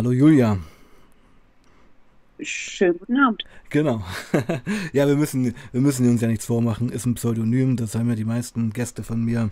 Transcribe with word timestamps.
Hallo 0.00 0.12
Julia. 0.12 0.58
Schönen 2.40 2.98
guten 2.98 3.16
Abend. 3.18 3.44
Genau. 3.68 4.02
ja, 4.94 5.06
wir 5.06 5.14
müssen, 5.14 5.54
wir 5.72 5.80
müssen 5.82 6.08
uns 6.08 6.22
ja 6.22 6.28
nichts 6.28 6.46
vormachen. 6.46 6.88
Ist 6.88 7.04
ein 7.04 7.16
Pseudonym, 7.16 7.76
das 7.76 7.94
haben 7.94 8.08
ja 8.08 8.14
die 8.14 8.24
meisten 8.24 8.72
Gäste 8.72 9.02
von 9.02 9.22
mir. 9.22 9.50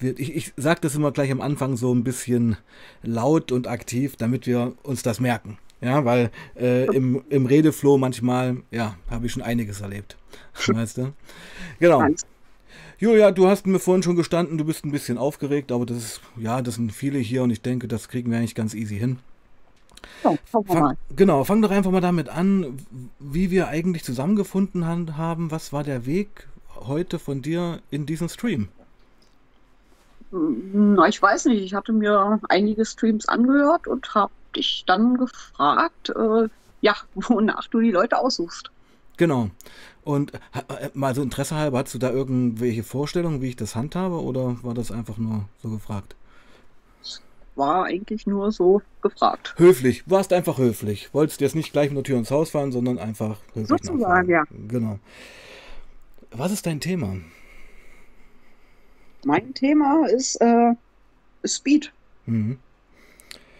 Ich, 0.00 0.34
ich 0.34 0.52
sage 0.56 0.80
das 0.80 0.94
immer 0.94 1.12
gleich 1.12 1.30
am 1.30 1.42
Anfang 1.42 1.76
so 1.76 1.94
ein 1.94 2.02
bisschen 2.02 2.56
laut 3.02 3.52
und 3.52 3.68
aktiv, 3.68 4.16
damit 4.16 4.46
wir 4.46 4.72
uns 4.84 5.02
das 5.02 5.20
merken. 5.20 5.58
Ja, 5.82 6.02
weil 6.06 6.30
äh, 6.58 6.86
im, 6.96 7.22
im 7.28 7.44
Redeflow 7.44 7.98
manchmal, 7.98 8.62
ja, 8.70 8.96
habe 9.10 9.26
ich 9.26 9.32
schon 9.32 9.42
einiges 9.42 9.82
erlebt. 9.82 10.16
Weißt 10.66 10.96
du? 10.96 11.12
Genau. 11.78 12.06
Julia, 12.98 13.32
du 13.32 13.48
hast 13.48 13.66
mir 13.66 13.78
vorhin 13.78 14.02
schon 14.02 14.16
gestanden, 14.16 14.56
du 14.56 14.64
bist 14.64 14.82
ein 14.86 14.92
bisschen 14.92 15.18
aufgeregt, 15.18 15.70
aber 15.70 15.84
das 15.84 15.98
ist, 15.98 16.20
ja, 16.38 16.62
das 16.62 16.76
sind 16.76 16.90
viele 16.90 17.18
hier 17.18 17.42
und 17.42 17.50
ich 17.50 17.60
denke, 17.60 17.86
das 17.86 18.08
kriegen 18.08 18.30
wir 18.30 18.38
eigentlich 18.38 18.54
ganz 18.54 18.72
easy 18.72 18.96
hin. 18.96 19.18
So, 20.22 20.38
fang, 20.66 20.96
genau, 21.16 21.44
fang 21.44 21.62
doch 21.62 21.70
einfach 21.70 21.90
mal 21.90 22.00
damit 22.00 22.28
an, 22.28 22.78
wie 23.18 23.50
wir 23.50 23.68
eigentlich 23.68 24.04
zusammengefunden 24.04 24.86
haben. 25.16 25.50
Was 25.50 25.72
war 25.72 25.82
der 25.82 26.06
Weg 26.06 26.48
heute 26.74 27.18
von 27.18 27.42
dir 27.42 27.80
in 27.90 28.06
diesen 28.06 28.28
Stream? 28.28 28.68
Na, 30.30 31.08
ich 31.08 31.20
weiß 31.20 31.46
nicht. 31.46 31.62
Ich 31.62 31.74
hatte 31.74 31.92
mir 31.92 32.40
einige 32.48 32.84
Streams 32.84 33.26
angehört 33.28 33.86
und 33.86 34.14
habe 34.14 34.32
dich 34.54 34.84
dann 34.86 35.16
gefragt, 35.16 36.10
äh, 36.10 36.48
ja, 36.80 36.96
wonach 37.14 37.66
du 37.68 37.80
die 37.80 37.90
Leute 37.90 38.18
aussuchst. 38.18 38.70
Genau. 39.16 39.50
Und 40.02 40.32
äh, 40.34 40.90
mal 40.94 41.14
so 41.14 41.22
Interesse 41.22 41.54
halber, 41.54 41.78
hast 41.78 41.94
du 41.94 41.98
da 41.98 42.10
irgendwelche 42.10 42.82
Vorstellungen, 42.82 43.42
wie 43.42 43.48
ich 43.48 43.56
das 43.56 43.76
handhabe, 43.76 44.22
oder 44.22 44.56
war 44.62 44.74
das 44.74 44.90
einfach 44.90 45.18
nur 45.18 45.44
so 45.62 45.68
gefragt? 45.68 46.14
War 47.60 47.84
eigentlich 47.84 48.26
nur 48.26 48.52
so 48.52 48.80
gefragt. 49.02 49.54
Höflich, 49.58 50.08
warst 50.08 50.32
einfach 50.32 50.56
höflich. 50.56 51.12
Wolltest 51.12 51.42
jetzt 51.42 51.54
nicht 51.54 51.72
gleich 51.72 51.90
mit 51.90 51.98
der 51.98 52.04
Tür 52.04 52.16
ins 52.16 52.30
Haus 52.30 52.48
fahren, 52.48 52.72
sondern 52.72 52.98
einfach 52.98 53.36
höflich. 53.52 53.68
Sozusagen, 53.68 54.30
ja. 54.30 54.44
Genau. 54.66 54.98
Was 56.30 56.52
ist 56.52 56.64
dein 56.64 56.80
Thema? 56.80 57.16
Mein 59.26 59.52
Thema 59.52 60.06
ist 60.06 60.36
äh, 60.40 60.72
Speed. 61.44 61.92
Mhm. 62.24 62.58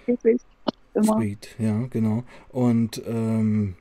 Immer. 0.07 1.17
Speed, 1.17 1.49
ja, 1.59 1.87
genau. 1.91 2.25
Und 2.49 3.03
ähm, 3.07 3.75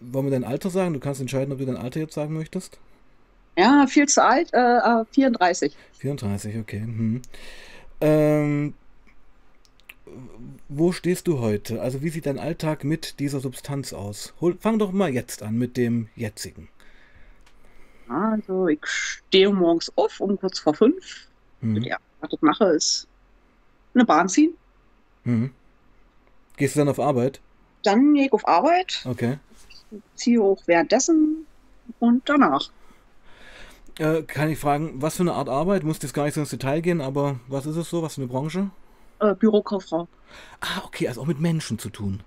wollen 0.00 0.26
wir 0.26 0.32
dein 0.32 0.44
Alter 0.44 0.68
sagen? 0.68 0.92
Du 0.92 1.00
kannst 1.00 1.22
entscheiden, 1.22 1.50
ob 1.50 1.60
du 1.60 1.64
dein 1.64 1.78
Alter 1.78 2.00
jetzt 2.00 2.12
sagen 2.12 2.34
möchtest. 2.34 2.78
Ja, 3.56 3.86
viel 3.86 4.06
zu 4.06 4.22
alt, 4.22 4.52
äh, 4.52 5.04
34. 5.12 5.72
Äh, 5.72 5.76
34, 5.98 6.58
okay. 6.58 6.80
Mhm. 6.80 7.22
Ähm, 8.02 8.74
wo 10.68 10.92
stehst 10.92 11.26
du 11.26 11.40
heute? 11.40 11.80
Also 11.80 12.02
wie 12.02 12.08
sieht 12.08 12.26
dein 12.26 12.38
Alltag 12.38 12.84
mit 12.84 13.20
dieser 13.20 13.40
Substanz 13.40 13.92
aus? 13.92 14.34
Hol, 14.40 14.56
fang 14.58 14.78
doch 14.78 14.92
mal 14.92 15.12
jetzt 15.12 15.42
an 15.42 15.56
mit 15.56 15.76
dem 15.76 16.08
jetzigen. 16.16 16.68
Also 18.08 18.68
ich 18.68 18.84
stehe 18.86 19.50
morgens 19.50 19.92
auf 19.96 20.20
um 20.20 20.38
kurz 20.38 20.58
vor 20.58 20.74
fünf. 20.74 21.28
Mhm. 21.60 21.82
Ja, 21.82 21.96
was 22.20 22.32
ich 22.32 22.42
mache 22.42 22.64
ist 22.66 23.08
eine 23.94 24.04
Bahn 24.04 24.28
ziehen. 24.28 24.54
Mhm. 25.24 25.50
Gehst 26.56 26.74
du 26.74 26.80
dann 26.80 26.88
auf 26.88 26.98
Arbeit? 26.98 27.40
Dann 27.82 28.14
gehe 28.14 28.26
ich 28.26 28.32
auf 28.32 28.46
Arbeit. 28.46 29.04
Okay 29.04 29.38
ziehe 30.14 30.40
hoch 30.40 30.62
währenddessen 30.66 31.46
und 31.98 32.28
danach. 32.28 32.70
Äh, 33.98 34.22
kann 34.22 34.48
ich 34.48 34.58
fragen, 34.58 35.02
was 35.02 35.16
für 35.16 35.22
eine 35.22 35.34
Art 35.34 35.48
Arbeit? 35.48 35.84
Muss 35.84 35.98
das 35.98 36.14
gar 36.14 36.24
nicht 36.24 36.34
so 36.34 36.40
ins 36.40 36.50
Detail 36.50 36.80
gehen, 36.80 37.00
aber 37.00 37.40
was 37.48 37.66
ist 37.66 37.76
es 37.76 37.90
so? 37.90 38.02
Was 38.02 38.14
für 38.14 38.22
eine 38.22 38.30
Branche? 38.30 38.70
Äh, 39.22 39.34
Bürokauffrau. 39.36 40.08
Ah, 40.60 40.82
okay, 40.84 41.06
also 41.06 41.22
auch 41.22 41.26
mit 41.26 41.40
Menschen 41.40 41.78
zu 41.78 41.90
tun. 41.90 42.22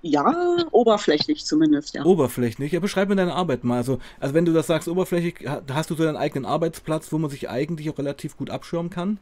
Ja, 0.00 0.56
oberflächlich 0.72 1.44
zumindest, 1.44 1.94
ja. 1.94 2.04
Oberflächlich. 2.04 2.72
Ja, 2.72 2.80
beschreib 2.80 3.08
mir 3.08 3.16
deine 3.16 3.34
Arbeit 3.34 3.62
mal. 3.62 3.76
Also, 3.76 4.00
also 4.18 4.34
wenn 4.34 4.46
du 4.46 4.52
das 4.52 4.66
sagst, 4.66 4.88
oberflächlich, 4.88 5.48
hast 5.70 5.90
du 5.90 5.94
so 5.94 6.04
deinen 6.04 6.16
eigenen 6.16 6.46
Arbeitsplatz, 6.46 7.12
wo 7.12 7.18
man 7.18 7.30
sich 7.30 7.50
eigentlich 7.50 7.88
auch 7.90 7.98
relativ 7.98 8.36
gut 8.36 8.50
abschirmen 8.50 8.90
kann? 8.90 9.18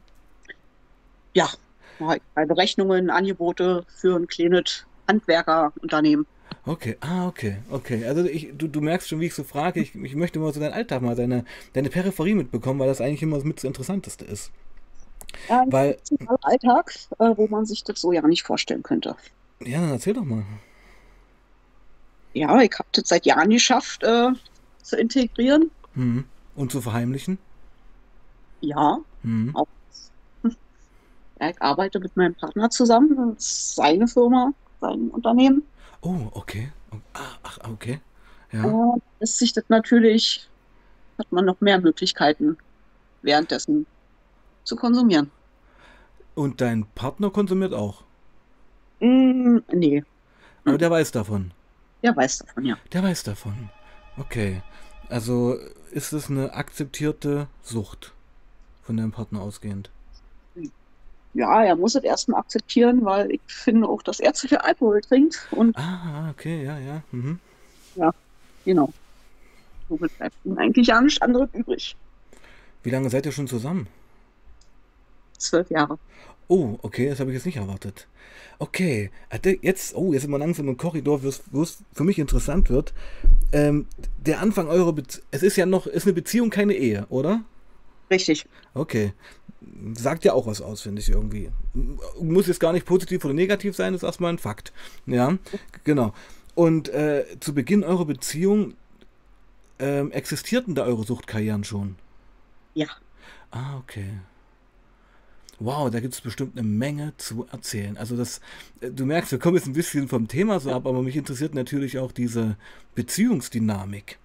Ja, 1.34 1.50
bei 1.98 2.46
Berechnungen, 2.46 3.10
Angebote 3.10 3.84
für 3.88 4.16
ein 4.16 4.26
kleines 4.26 4.86
Handwerkerunternehmen. 5.08 6.26
Okay, 6.64 6.96
ah, 7.00 7.26
okay, 7.26 7.58
okay. 7.70 8.06
Also 8.06 8.24
ich, 8.24 8.50
du, 8.56 8.68
du 8.68 8.80
merkst 8.80 9.08
schon, 9.08 9.20
wie 9.20 9.26
ich 9.26 9.34
so 9.34 9.44
frage, 9.44 9.80
ich, 9.80 9.94
ich 9.94 10.14
möchte 10.14 10.38
mal 10.38 10.52
so 10.52 10.60
deinen 10.60 10.72
Alltag 10.72 11.02
mal, 11.02 11.16
deine, 11.16 11.44
deine 11.72 11.90
Peripherie 11.90 12.34
mitbekommen, 12.34 12.78
weil 12.78 12.88
das 12.88 13.00
eigentlich 13.00 13.22
immer 13.22 13.42
mit 13.44 13.58
das 13.58 13.64
Interessanteste 13.64 14.24
ist. 14.24 14.50
Ja, 15.48 15.64
weil 15.68 15.98
Alltag, 16.42 16.94
äh, 17.18 17.30
wo 17.36 17.46
man 17.48 17.66
sich 17.66 17.84
das 17.84 18.00
so 18.00 18.12
ja 18.12 18.22
nicht 18.26 18.42
vorstellen 18.42 18.82
könnte. 18.82 19.16
Ja, 19.60 19.80
dann 19.80 19.90
erzähl 19.90 20.14
doch 20.14 20.24
mal. 20.24 20.44
Ja, 22.32 22.60
ich 22.60 22.72
habe 22.78 22.88
das 22.92 23.08
seit 23.08 23.26
Jahren 23.26 23.50
geschafft, 23.50 24.02
äh, 24.02 24.30
zu 24.82 24.96
integrieren. 24.96 25.70
Mhm. 25.94 26.24
Und 26.54 26.72
zu 26.72 26.80
verheimlichen? 26.80 27.38
Ja, 28.60 28.98
mhm. 29.22 29.54
auch. 29.56 29.66
Ich 31.42 31.62
arbeite 31.62 32.00
mit 32.00 32.14
meinem 32.18 32.34
Partner 32.34 32.68
zusammen, 32.68 33.34
das 33.34 33.44
ist 33.44 33.74
seine 33.76 34.06
Firma, 34.06 34.52
sein 34.78 35.08
Unternehmen. 35.08 35.62
Oh, 36.02 36.28
okay. 36.32 36.70
Ah, 37.14 37.38
ach, 37.42 37.58
okay. 37.72 37.98
Ja. 38.52 38.94
Äh, 38.94 39.00
ist 39.20 39.38
sich 39.38 39.54
das 39.54 39.64
natürlich, 39.68 40.46
hat 41.18 41.32
man 41.32 41.46
noch 41.46 41.62
mehr 41.62 41.80
Möglichkeiten 41.80 42.58
währenddessen 43.22 43.86
zu 44.70 44.76
konsumieren. 44.76 45.30
Und 46.36 46.60
dein 46.60 46.86
Partner 46.94 47.30
konsumiert 47.30 47.74
auch? 47.74 48.04
Mm, 49.00 49.58
nee. 49.72 50.04
Aber 50.64 50.78
der 50.78 50.90
weiß 50.90 51.10
davon? 51.10 51.50
Der 52.04 52.16
weiß 52.16 52.38
davon, 52.38 52.64
ja. 52.64 52.76
Der 52.92 53.02
weiß 53.02 53.24
davon. 53.24 53.68
Okay. 54.16 54.62
Also 55.08 55.56
ist 55.90 56.12
es 56.12 56.30
eine 56.30 56.54
akzeptierte 56.54 57.48
Sucht 57.62 58.12
von 58.82 58.96
deinem 58.96 59.10
Partner 59.10 59.42
ausgehend? 59.42 59.90
ja, 61.32 61.62
er 61.62 61.76
muss 61.76 61.94
es 61.94 62.02
erstmal 62.02 62.40
akzeptieren, 62.40 63.04
weil 63.04 63.30
ich 63.32 63.40
finde 63.46 63.88
auch, 63.88 64.02
dass 64.02 64.18
er 64.20 64.34
zu 64.34 64.48
viel 64.48 64.58
Alkohol 64.58 65.00
trinkt. 65.00 65.46
Und 65.52 65.76
ah, 65.76 66.30
okay, 66.30 66.64
ja, 66.64 66.78
ja. 66.78 67.02
Mhm. 67.12 67.38
Ja, 67.96 68.12
genau. 68.64 68.92
Somit 69.88 70.16
bleibt 70.16 70.34
ihm 70.44 70.58
eigentlich 70.58 70.88
ja 70.88 71.00
nichts 71.00 71.22
anderes 71.22 71.48
übrig. 71.52 71.96
Wie 72.82 72.90
lange 72.90 73.10
seid 73.10 73.26
ihr 73.26 73.32
schon 73.32 73.46
zusammen? 73.48 73.86
Zwölf 75.40 75.70
Jahre. 75.70 75.98
Oh, 76.48 76.78
okay, 76.82 77.08
das 77.08 77.20
habe 77.20 77.30
ich 77.30 77.34
jetzt 77.34 77.46
nicht 77.46 77.56
erwartet. 77.56 78.08
Okay, 78.58 79.10
jetzt, 79.62 79.94
oh, 79.94 80.12
jetzt 80.12 80.22
sind 80.22 80.30
wir 80.30 80.38
langsam 80.38 80.68
im 80.68 80.76
Korridor, 80.76 81.22
wo 81.22 81.62
es 81.62 81.82
für 81.92 82.04
mich 82.04 82.18
interessant 82.18 82.70
wird. 82.70 82.92
Ähm, 83.52 83.86
der 84.18 84.40
Anfang 84.40 84.68
eurer 84.68 84.92
Beziehung, 84.92 85.24
es 85.30 85.42
ist 85.42 85.56
ja 85.56 85.64
noch, 85.64 85.86
ist 85.86 86.04
eine 86.04 86.12
Beziehung 86.12 86.50
keine 86.50 86.74
Ehe, 86.74 87.06
oder? 87.08 87.42
Richtig. 88.10 88.46
Okay 88.74 89.12
sagt 89.94 90.24
ja 90.24 90.32
auch 90.32 90.46
was 90.46 90.60
aus, 90.60 90.82
finde 90.82 91.00
ich 91.00 91.08
irgendwie. 91.08 91.50
Muss 92.20 92.46
jetzt 92.46 92.60
gar 92.60 92.72
nicht 92.72 92.86
positiv 92.86 93.24
oder 93.24 93.34
negativ 93.34 93.76
sein, 93.76 93.94
ist 93.94 94.02
erstmal 94.02 94.32
ein 94.32 94.38
Fakt. 94.38 94.72
Ja, 95.06 95.36
genau. 95.84 96.14
Und 96.54 96.88
äh, 96.88 97.24
zu 97.40 97.54
Beginn 97.54 97.84
eurer 97.84 98.04
Beziehung 98.04 98.74
äh, 99.78 100.06
existierten 100.08 100.74
da 100.74 100.84
eure 100.84 101.04
Suchtkarrieren 101.04 101.64
schon? 101.64 101.96
Ja. 102.74 102.88
Ah, 103.50 103.78
okay. 103.78 104.20
Wow, 105.62 105.90
da 105.90 106.00
gibt 106.00 106.14
es 106.14 106.22
bestimmt 106.22 106.56
eine 106.56 106.66
Menge 106.66 107.12
zu 107.18 107.46
erzählen. 107.52 107.98
Also 107.98 108.16
das, 108.16 108.40
äh, 108.80 108.90
du 108.90 109.04
merkst, 109.04 109.30
wir 109.30 109.38
kommen 109.38 109.56
jetzt 109.56 109.66
ein 109.66 109.74
bisschen 109.74 110.08
vom 110.08 110.26
Thema 110.26 110.58
so 110.58 110.72
ab, 110.72 110.86
aber 110.86 111.02
mich 111.02 111.16
interessiert 111.16 111.54
natürlich 111.54 111.98
auch 111.98 112.12
diese 112.12 112.56
Beziehungsdynamik. 112.94 114.18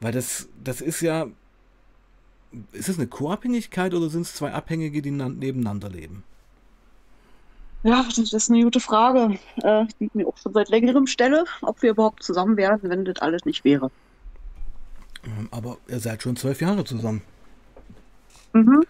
Weil 0.00 0.12
das, 0.12 0.48
das 0.64 0.80
ist 0.80 1.02
ja, 1.02 1.26
ist 2.72 2.88
es 2.88 2.96
eine 2.96 3.06
Co-Abhängigkeit 3.06 3.92
oder 3.92 4.08
sind 4.08 4.22
es 4.22 4.34
zwei 4.34 4.52
Abhängige, 4.52 5.02
die 5.02 5.10
nebeneinander 5.10 5.90
leben? 5.90 6.24
Ja, 7.82 8.04
das 8.08 8.32
ist 8.32 8.50
eine 8.50 8.64
gute 8.64 8.80
Frage, 8.80 9.38
äh, 9.62 9.84
die 10.00 10.06
ich 10.06 10.14
mir 10.14 10.26
auch 10.26 10.38
schon 10.38 10.54
seit 10.54 10.70
längerem 10.70 11.06
stelle, 11.06 11.44
ob 11.60 11.82
wir 11.82 11.90
überhaupt 11.90 12.22
zusammen 12.22 12.56
wären, 12.56 12.80
wenn 12.82 13.04
das 13.04 13.18
alles 13.18 13.44
nicht 13.44 13.64
wäre. 13.64 13.90
Ähm, 15.24 15.48
aber 15.50 15.76
ihr 15.86 16.00
seid 16.00 16.22
schon 16.22 16.36
zwölf 16.36 16.60
Jahre 16.62 16.84
zusammen. 16.84 17.20
Mhm. 18.54 18.84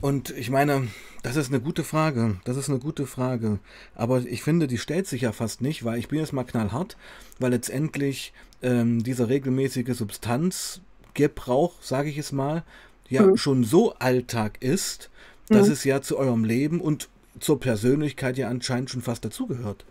Und 0.00 0.30
ich 0.30 0.50
meine, 0.50 0.88
das 1.22 1.36
ist 1.36 1.48
eine 1.48 1.60
gute 1.60 1.84
Frage. 1.84 2.36
Das 2.44 2.56
ist 2.56 2.68
eine 2.68 2.78
gute 2.78 3.06
Frage. 3.06 3.58
Aber 3.94 4.20
ich 4.20 4.42
finde, 4.42 4.66
die 4.66 4.78
stellt 4.78 5.06
sich 5.06 5.22
ja 5.22 5.32
fast 5.32 5.60
nicht, 5.62 5.84
weil 5.84 5.98
ich 5.98 6.08
bin 6.08 6.18
jetzt 6.18 6.32
mal 6.32 6.44
knallhart, 6.44 6.96
weil 7.38 7.50
letztendlich 7.50 8.32
ähm, 8.62 9.02
dieser 9.02 9.28
regelmäßige 9.28 9.96
Substanz 9.96 10.80
Gebrauch, 11.14 11.74
sage 11.80 12.10
ich 12.10 12.18
es 12.18 12.32
mal, 12.32 12.64
ja 13.08 13.22
mhm. 13.22 13.36
schon 13.36 13.64
so 13.64 13.94
Alltag 13.94 14.60
ist, 14.60 15.10
dass 15.48 15.68
mhm. 15.68 15.72
es 15.72 15.84
ja 15.84 16.02
zu 16.02 16.18
eurem 16.18 16.44
Leben 16.44 16.80
und 16.80 17.08
zur 17.40 17.60
Persönlichkeit 17.60 18.36
ja 18.36 18.48
anscheinend 18.48 18.90
schon 18.90 19.02
fast 19.02 19.24
dazugehört. 19.24 19.84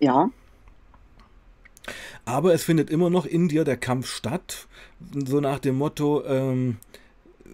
Ja. 0.00 0.30
Aber 2.24 2.52
es 2.52 2.64
findet 2.64 2.90
immer 2.90 3.10
noch 3.10 3.26
in 3.26 3.48
dir 3.48 3.64
der 3.64 3.76
Kampf 3.76 4.08
statt, 4.08 4.66
so 5.26 5.40
nach 5.40 5.58
dem 5.58 5.76
Motto, 5.76 6.24
ähm, 6.26 6.76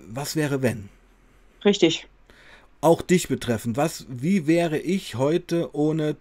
was 0.09 0.37
wäre 0.37 0.63
wenn? 0.63 0.89
Richtig. 1.65 2.07
auch 2.81 3.01
dich 3.01 3.29
betreffend. 3.29 3.77
Was, 3.79 4.07
wie 4.09 4.47
wäre 4.47 4.79
ich 4.79 5.15
heute 5.15 5.75
ohne 5.75 6.17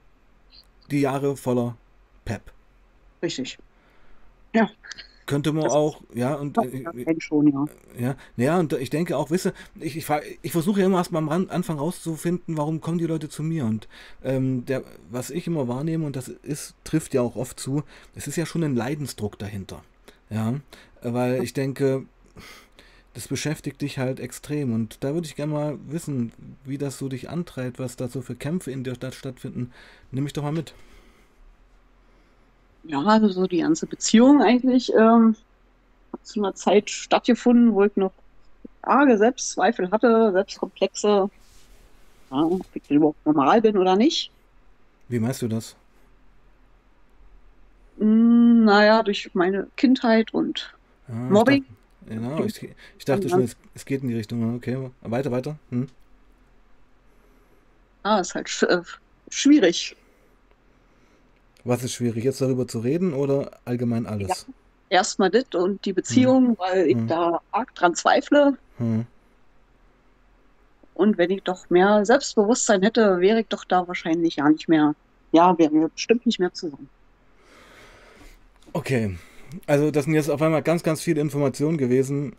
die 0.89 1.01
Jahre 1.01 1.35
voller 1.35 1.75
Pep? 2.23 2.41
Richtig. 3.21 3.57
Ja. 4.53 4.69
Könnte 5.25 5.53
man 5.53 5.63
das 5.63 5.73
auch, 5.73 6.01
ja, 6.13 6.35
und 6.35 6.57
äh, 6.57 7.15
schon, 7.19 7.47
ja. 7.47 7.65
Ja, 7.97 8.15
ja, 8.35 8.59
und 8.59 8.73
ich 8.73 8.89
denke 8.89 9.15
auch, 9.17 9.31
wisse, 9.31 9.53
ich, 9.79 9.95
ich, 9.95 10.05
ich 10.41 10.51
versuche 10.51 10.81
ja 10.81 10.85
immer 10.85 10.97
erst 10.97 11.13
mal 11.13 11.19
am 11.19 11.29
Anfang 11.29 11.79
rauszufinden, 11.79 12.57
warum 12.57 12.81
kommen 12.81 12.97
die 12.97 13.05
Leute 13.05 13.29
zu 13.29 13.41
mir. 13.41 13.65
Und 13.65 13.87
ähm, 14.23 14.65
der, 14.65 14.83
was 15.09 15.29
ich 15.29 15.47
immer 15.47 15.69
wahrnehme, 15.69 16.05
und 16.05 16.17
das 16.17 16.27
ist, 16.27 16.75
trifft 16.83 17.13
ja 17.13 17.21
auch 17.21 17.37
oft 17.37 17.57
zu, 17.57 17.83
es 18.15 18.27
ist 18.27 18.35
ja 18.35 18.45
schon 18.45 18.63
ein 18.63 18.75
Leidensdruck 18.75 19.39
dahinter. 19.39 19.81
Ja, 20.29 20.55
weil 21.01 21.41
ich 21.43 21.53
denke, 21.53 22.05
das 23.13 23.27
beschäftigt 23.27 23.81
dich 23.81 23.99
halt 23.99 24.19
extrem. 24.19 24.73
Und 24.73 25.03
da 25.03 25.13
würde 25.13 25.27
ich 25.27 25.35
gerne 25.35 25.53
mal 25.53 25.77
wissen, 25.87 26.31
wie 26.65 26.77
das 26.77 26.97
so 26.97 27.09
dich 27.09 27.29
antreibt, 27.29 27.79
was 27.79 27.95
da 27.95 28.07
so 28.07 28.21
für 28.21 28.35
Kämpfe 28.35 28.71
in 28.71 28.83
der 28.83 28.95
Stadt 28.95 29.13
stattfinden. 29.13 29.71
Nimm 30.11 30.23
mich 30.23 30.33
doch 30.33 30.43
mal 30.43 30.51
mit 30.51 30.73
ja, 32.83 33.01
also 33.01 33.29
so 33.29 33.47
die 33.47 33.59
ganze 33.59 33.87
Beziehung 33.87 34.41
eigentlich 34.41 34.93
ähm, 34.93 35.35
hat 36.11 36.25
zu 36.25 36.39
einer 36.39 36.53
Zeit 36.53 36.89
stattgefunden, 36.89 37.73
wo 37.73 37.83
ich 37.83 37.95
noch 37.95 38.11
arge 38.81 39.17
Selbstzweifel 39.17 39.89
hatte, 39.91 40.31
Selbstkomplexe, 40.33 41.07
ja, 42.31 42.37
ob 42.37 42.65
ich 42.73 42.89
überhaupt 42.91 43.25
normal 43.25 43.61
bin 43.61 43.77
oder 43.77 43.95
nicht. 43.95 44.31
Wie 45.07 45.19
meinst 45.19 45.41
du 45.41 45.47
das? 45.47 45.75
Hm, 47.99 48.65
naja, 48.65 49.03
durch 49.03 49.29
meine 49.33 49.67
Kindheit 49.77 50.33
und 50.33 50.73
ah, 51.07 51.13
Mobbing. 51.13 51.63
Dachte, 51.63 51.75
genau, 52.07 52.43
ich, 52.43 52.69
ich 52.97 53.05
dachte 53.05 53.29
schon, 53.29 53.43
es, 53.43 53.55
es, 53.73 53.85
geht 53.85 54.01
in 54.01 54.09
die 54.09 54.15
Richtung. 54.15 54.55
Okay, 54.55 54.89
weiter, 55.01 55.31
weiter. 55.31 55.57
Hm. 55.69 55.87
Ah, 58.03 58.19
ist 58.19 58.35
halt 58.35 58.49
sch 58.49 58.63
äh, 58.63 58.81
schwierig. 59.29 59.95
Was 61.63 61.83
ist 61.83 61.93
schwierig, 61.93 62.23
jetzt 62.23 62.41
darüber 62.41 62.67
zu 62.67 62.79
reden 62.79 63.13
oder 63.13 63.51
allgemein 63.65 64.05
alles? 64.05 64.45
Ja, 64.47 64.53
Erstmal 64.97 65.29
das 65.29 65.45
und 65.55 65.83
die 65.85 65.93
Beziehung, 65.93 66.49
hm. 66.49 66.57
weil 66.59 66.87
ich 66.87 66.97
hm. 66.97 67.07
da 67.07 67.41
arg 67.51 67.73
dran 67.75 67.95
zweifle. 67.95 68.57
Hm. 68.77 69.05
Und 70.93 71.17
wenn 71.17 71.31
ich 71.31 71.41
doch 71.43 71.69
mehr 71.69 72.05
Selbstbewusstsein 72.05 72.83
hätte, 72.83 73.19
wäre 73.19 73.41
ich 73.41 73.47
doch 73.47 73.63
da 73.63 73.87
wahrscheinlich 73.87 74.35
ja 74.35 74.49
nicht 74.49 74.67
mehr, 74.67 74.93
ja, 75.31 75.57
wären 75.57 75.79
wir 75.79 75.89
bestimmt 75.89 76.25
nicht 76.25 76.39
mehr 76.39 76.53
zusammen. 76.53 76.89
Okay, 78.73 79.17
also 79.67 79.91
das 79.91 80.05
sind 80.05 80.13
jetzt 80.13 80.29
auf 80.29 80.41
einmal 80.41 80.61
ganz, 80.61 80.83
ganz 80.83 81.01
viele 81.01 81.21
Informationen 81.21 81.77
gewesen. 81.77 82.35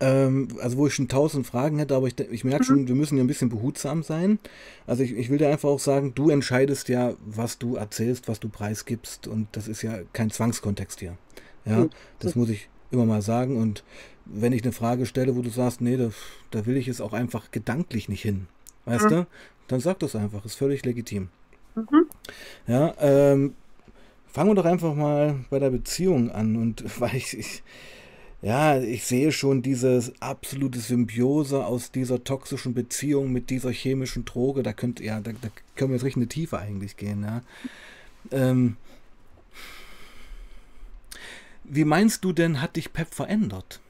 Ähm, 0.00 0.48
also 0.60 0.78
wo 0.78 0.88
ich 0.88 0.94
schon 0.94 1.06
tausend 1.06 1.46
Fragen 1.46 1.78
hätte, 1.78 1.94
aber 1.94 2.08
ich, 2.08 2.18
ich 2.18 2.44
merke 2.44 2.64
schon, 2.64 2.82
mhm. 2.82 2.88
wir 2.88 2.94
müssen 2.96 3.16
ja 3.16 3.22
ein 3.22 3.28
bisschen 3.28 3.48
behutsam 3.48 4.02
sein. 4.02 4.40
Also 4.86 5.04
ich, 5.04 5.16
ich 5.16 5.30
will 5.30 5.38
dir 5.38 5.48
einfach 5.48 5.68
auch 5.68 5.78
sagen, 5.78 6.12
du 6.14 6.28
entscheidest 6.28 6.88
ja, 6.88 7.14
was 7.24 7.58
du 7.58 7.76
erzählst, 7.76 8.26
was 8.26 8.40
du 8.40 8.48
preisgibst 8.48 9.28
und 9.28 9.46
das 9.52 9.68
ist 9.68 9.82
ja 9.82 10.00
kein 10.12 10.30
Zwangskontext 10.30 10.98
hier. 10.98 11.16
Ja, 11.64 11.84
mhm. 11.84 11.90
das 12.18 12.34
muss 12.34 12.48
ich 12.48 12.68
immer 12.90 13.06
mal 13.06 13.22
sagen 13.22 13.56
und 13.56 13.84
wenn 14.24 14.52
ich 14.52 14.64
eine 14.64 14.72
Frage 14.72 15.06
stelle, 15.06 15.36
wo 15.36 15.42
du 15.42 15.50
sagst, 15.50 15.80
nee, 15.80 15.96
da, 15.96 16.10
da 16.50 16.66
will 16.66 16.76
ich 16.76 16.88
es 16.88 17.00
auch 17.00 17.12
einfach 17.12 17.52
gedanklich 17.52 18.08
nicht 18.08 18.22
hin, 18.22 18.48
weißt 18.86 19.04
mhm. 19.04 19.10
du, 19.10 19.26
dann 19.68 19.80
sag 19.80 20.00
das 20.00 20.16
einfach, 20.16 20.44
ist 20.44 20.56
völlig 20.56 20.84
legitim. 20.84 21.28
Mhm. 21.76 22.06
Ja, 22.66 22.94
ähm, 22.98 23.54
fangen 24.36 24.50
wir 24.50 24.54
doch 24.54 24.66
einfach 24.66 24.94
mal 24.94 25.46
bei 25.48 25.58
der 25.58 25.70
Beziehung 25.70 26.30
an 26.30 26.56
und 26.56 26.84
weil 27.00 27.16
ich, 27.16 27.38
ich 27.38 27.62
ja, 28.42 28.78
ich 28.78 29.06
sehe 29.06 29.32
schon 29.32 29.62
diese 29.62 30.12
absolute 30.20 30.78
Symbiose 30.78 31.64
aus 31.64 31.90
dieser 31.90 32.22
toxischen 32.22 32.74
Beziehung 32.74 33.32
mit 33.32 33.48
dieser 33.48 33.70
chemischen 33.70 34.26
Droge. 34.26 34.62
Da 34.62 34.74
könnt, 34.74 35.00
ja, 35.00 35.20
da, 35.20 35.32
da 35.32 35.48
können 35.74 35.90
wir 35.90 35.96
jetzt 35.96 36.04
richtig 36.04 36.22
in 36.22 36.28
die 36.28 36.34
Tiefe 36.34 36.58
eigentlich 36.58 36.98
gehen, 36.98 37.24
ja. 37.24 37.40
Ähm, 38.30 38.76
wie 41.64 41.86
meinst 41.86 42.22
du 42.22 42.34
denn, 42.34 42.60
hat 42.60 42.76
dich 42.76 42.92
Pep 42.92 43.14
verändert? 43.14 43.80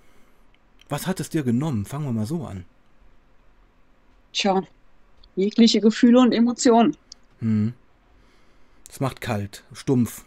Was 0.89 1.09
hat 1.09 1.19
es 1.19 1.29
dir 1.29 1.43
genommen? 1.43 1.87
Fangen 1.87 2.05
wir 2.05 2.13
mal 2.13 2.27
so 2.27 2.45
an. 2.45 2.65
Tja, 4.33 4.63
jegliche 5.35 5.81
Gefühle 5.81 6.21
und 6.21 6.31
Emotionen. 6.31 6.97
Hm. 7.41 7.75
Es 8.89 9.01
macht 9.01 9.21
kalt, 9.21 9.65
stumpf. 9.73 10.25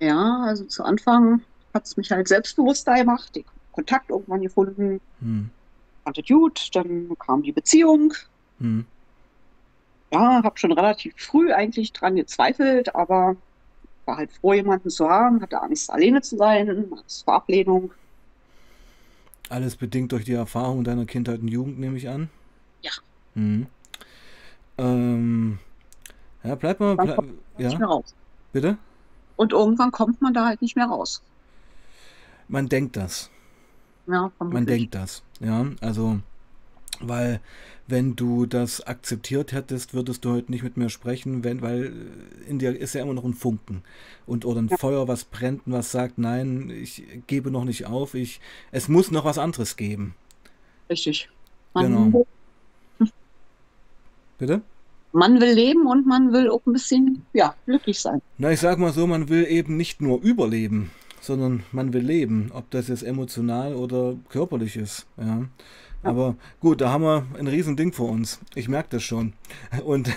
Ja, 0.00 0.42
also 0.44 0.64
zu 0.64 0.82
Anfang 0.82 1.42
hat 1.74 1.84
es 1.84 1.96
mich 1.96 2.10
halt 2.10 2.26
selbstbewusster 2.26 2.96
gemacht, 2.96 3.36
den 3.36 3.44
Kontakt 3.72 4.10
irgendwann 4.10 4.40
gefunden. 4.40 5.00
Hm. 5.20 5.50
Fand 6.04 6.18
es 6.18 6.26
gut, 6.26 6.70
dann 6.74 7.16
kam 7.18 7.42
die 7.42 7.52
Beziehung. 7.52 8.14
Hm. 8.58 8.86
Ja, 10.12 10.42
habe 10.42 10.58
schon 10.58 10.72
relativ 10.72 11.14
früh 11.16 11.52
eigentlich 11.52 11.92
dran 11.92 12.16
gezweifelt, 12.16 12.94
aber 12.94 13.36
war 14.06 14.16
halt 14.16 14.32
froh, 14.32 14.54
jemanden 14.54 14.90
zu 14.90 15.08
haben, 15.08 15.40
hatte 15.40 15.60
Angst, 15.60 15.90
alleine 15.90 16.20
zu 16.22 16.36
sein, 16.36 16.68
Angst 16.92 17.24
vor 17.24 17.34
Ablehnung. 17.34 17.92
Alles 19.50 19.76
bedingt 19.76 20.12
durch 20.12 20.24
die 20.24 20.32
Erfahrung 20.32 20.82
deiner 20.82 21.06
Kindheit 21.06 21.40
und 21.40 21.48
Jugend, 21.48 21.78
nehme 21.78 21.96
ich 21.96 22.08
an? 22.08 22.28
Ja. 22.82 22.92
Hm. 23.34 23.66
Ähm, 24.78 25.58
ja, 26.42 26.54
bleib 26.54 26.80
mal. 26.80 26.96
Bleib, 26.96 27.22
ja. 27.58 28.00
Bitte? 28.52 28.78
Und 29.40 29.52
irgendwann 29.52 29.90
kommt 29.90 30.20
man 30.20 30.34
da 30.34 30.44
halt 30.44 30.60
nicht 30.60 30.76
mehr 30.76 30.84
raus. 30.84 31.22
Man 32.48 32.68
denkt 32.68 32.98
das. 32.98 33.30
Ja, 34.06 34.30
man 34.38 34.66
denkt 34.66 34.94
das. 34.94 35.22
Ja, 35.40 35.64
also, 35.80 36.20
weil 37.00 37.40
wenn 37.86 38.16
du 38.16 38.44
das 38.44 38.86
akzeptiert 38.86 39.52
hättest, 39.52 39.94
würdest 39.94 40.26
du 40.26 40.32
heute 40.32 40.52
nicht 40.52 40.62
mit 40.62 40.76
mir 40.76 40.90
sprechen, 40.90 41.42
wenn, 41.42 41.62
weil 41.62 41.90
in 42.46 42.58
dir 42.58 42.78
ist 42.78 42.94
ja 42.94 43.00
immer 43.00 43.14
noch 43.14 43.24
ein 43.24 43.32
Funken 43.32 43.82
und 44.26 44.44
oder 44.44 44.60
ein 44.60 44.68
ja. 44.68 44.76
Feuer, 44.76 45.08
was 45.08 45.24
brennt 45.24 45.66
und 45.66 45.72
was 45.72 45.90
sagt, 45.90 46.18
nein, 46.18 46.68
ich 46.68 47.02
gebe 47.26 47.50
noch 47.50 47.64
nicht 47.64 47.86
auf, 47.86 48.12
ich, 48.12 48.42
es 48.72 48.88
muss 48.88 49.10
noch 49.10 49.24
was 49.24 49.38
anderes 49.38 49.76
geben. 49.76 50.14
Richtig. 50.90 51.30
Man 51.72 52.12
genau. 52.12 52.26
Bitte? 54.36 54.60
Man 55.12 55.40
will 55.40 55.52
leben 55.52 55.86
und 55.86 56.06
man 56.06 56.32
will 56.32 56.50
auch 56.50 56.64
ein 56.66 56.72
bisschen, 56.72 57.22
ja, 57.32 57.54
glücklich 57.66 58.00
sein. 58.00 58.22
Na, 58.38 58.52
ich 58.52 58.60
sag 58.60 58.78
mal 58.78 58.92
so, 58.92 59.06
man 59.06 59.28
will 59.28 59.46
eben 59.46 59.76
nicht 59.76 60.00
nur 60.00 60.20
überleben 60.22 60.90
sondern 61.20 61.62
man 61.70 61.92
will 61.92 62.02
leben, 62.02 62.50
ob 62.52 62.70
das 62.70 62.88
jetzt 62.88 63.02
emotional 63.02 63.74
oder 63.74 64.16
körperlich 64.30 64.76
ist. 64.76 65.06
Ja. 65.18 65.44
Aber 66.02 66.36
gut, 66.60 66.80
da 66.80 66.90
haben 66.90 67.04
wir 67.04 67.26
ein 67.38 67.46
Riesending 67.46 67.92
vor 67.92 68.08
uns. 68.08 68.40
Ich 68.54 68.68
merke 68.68 68.88
das 68.92 69.02
schon. 69.02 69.34
Und 69.84 70.10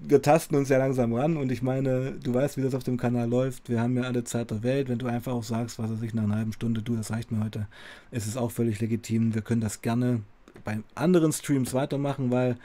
wir 0.00 0.22
tasten 0.22 0.54
uns 0.54 0.68
ja 0.68 0.78
langsam 0.78 1.12
ran. 1.12 1.36
Und 1.36 1.50
ich 1.50 1.60
meine, 1.60 2.12
du 2.12 2.32
weißt, 2.32 2.56
wie 2.56 2.62
das 2.62 2.74
auf 2.74 2.84
dem 2.84 2.96
Kanal 2.96 3.28
läuft. 3.28 3.68
Wir 3.68 3.80
haben 3.80 3.96
ja 3.96 4.04
alle 4.04 4.22
Zeit 4.22 4.52
der 4.52 4.62
Welt. 4.62 4.88
Wenn 4.88 4.98
du 4.98 5.06
einfach 5.06 5.32
auch 5.32 5.42
sagst, 5.42 5.80
was 5.80 5.90
er 5.90 5.96
sich 5.96 6.14
nach 6.14 6.22
einer 6.22 6.36
halben 6.36 6.52
Stunde, 6.52 6.82
du, 6.82 6.94
das 6.94 7.10
reicht 7.10 7.32
mir 7.32 7.44
heute, 7.44 7.66
ist 8.12 8.28
es 8.28 8.36
auch 8.36 8.52
völlig 8.52 8.80
legitim. 8.80 9.34
Wir 9.34 9.42
können 9.42 9.60
das 9.60 9.82
gerne 9.82 10.22
bei 10.62 10.78
anderen 10.94 11.32
Streams 11.32 11.74
weitermachen, 11.74 12.30
weil 12.30 12.56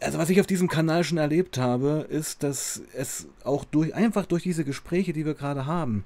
also 0.00 0.18
was 0.18 0.30
ich 0.30 0.40
auf 0.40 0.46
diesem 0.46 0.68
Kanal 0.68 1.04
schon 1.04 1.18
erlebt 1.18 1.58
habe, 1.58 2.06
ist, 2.08 2.42
dass 2.42 2.82
es 2.94 3.28
auch 3.44 3.64
durch 3.64 3.94
einfach 3.94 4.26
durch 4.26 4.42
diese 4.42 4.64
Gespräche, 4.64 5.12
die 5.12 5.26
wir 5.26 5.34
gerade 5.34 5.66
haben, 5.66 6.04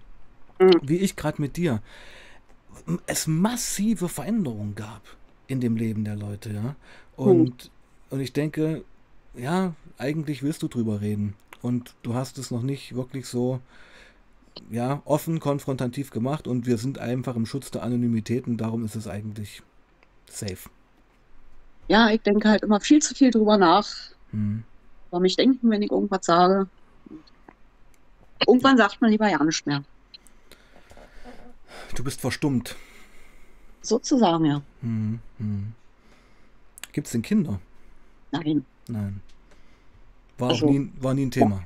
mhm. 0.58 0.80
wie 0.82 0.98
ich 0.98 1.16
gerade 1.16 1.40
mit 1.40 1.56
dir, 1.56 1.82
es 3.06 3.26
massive 3.26 4.08
Veränderungen 4.08 4.74
gab 4.74 5.02
in 5.46 5.60
dem 5.60 5.76
Leben 5.76 6.04
der 6.04 6.16
Leute, 6.16 6.52
ja. 6.52 6.76
Und, 7.16 7.64
mhm. 7.64 7.70
und 8.10 8.20
ich 8.20 8.32
denke, 8.32 8.84
ja, 9.34 9.74
eigentlich 9.98 10.42
willst 10.42 10.62
du 10.62 10.68
drüber 10.68 11.00
reden. 11.00 11.34
Und 11.60 11.94
du 12.02 12.14
hast 12.14 12.38
es 12.38 12.50
noch 12.50 12.62
nicht 12.62 12.94
wirklich 12.94 13.26
so, 13.26 13.60
ja, 14.70 15.00
offen, 15.04 15.38
konfrontativ 15.38 16.10
gemacht 16.10 16.46
und 16.46 16.66
wir 16.66 16.76
sind 16.76 16.98
einfach 16.98 17.36
im 17.36 17.46
Schutz 17.46 17.70
der 17.70 17.82
Anonymität 17.82 18.46
und 18.46 18.56
darum 18.56 18.84
ist 18.84 18.96
es 18.96 19.06
eigentlich 19.06 19.62
safe. 20.28 20.68
Ja, 21.88 22.10
ich 22.10 22.22
denke 22.22 22.48
halt 22.48 22.62
immer 22.62 22.80
viel 22.80 23.02
zu 23.02 23.14
viel 23.14 23.30
drüber 23.30 23.56
nach. 23.56 23.88
Hm. 24.30 24.62
Warum 25.10 25.24
ich 25.24 25.36
denken, 25.36 25.70
wenn 25.70 25.82
ich 25.82 25.90
irgendwas 25.90 26.24
sage. 26.24 26.68
Irgendwann 28.46 28.76
sagt 28.76 29.00
man 29.00 29.10
lieber 29.10 29.28
ja 29.28 29.42
nicht 29.44 29.66
mehr. 29.66 29.84
Du 31.94 32.02
bist 32.02 32.20
verstummt. 32.20 32.76
Sozusagen, 33.82 34.44
ja. 34.44 34.62
Hm, 34.80 35.18
hm. 35.38 35.72
Gibt 36.92 37.06
es 37.06 37.12
denn 37.12 37.22
Kinder? 37.22 37.60
Nein. 38.30 38.64
Nein. 38.88 39.20
War 40.38 40.50
also, 40.50 40.66
auch 40.66 40.70
nie, 40.70 40.90
war 41.00 41.14
nie 41.14 41.26
ein 41.26 41.30
Thema. 41.30 41.64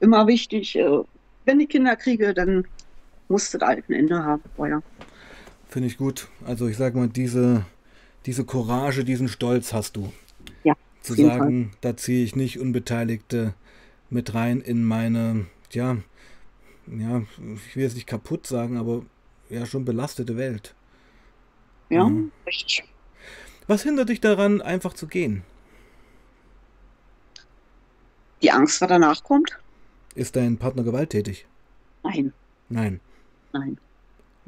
Immer 0.00 0.26
wichtig, 0.26 0.76
äh, 0.76 1.00
wenn 1.44 1.60
ich 1.60 1.68
Kinder 1.68 1.96
kriege, 1.96 2.34
dann 2.34 2.66
musste 3.28 3.58
da 3.58 3.68
halt 3.68 3.88
ein 3.88 3.94
Ende 3.94 4.22
haben 4.22 4.42
vorher. 4.56 4.82
Finde 5.68 5.88
ich 5.88 5.96
gut. 5.96 6.28
Also 6.44 6.66
ich 6.66 6.76
sage 6.76 6.98
mal, 6.98 7.08
diese, 7.08 7.64
diese 8.26 8.44
Courage, 8.44 9.04
diesen 9.04 9.28
Stolz 9.28 9.72
hast 9.72 9.96
du. 9.96 10.12
Ja. 10.64 10.74
Zu 11.02 11.14
sagen, 11.14 11.70
Fall. 11.70 11.78
da 11.80 11.96
ziehe 11.96 12.24
ich 12.24 12.36
nicht 12.36 12.58
Unbeteiligte 12.58 13.54
mit 14.10 14.34
rein 14.34 14.60
in 14.60 14.84
meine, 14.84 15.46
ja, 15.70 15.96
ja, 16.86 17.22
ich 17.66 17.76
will 17.76 17.84
jetzt 17.84 17.94
nicht 17.94 18.06
kaputt 18.06 18.46
sagen, 18.46 18.76
aber 18.76 19.02
ja 19.48 19.66
schon 19.66 19.84
belastete 19.84 20.36
Welt. 20.36 20.74
Ja, 21.88 22.04
mhm. 22.08 22.32
richtig. 22.46 22.84
Was 23.66 23.82
hindert 23.82 24.08
dich 24.08 24.20
daran, 24.20 24.60
einfach 24.60 24.94
zu 24.94 25.06
gehen? 25.06 25.42
Die 28.42 28.50
Angst, 28.50 28.80
was 28.80 28.88
danach 28.88 29.22
kommt? 29.22 29.58
Ist 30.14 30.34
dein 30.36 30.56
Partner 30.56 30.82
gewalttätig? 30.82 31.46
Nein. 32.02 32.32
Nein. 32.68 33.00
Nein. 33.52 33.78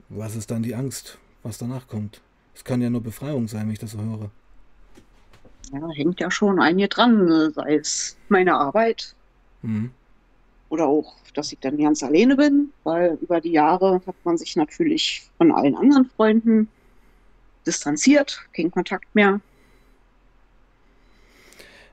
Was 0.09 0.35
ist 0.35 0.51
dann 0.51 0.63
die 0.63 0.75
Angst, 0.75 1.19
was 1.43 1.59
danach 1.59 1.87
kommt? 1.87 2.21
Es 2.55 2.65
kann 2.65 2.83
ja 2.83 2.91
nur 2.91 3.03
Befreiung 3.03 3.49
sein, 3.49 3.67
wenn 3.67 3.73
ich 3.73 3.79
das 3.79 3.93
so 3.93 3.99
höre. 3.99 4.31
Ja, 5.73 5.89
hängt 5.91 6.21
ja 6.21 6.31
schon 6.31 6.61
ein 6.61 6.79
hier 6.79 6.89
dran, 6.89 7.53
sei 7.55 7.77
es 7.77 8.17
meine 8.29 8.55
Arbeit 8.55 9.15
mhm. 9.63 9.91
oder 10.69 10.87
auch, 10.87 11.15
dass 11.35 11.51
ich 11.53 11.59
dann 11.61 11.79
ganz 11.79 12.03
alleine 12.03 12.37
bin, 12.37 12.71
weil 12.85 13.19
über 13.23 13.41
die 13.41 13.53
Jahre 13.53 14.03
hat 14.07 14.17
man 14.25 14.37
sich 14.37 14.55
natürlich 14.55 15.31
von 15.39 15.51
allen 15.51 15.75
anderen 15.75 16.05
Freunden 16.05 16.69
distanziert, 17.67 18.41
kein 18.53 18.71
Kontakt 18.71 19.15
mehr. 19.15 19.41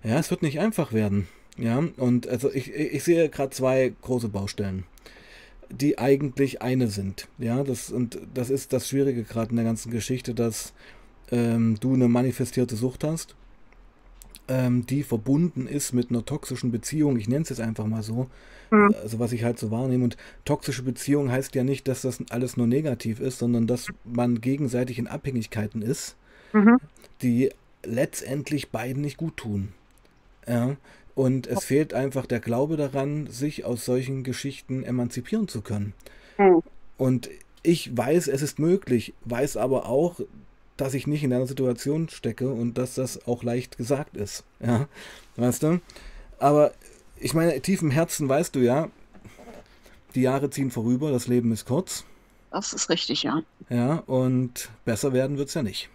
Ja, 0.04 0.18
es 0.20 0.30
wird 0.30 0.42
nicht 0.42 0.60
einfach 0.60 0.92
werden. 0.92 1.28
Ja, 1.58 1.84
und 1.98 2.28
also 2.28 2.52
ich, 2.52 2.74
ich 2.74 3.04
sehe 3.04 3.28
gerade 3.30 3.52
zwei 3.52 3.94
große 4.02 4.30
Baustellen, 4.30 4.86
die 5.70 5.98
eigentlich 6.00 6.62
eine 6.62 6.88
sind. 6.88 7.28
Ja, 7.38 7.64
das, 7.64 7.92
und 7.92 8.20
das 8.34 8.50
ist 8.50 8.74
das 8.74 8.90
Schwierige 8.90 9.24
gerade 9.24 9.52
in 9.52 9.56
der 9.56 9.66
ganzen 9.66 9.92
Geschichte, 9.92 10.34
dass 10.34 10.74
ähm, 11.32 11.78
du 11.80 11.94
eine 11.94 12.08
manifestierte 12.08 12.76
Sucht 12.76 13.04
hast, 13.04 13.36
ähm, 14.48 14.86
die 14.86 15.04
verbunden 15.04 15.68
ist 15.68 15.94
mit 15.94 16.10
einer 16.10 16.26
toxischen 16.26 16.72
Beziehung. 16.72 17.18
Ich 17.18 17.30
nenne 17.30 17.44
es 17.44 17.50
jetzt 17.50 17.62
einfach 17.62 17.86
mal 17.86 18.04
so. 18.04 18.28
Mhm. 18.72 18.96
Also 19.02 19.20
was 19.20 19.32
ich 19.32 19.44
halt 19.44 19.60
so 19.60 19.72
wahrnehme. 19.72 20.04
Und 20.04 20.18
toxische 20.46 20.84
Beziehung 20.84 21.32
heißt 21.32 21.56
ja 21.56 21.64
nicht, 21.64 21.88
dass 21.88 22.02
das 22.02 22.20
alles 22.30 22.58
nur 22.58 22.68
negativ 22.68 23.20
ist, 23.20 23.40
sondern 23.40 23.68
dass 23.68 23.88
man 24.04 24.42
gegenseitig 24.42 24.98
in 25.00 25.08
Abhängigkeiten 25.08 25.82
ist, 25.82 26.16
mhm. 26.54 26.78
die 27.22 27.52
letztendlich 27.84 28.72
beiden 28.72 29.02
nicht 29.02 29.18
gut 29.18 29.38
tun. 29.38 29.70
Ja. 30.48 30.76
Und 31.20 31.48
es 31.48 31.66
fehlt 31.66 31.94
einfach 31.94 32.26
der 32.26 32.40
Glaube 32.40 32.78
daran, 32.78 33.28
sich 33.28 33.66
aus 33.66 33.84
solchen 33.84 34.24
Geschichten 34.24 34.86
emanzipieren 34.86 35.50
zu 35.50 35.60
können. 35.60 35.92
Mhm. 36.38 36.62
Und 36.98 37.30
ich 37.62 37.98
weiß, 37.98 38.30
es 38.30 38.42
ist 38.42 38.58
möglich, 38.58 39.14
weiß 39.26 39.58
aber 39.58 39.88
auch, 39.88 40.22
dass 40.78 40.94
ich 40.94 41.08
nicht 41.08 41.22
in 41.22 41.34
einer 41.34 41.46
Situation 41.46 42.08
stecke 42.08 42.50
und 42.50 42.78
dass 42.78 42.96
das 42.96 43.28
auch 43.28 43.44
leicht 43.44 43.76
gesagt 43.76 44.16
ist. 44.16 44.46
Ja, 44.62 44.88
weißt 45.36 45.64
du? 45.64 45.82
Aber 46.38 46.72
ich 47.18 47.34
meine, 47.34 47.60
tief 47.60 47.82
im 47.82 47.92
Herzen 47.92 48.30
weißt 48.30 48.56
du 48.56 48.60
ja, 48.60 48.88
die 50.16 50.22
Jahre 50.22 50.50
ziehen 50.50 50.72
vorüber, 50.72 51.12
das 51.12 51.28
Leben 51.28 51.52
ist 51.52 51.66
kurz. 51.66 52.06
Das 52.50 52.72
ist 52.72 52.90
richtig, 52.90 53.24
ja. 53.24 53.42
Ja, 53.70 53.96
und 54.06 54.70
besser 54.86 55.12
werden 55.12 55.38
wird 55.38 55.50
es 55.50 55.54
ja 55.54 55.64
nicht. 55.64 55.90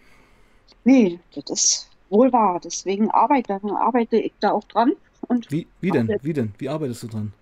Nee, 0.84 1.18
das 1.34 1.44
ist 1.48 1.90
wohl 2.10 2.30
wahr. 2.30 2.60
Deswegen 2.62 3.10
arbeite, 3.10 3.58
arbeite 3.74 4.18
ich 4.18 4.34
da 4.40 4.50
auch 4.50 4.64
dran. 4.64 4.92
Und 5.24 5.50
wie, 5.50 5.66
wie 5.80 5.90
denn? 5.90 6.08
Wie 6.22 6.32
denn? 6.32 6.54
Wie 6.58 6.68
arbeitest 6.68 7.02
du 7.04 7.08
dran? 7.08 7.32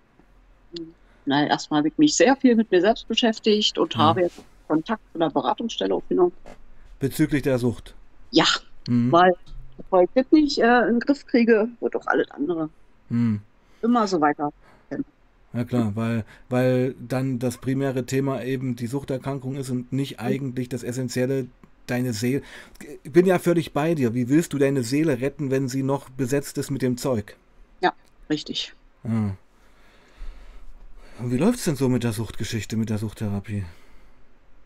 Na, 1.25 1.47
erstmal 1.47 1.79
habe 1.79 1.87
ich 1.87 1.97
mich 1.97 2.15
sehr 2.15 2.35
viel 2.35 2.55
mit 2.55 2.71
mir 2.71 2.81
selbst 2.81 3.07
beschäftigt 3.07 3.77
und 3.77 3.93
ja. 3.93 3.99
habe 3.99 4.21
jetzt 4.21 4.43
Kontakt 4.67 5.01
zu 5.11 5.19
einer 5.19 5.29
Beratungsstelle 5.29 5.93
aufgenommen. 5.93 6.33
Bezüglich 6.99 7.43
der 7.43 7.59
Sucht? 7.59 7.95
Ja, 8.31 8.45
mhm. 8.87 9.11
weil 9.11 9.33
bevor 9.77 10.03
ich 10.03 10.09
das 10.15 10.25
nicht 10.31 10.59
äh, 10.59 10.81
in 10.87 10.95
den 10.95 10.99
Griff 10.99 11.25
kriege, 11.25 11.69
wird 11.79 11.95
auch 11.95 12.07
alles 12.07 12.29
andere 12.31 12.69
mhm. 13.09 13.41
immer 13.81 14.07
so 14.07 14.19
weiter. 14.21 14.51
Ja 15.53 15.65
klar, 15.65 15.91
weil, 15.95 16.25
weil 16.49 16.95
dann 16.99 17.37
das 17.37 17.59
primäre 17.59 18.07
Thema 18.07 18.43
eben 18.43 18.75
die 18.75 18.87
Suchterkrankung 18.87 19.55
ist 19.55 19.69
und 19.69 19.93
nicht 19.93 20.19
eigentlich 20.19 20.67
das 20.67 20.81
Essentielle, 20.81 21.47
deine 21.85 22.13
Seele. 22.13 22.41
Ich 23.03 23.11
bin 23.11 23.27
ja 23.27 23.37
völlig 23.37 23.71
bei 23.71 23.93
dir. 23.93 24.15
Wie 24.15 24.29
willst 24.29 24.53
du 24.53 24.57
deine 24.57 24.83
Seele 24.83 25.21
retten, 25.21 25.51
wenn 25.51 25.67
sie 25.67 25.83
noch 25.83 26.09
besetzt 26.09 26.57
ist 26.57 26.71
mit 26.71 26.81
dem 26.81 26.97
Zeug? 26.97 27.35
Richtig. 28.29 28.73
Ja. 29.03 29.35
Und 31.19 31.31
wie 31.31 31.37
läuft 31.37 31.59
es 31.59 31.65
denn 31.65 31.75
so 31.75 31.89
mit 31.89 32.03
der 32.03 32.13
Suchtgeschichte, 32.13 32.77
mit 32.77 32.89
der 32.89 32.97
Suchttherapie? 32.97 33.63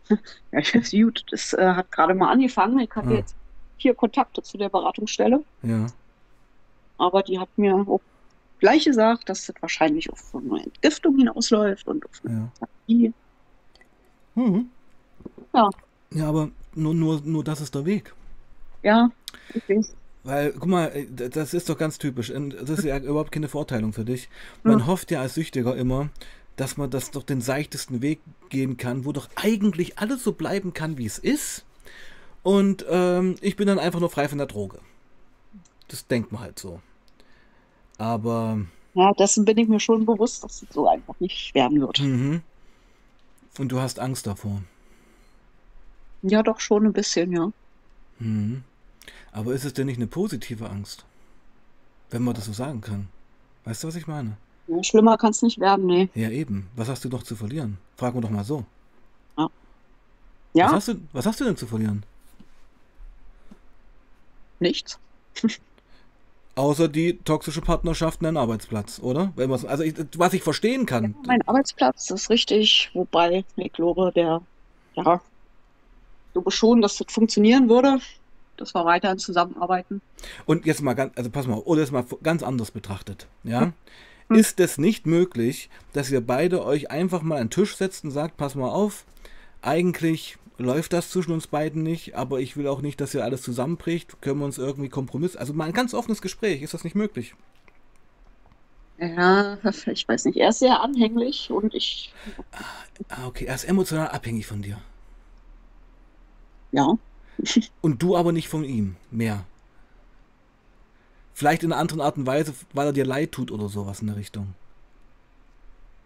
Ja, 0.52 0.60
das 0.60 0.74
ist 0.74 0.92
gut. 0.92 1.22
Das 1.30 1.52
äh, 1.52 1.74
hat 1.74 1.92
gerade 1.92 2.14
mal 2.14 2.30
angefangen. 2.32 2.78
Ich 2.78 2.90
habe 2.96 3.10
ah. 3.10 3.16
jetzt 3.18 3.36
vier 3.78 3.94
Kontakte 3.94 4.42
zu 4.42 4.56
der 4.56 4.70
Beratungsstelle. 4.70 5.44
Ja. 5.62 5.86
Aber 6.96 7.22
die 7.22 7.38
hat 7.38 7.50
mir 7.56 7.74
auch 7.74 8.00
gleich 8.58 8.84
gesagt, 8.86 9.28
dass 9.28 9.46
das 9.46 9.56
wahrscheinlich 9.60 10.10
auf 10.10 10.34
eine 10.34 10.62
Entgiftung 10.64 11.16
hinausläuft 11.16 11.86
und 11.86 12.06
auf 12.06 12.22
eine 12.24 12.34
ja. 12.34 12.48
Therapie. 12.58 13.12
Mhm. 14.34 14.70
Ja. 15.54 15.70
Ja, 16.12 16.28
aber 16.28 16.50
nur, 16.74 16.94
nur, 16.94 17.20
nur 17.22 17.44
das 17.44 17.60
ist 17.60 17.74
der 17.74 17.84
Weg. 17.84 18.14
Ja, 18.82 19.10
ich 19.52 19.68
weiß. 19.68 19.94
Weil, 20.28 20.52
guck 20.52 20.66
mal, 20.66 20.88
äh, 20.88 21.30
das 21.30 21.54
ist 21.54 21.70
doch 21.70 21.78
ganz 21.78 21.96
typisch. 21.96 22.30
Das 22.30 22.68
ist 22.68 22.84
ja 22.84 22.98
überhaupt 23.02 23.32
keine 23.32 23.48
Vorteilung 23.48 23.94
für 23.94 24.04
dich. 24.04 24.28
Man 24.62 24.80
ja. 24.80 24.86
hofft 24.86 25.10
ja 25.10 25.22
als 25.22 25.34
Süchtiger 25.34 25.74
immer, 25.74 26.10
dass 26.56 26.76
man 26.76 26.90
das 26.90 27.10
doch 27.10 27.22
den 27.22 27.40
seichtesten 27.40 28.02
Weg 28.02 28.20
gehen 28.50 28.76
kann, 28.76 29.06
wo 29.06 29.12
doch 29.12 29.30
eigentlich 29.36 29.98
alles 29.98 30.22
so 30.22 30.32
bleiben 30.32 30.74
kann, 30.74 30.98
wie 30.98 31.06
es 31.06 31.18
ist. 31.18 31.64
Und 32.42 32.84
ähm, 32.90 33.36
ich 33.40 33.56
bin 33.56 33.66
dann 33.68 33.78
einfach 33.78 34.00
nur 34.00 34.10
frei 34.10 34.28
von 34.28 34.36
der 34.36 34.46
Droge. 34.46 34.80
Das 35.88 36.06
denkt 36.06 36.30
man 36.30 36.42
halt 36.42 36.58
so. 36.58 36.82
Aber. 37.96 38.60
Ja, 38.92 39.12
dessen 39.12 39.46
bin 39.46 39.56
ich 39.56 39.68
mir 39.68 39.80
schon 39.80 40.04
bewusst, 40.04 40.44
dass 40.44 40.62
es 40.62 40.68
so 40.70 40.86
einfach 40.86 41.18
nicht 41.20 41.54
werden 41.54 41.80
wird. 41.80 42.00
Mhm. 42.00 42.42
Und 43.58 43.72
du 43.72 43.80
hast 43.80 43.98
Angst 43.98 44.26
davor? 44.26 44.60
Ja, 46.20 46.42
doch 46.42 46.60
schon 46.60 46.84
ein 46.84 46.92
bisschen, 46.92 47.32
ja. 47.32 47.50
Mhm. 48.18 48.62
Aber 49.32 49.52
ist 49.52 49.64
es 49.64 49.74
denn 49.74 49.86
nicht 49.86 49.98
eine 49.98 50.06
positive 50.06 50.68
Angst? 50.68 51.04
Wenn 52.10 52.22
man 52.22 52.34
das 52.34 52.46
so 52.46 52.52
sagen 52.52 52.80
kann. 52.80 53.08
Weißt 53.64 53.82
du, 53.82 53.88
was 53.88 53.96
ich 53.96 54.06
meine? 54.06 54.36
Schlimmer 54.82 55.16
kann 55.16 55.30
es 55.30 55.42
nicht 55.42 55.58
werden, 55.58 55.86
nee. 55.86 56.08
Ja, 56.14 56.30
eben. 56.30 56.68
Was 56.76 56.88
hast 56.88 57.04
du 57.04 57.08
doch 57.08 57.22
zu 57.22 57.36
verlieren? 57.36 57.78
Fragen 57.96 58.16
wir 58.16 58.22
doch 58.22 58.30
mal 58.30 58.44
so. 58.44 58.64
Ja. 59.36 59.48
ja? 60.54 60.66
Was, 60.66 60.72
hast 60.72 60.88
du, 60.88 60.94
was 61.12 61.26
hast 61.26 61.40
du 61.40 61.44
denn 61.44 61.56
zu 61.56 61.66
verlieren? 61.66 62.04
Nichts. 64.60 64.98
Außer 66.54 66.88
die 66.88 67.18
toxische 67.18 67.60
Partnerschaft 67.60 68.20
in 68.20 68.26
einem 68.26 68.36
Arbeitsplatz, 68.36 68.98
oder? 68.98 69.32
also 69.36 69.84
ich, 69.84 69.94
was 70.16 70.34
ich 70.34 70.42
verstehen 70.42 70.86
kann. 70.86 71.04
Ja, 71.04 71.10
mein 71.26 71.46
Arbeitsplatz 71.46 72.10
ist 72.10 72.30
richtig, 72.30 72.90
wobei 72.94 73.44
ich 73.54 73.72
glaube, 73.72 74.10
der, 74.12 74.42
ja, 74.94 75.20
glaube 76.32 76.50
schon, 76.50 76.82
dass 76.82 76.96
das 76.96 77.12
funktionieren 77.12 77.68
würde 77.68 78.00
dass 78.60 78.74
wir 78.74 78.84
weiterhin 78.84 79.18
zusammenarbeiten. 79.18 80.00
Und 80.46 80.66
jetzt 80.66 80.82
mal 80.82 80.94
ganz, 80.94 81.16
also 81.16 81.30
pass 81.30 81.46
mal, 81.46 81.58
oder 81.58 81.80
jetzt 81.80 81.92
mal 81.92 82.04
ganz 82.22 82.42
anders 82.42 82.70
betrachtet, 82.70 83.26
ja. 83.44 83.72
Hm. 84.28 84.38
Ist 84.38 84.60
es 84.60 84.76
nicht 84.76 85.06
möglich, 85.06 85.70
dass 85.94 86.10
ihr 86.10 86.20
beide 86.20 86.64
euch 86.64 86.90
einfach 86.90 87.22
mal 87.22 87.36
an 87.36 87.46
den 87.46 87.50
Tisch 87.50 87.76
setzt 87.76 88.04
und 88.04 88.10
sagt, 88.10 88.36
pass 88.36 88.54
mal 88.54 88.68
auf, 88.68 89.06
eigentlich 89.62 90.36
läuft 90.58 90.92
das 90.92 91.10
zwischen 91.10 91.32
uns 91.32 91.46
beiden 91.46 91.82
nicht, 91.82 92.14
aber 92.14 92.40
ich 92.40 92.56
will 92.56 92.66
auch 92.66 92.82
nicht, 92.82 93.00
dass 93.00 93.14
ihr 93.14 93.24
alles 93.24 93.42
zusammenbricht. 93.42 94.20
Können 94.20 94.40
wir 94.40 94.44
uns 94.44 94.58
irgendwie 94.58 94.88
Kompromiss, 94.88 95.36
also 95.36 95.54
mal 95.54 95.64
ein 95.64 95.72
ganz 95.72 95.94
offenes 95.94 96.20
Gespräch, 96.20 96.62
ist 96.62 96.74
das 96.74 96.84
nicht 96.84 96.96
möglich? 96.96 97.34
Ja, 98.98 99.58
ich 99.86 100.08
weiß 100.08 100.24
nicht. 100.24 100.36
Er 100.36 100.48
ist 100.48 100.58
sehr 100.58 100.80
anhänglich 100.80 101.50
und 101.50 101.72
ich. 101.74 102.12
Ah, 103.08 103.26
okay. 103.26 103.44
Er 103.44 103.54
ist 103.54 103.64
emotional 103.64 104.08
abhängig 104.08 104.46
von 104.46 104.60
dir. 104.60 104.78
Ja. 106.72 106.98
Und 107.80 108.02
du 108.02 108.16
aber 108.16 108.32
nicht 108.32 108.48
von 108.48 108.64
ihm 108.64 108.96
mehr. 109.10 109.44
Vielleicht 111.34 111.62
in 111.62 111.72
einer 111.72 111.80
anderen 111.80 112.00
Art 112.00 112.16
und 112.16 112.26
Weise, 112.26 112.52
weil 112.72 112.86
er 112.86 112.92
dir 112.92 113.04
leid 113.04 113.30
tut 113.30 113.52
oder 113.52 113.68
sowas 113.68 114.00
in 114.00 114.08
der 114.08 114.16
Richtung. 114.16 114.54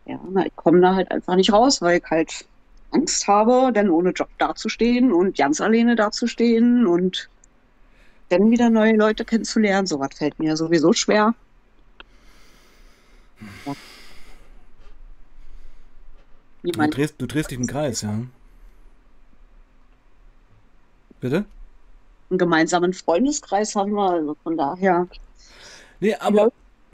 Ja, 0.05 0.21
na, 0.31 0.45
ich 0.45 0.55
komme 0.57 0.81
da 0.81 0.95
halt 0.95 1.11
einfach 1.11 1.37
nicht 1.37 1.53
raus, 1.53 1.81
weil 1.81 1.99
ich 1.99 2.05
halt 2.11 2.45
Angst 2.91 3.27
habe, 3.27 3.73
dann 3.73 3.89
ohne 3.89 4.11
Job 4.11 4.29
dazustehen 4.39 5.11
und 5.13 5.37
ganz 5.37 5.61
alleine 5.61 5.97
dazustehen 5.97 6.87
und 6.87 7.31
dann 8.29 8.51
wieder 8.51 8.69
neue 8.69 8.95
Leute 8.95 9.25
kennenzulernen. 9.25 9.87
Sowas 9.87 10.11
fällt 10.15 10.39
mir 10.39 10.57
sowieso 10.57 10.93
schwer. 10.93 11.35
Ja. 13.67 13.75
Du 16.63 16.91
drehst, 16.91 17.15
du 17.19 17.27
drehst 17.27 17.51
dich 17.51 17.59
im 17.59 17.67
Kreis, 17.67 18.03
ja. 18.03 18.21
Bitte? 21.23 21.45
Einen 22.29 22.39
gemeinsamen 22.39 22.93
Freundeskreis 22.93 23.77
haben 23.77 23.93
wir, 23.93 24.11
also 24.11 24.37
von 24.43 24.57
daher. 24.57 25.07
Nee, 26.01 26.17
aber 26.17 26.51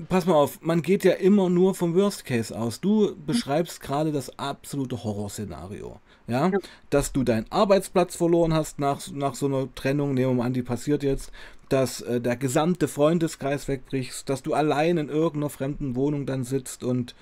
pass 0.08 0.26
mal 0.26 0.34
auf, 0.34 0.60
man 0.60 0.82
geht 0.82 1.02
ja 1.02 1.12
immer 1.12 1.48
nur 1.48 1.74
vom 1.74 1.94
Worst 1.94 2.26
Case 2.26 2.56
aus. 2.56 2.80
Du 2.80 3.16
beschreibst 3.26 3.80
gerade 3.80 4.12
das 4.12 4.38
absolute 4.38 5.02
Horrorszenario. 5.02 5.98
Ja? 6.26 6.48
ja? 6.48 6.58
Dass 6.90 7.12
du 7.12 7.24
deinen 7.24 7.46
Arbeitsplatz 7.50 8.16
verloren 8.16 8.52
hast 8.52 8.78
nach, 8.78 9.00
nach 9.10 9.34
so 9.34 9.46
einer 9.46 9.74
Trennung, 9.74 10.12
nehmen 10.12 10.32
wir 10.32 10.34
mal 10.34 10.46
an, 10.46 10.52
die 10.52 10.62
passiert 10.62 11.02
jetzt, 11.02 11.32
dass 11.70 12.02
äh, 12.02 12.20
der 12.20 12.36
gesamte 12.36 12.86
Freundeskreis 12.86 13.66
wegbricht, 13.66 14.28
dass 14.28 14.42
du 14.42 14.52
allein 14.52 14.98
in 14.98 15.08
irgendeiner 15.08 15.50
fremden 15.50 15.96
Wohnung 15.96 16.26
dann 16.26 16.44
sitzt 16.44 16.84
und 16.84 17.14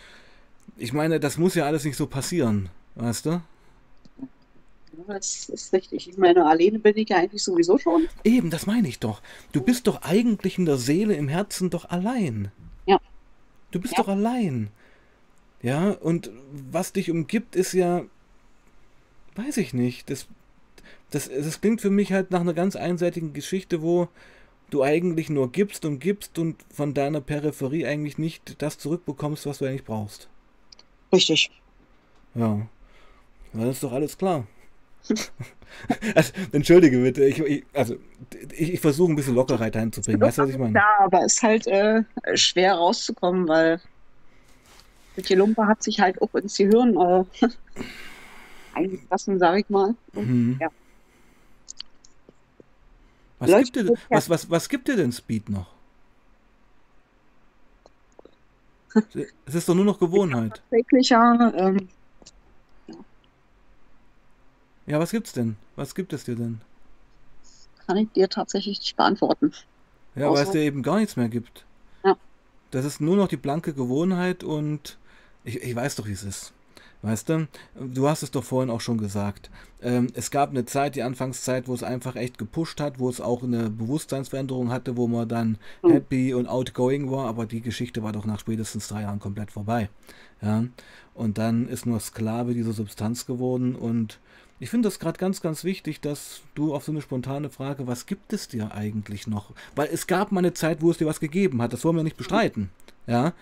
ich 0.76 0.92
meine, 0.92 1.20
das 1.20 1.38
muss 1.38 1.54
ja 1.54 1.66
alles 1.66 1.84
nicht 1.84 1.96
so 1.96 2.06
passieren, 2.06 2.68
weißt 2.96 3.26
du? 3.26 3.40
Das 5.06 5.48
ist 5.48 5.72
richtig. 5.72 6.08
Ich 6.08 6.16
meine, 6.18 6.46
alleine 6.46 6.78
bin 6.78 6.96
ich 6.96 7.08
ja 7.08 7.16
eigentlich 7.18 7.42
sowieso 7.42 7.78
schon. 7.78 8.08
Eben, 8.24 8.50
das 8.50 8.66
meine 8.66 8.88
ich 8.88 8.98
doch. 8.98 9.22
Du 9.52 9.60
bist 9.60 9.86
doch 9.86 10.02
eigentlich 10.02 10.58
in 10.58 10.64
der 10.66 10.76
Seele, 10.76 11.14
im 11.14 11.28
Herzen 11.28 11.70
doch 11.70 11.88
allein. 11.88 12.50
Ja. 12.86 13.00
Du 13.70 13.80
bist 13.80 13.94
Ja. 13.96 14.02
doch 14.02 14.08
allein. 14.08 14.70
Ja, 15.62 15.90
und 15.90 16.30
was 16.70 16.92
dich 16.92 17.10
umgibt, 17.10 17.56
ist 17.56 17.72
ja, 17.72 18.04
weiß 19.36 19.56
ich 19.56 19.74
nicht, 19.74 20.10
das, 20.10 20.26
das, 21.10 21.28
das 21.28 21.60
klingt 21.60 21.80
für 21.80 21.90
mich 21.90 22.12
halt 22.12 22.30
nach 22.30 22.40
einer 22.40 22.54
ganz 22.54 22.76
einseitigen 22.76 23.32
Geschichte, 23.32 23.82
wo 23.82 24.08
du 24.70 24.82
eigentlich 24.82 25.30
nur 25.30 25.50
gibst 25.52 25.84
und 25.84 25.98
gibst 25.98 26.38
und 26.38 26.56
von 26.72 26.92
deiner 26.94 27.20
Peripherie 27.20 27.86
eigentlich 27.86 28.18
nicht 28.18 28.60
das 28.62 28.78
zurückbekommst, 28.78 29.46
was 29.46 29.58
du 29.58 29.64
eigentlich 29.64 29.84
brauchst. 29.84 30.28
Richtig. 31.12 31.50
Ja, 32.34 32.66
dann 33.52 33.70
ist 33.70 33.82
doch 33.82 33.92
alles 33.92 34.18
klar. 34.18 34.46
also, 36.14 36.32
entschuldige 36.52 36.98
bitte, 36.98 37.24
ich, 37.24 37.38
ich, 37.38 37.64
also 37.72 37.96
ich, 38.52 38.74
ich 38.74 38.80
versuche 38.80 39.12
ein 39.12 39.16
bisschen 39.16 39.34
Lockerheit 39.34 39.76
reinzubringen, 39.76 40.20
weißt 40.20 40.38
du, 40.38 40.42
was 40.42 40.50
ich 40.50 40.58
meine? 40.58 40.74
Ja, 40.74 40.86
aber 41.00 41.24
es 41.24 41.34
ist 41.34 41.42
halt 41.42 41.66
äh, 41.66 42.02
schwer 42.34 42.74
rauszukommen, 42.74 43.46
weil 43.48 43.80
die 45.16 45.34
Lumpe 45.34 45.66
hat 45.66 45.82
sich 45.82 46.00
halt 46.00 46.20
auch 46.20 46.34
ins 46.34 46.56
Gehirn 46.56 46.96
äh, 46.96 47.24
eingelassen, 48.74 49.38
sag 49.38 49.60
ich 49.60 49.68
mal. 49.68 49.94
Und, 50.14 50.28
Mhm. 50.28 50.58
ja. 50.60 50.68
Was, 53.38 53.50
Läuft 53.50 53.72
gibt 53.74 53.88
dir, 53.88 53.92
ja. 53.92 53.98
was, 54.10 54.30
was, 54.30 54.50
was 54.50 54.68
gibt 54.68 54.88
dir 54.88 54.96
denn 54.96 55.12
Speed 55.12 55.48
noch? 55.48 55.66
Es 59.44 59.54
ist 59.54 59.68
doch 59.68 59.74
nur 59.74 59.84
noch 59.84 59.98
Gewohnheit. 59.98 60.62
Täglicher, 60.70 61.52
ähm, 61.54 61.88
Ja, 64.86 64.98
was 65.00 65.10
gibt's 65.10 65.32
denn? 65.32 65.56
Was 65.76 65.94
gibt 65.94 66.12
es 66.12 66.24
dir 66.24 66.36
denn? 66.36 66.60
kann 67.86 67.98
ich 67.98 68.10
dir 68.10 68.28
tatsächlich 68.28 68.80
nicht 68.80 68.96
beantworten. 68.96 69.52
Ja, 70.16 70.28
weil 70.32 70.42
es 70.42 70.48
Außer- 70.48 70.52
dir 70.54 70.62
eben 70.62 70.82
gar 70.82 70.98
nichts 70.98 71.14
mehr 71.14 71.28
gibt. 71.28 71.64
Ja. 72.04 72.16
Das 72.72 72.84
ist 72.84 73.00
nur 73.00 73.14
noch 73.16 73.28
die 73.28 73.36
blanke 73.36 73.74
Gewohnheit 73.74 74.42
und 74.42 74.98
ich, 75.44 75.62
ich 75.62 75.76
weiß 75.76 75.94
doch, 75.94 76.06
wie 76.08 76.12
es 76.12 76.24
ist. 76.24 76.52
Weißt 77.02 77.28
du, 77.28 77.46
du 77.78 78.08
hast 78.08 78.24
es 78.24 78.32
doch 78.32 78.42
vorhin 78.42 78.70
auch 78.70 78.80
schon 78.80 78.98
gesagt. 78.98 79.50
Ähm, 79.80 80.08
es 80.14 80.32
gab 80.32 80.50
eine 80.50 80.64
Zeit, 80.64 80.96
die 80.96 81.04
Anfangszeit, 81.04 81.68
wo 81.68 81.74
es 81.74 81.84
einfach 81.84 82.16
echt 82.16 82.38
gepusht 82.38 82.80
hat, 82.80 82.98
wo 82.98 83.08
es 83.08 83.20
auch 83.20 83.44
eine 83.44 83.70
Bewusstseinsveränderung 83.70 84.72
hatte, 84.72 84.96
wo 84.96 85.06
man 85.06 85.28
dann 85.28 85.58
Mhm. 85.84 85.90
happy 85.92 86.34
und 86.34 86.48
outgoing 86.48 87.08
war, 87.12 87.28
aber 87.28 87.46
die 87.46 87.60
Geschichte 87.60 88.02
war 88.02 88.10
doch 88.10 88.24
nach 88.24 88.40
spätestens 88.40 88.88
drei 88.88 89.02
Jahren 89.02 89.20
komplett 89.20 89.52
vorbei. 89.52 89.90
Ja? 90.42 90.64
Und 91.14 91.38
dann 91.38 91.68
ist 91.68 91.86
nur 91.86 92.00
Sklave 92.00 92.52
dieser 92.54 92.72
Substanz 92.72 93.26
geworden 93.26 93.76
und 93.76 94.18
ich 94.58 94.70
finde 94.70 94.86
das 94.86 94.98
gerade 94.98 95.18
ganz, 95.18 95.40
ganz 95.40 95.64
wichtig, 95.64 96.00
dass 96.00 96.42
du 96.54 96.74
auf 96.74 96.84
so 96.84 96.92
eine 96.92 97.02
spontane 97.02 97.50
Frage, 97.50 97.86
was 97.86 98.06
gibt 98.06 98.32
es 98.32 98.48
dir 98.48 98.72
eigentlich 98.74 99.26
noch? 99.26 99.52
Weil 99.74 99.88
es 99.92 100.06
gab 100.06 100.32
mal 100.32 100.38
eine 100.40 100.54
Zeit, 100.54 100.80
wo 100.80 100.90
es 100.90 100.98
dir 100.98 101.06
was 101.06 101.20
gegeben 101.20 101.60
hat, 101.60 101.72
das 101.72 101.84
wollen 101.84 101.96
wir 101.96 102.02
nicht 102.02 102.16
bestreiten. 102.16 102.70
Ja? 103.06 103.34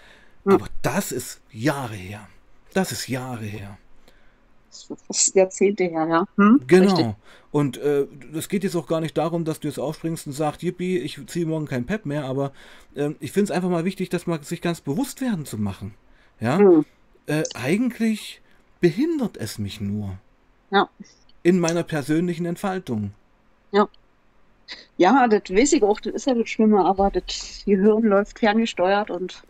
Mhm. 0.45 0.53
Aber 0.53 0.67
das 0.83 1.13
ist 1.13 1.41
Jahre 1.51 1.95
her. 1.95 2.29
Das 2.73 2.91
ist 2.91 3.09
Jahre 3.09 3.45
her. 3.45 3.79
Das 4.69 4.89
ist 5.09 5.37
Jahrzehnte 5.37 5.85
her, 5.85 6.07
ja. 6.09 6.27
Hm? 6.37 6.61
Genau. 6.67 6.95
Richtig. 6.95 7.15
Und 7.53 7.77
äh, 7.77 8.09
es 8.35 8.49
geht 8.49 8.65
jetzt 8.65 8.75
auch 8.75 8.89
gar 8.89 9.01
nicht 9.01 9.17
darum, 9.17 9.45
dass 9.45 9.61
du 9.61 9.69
jetzt 9.69 9.79
aufspringst 9.79 10.27
und 10.27 10.33
sagst, 10.33 10.65
Yippie, 10.65 10.99
ich 10.99 11.21
ziehe 11.29 11.47
morgen 11.47 11.67
kein 11.67 11.87
Pep 11.87 12.07
mehr, 12.07 12.25
aber 12.25 12.53
ähm, 12.97 13.15
ich 13.21 13.31
finde 13.31 13.45
es 13.45 13.51
einfach 13.53 13.69
mal 13.69 13.85
wichtig, 13.85 14.09
dass 14.09 14.27
man 14.27 14.43
sich 14.43 14.61
ganz 14.61 14.81
bewusst 14.81 15.21
werden 15.21 15.47
zu 15.47 15.59
machen. 15.59 15.95
Ja, 16.41 16.59
Hm. 16.59 16.85
äh, 17.27 17.45
eigentlich 17.55 18.41
behindert 18.81 19.37
es 19.37 19.59
mich 19.59 19.81
nur 19.81 20.19
Ja. 20.75 20.89
in 21.45 21.61
meiner 21.61 21.85
persönlichen 21.85 22.47
Entfaltung. 22.47 23.13
Ja, 24.97 25.29
das 25.29 25.43
weiß 25.51 25.75
ich 25.75 25.83
auch, 25.83 26.01
das 26.01 26.15
ist 26.15 26.27
ja 26.27 26.35
das 26.35 26.49
Schlimme, 26.49 26.85
aber 26.85 27.11
das 27.11 27.63
Gehirn 27.65 28.03
läuft 28.05 28.39
ferngesteuert 28.39 29.11
und 29.11 29.43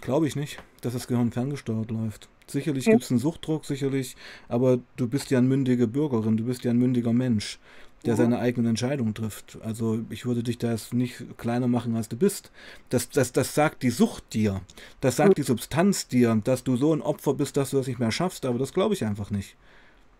Glaube 0.00 0.26
ich 0.26 0.34
nicht, 0.34 0.62
dass 0.80 0.94
das 0.94 1.06
Gehirn 1.06 1.30
ferngesteuert 1.30 1.90
läuft. 1.90 2.28
Sicherlich 2.46 2.86
Ja. 2.86 2.92
gibt 2.92 3.04
es 3.04 3.10
einen 3.10 3.20
Suchtdruck, 3.20 3.66
sicherlich, 3.66 4.16
aber 4.48 4.78
du 4.96 5.06
bist 5.06 5.30
ja 5.30 5.38
eine 5.38 5.46
mündige 5.46 5.86
Bürgerin, 5.86 6.36
du 6.38 6.44
bist 6.44 6.64
ja 6.64 6.70
ein 6.70 6.78
mündiger 6.78 7.12
Mensch, 7.12 7.58
der 8.06 8.12
Ja. 8.12 8.16
seine 8.16 8.38
eigenen 8.38 8.70
Entscheidungen 8.70 9.14
trifft. 9.14 9.58
Also 9.62 10.00
ich 10.08 10.24
würde 10.24 10.42
dich 10.42 10.56
da 10.56 10.70
jetzt 10.70 10.94
nicht 10.94 11.36
kleiner 11.36 11.68
machen, 11.68 11.94
als 11.96 12.08
du 12.08 12.16
bist. 12.16 12.50
Das, 12.88 13.10
das, 13.10 13.32
das 13.32 13.54
sagt 13.54 13.82
die 13.82 13.90
Sucht 13.90 14.32
dir, 14.32 14.62
das 15.02 15.16
sagt 15.16 15.36
die 15.36 15.42
Substanz 15.42 16.08
dir, 16.08 16.40
dass 16.42 16.64
du 16.64 16.76
so 16.76 16.94
ein 16.94 17.02
Opfer 17.02 17.34
bist, 17.34 17.58
dass 17.58 17.70
du 17.70 17.76
das 17.76 17.86
nicht 17.86 17.98
mehr 18.00 18.10
schaffst, 18.10 18.46
aber 18.46 18.58
das 18.58 18.72
glaube 18.72 18.94
ich 18.94 19.04
einfach 19.04 19.30
nicht. 19.30 19.54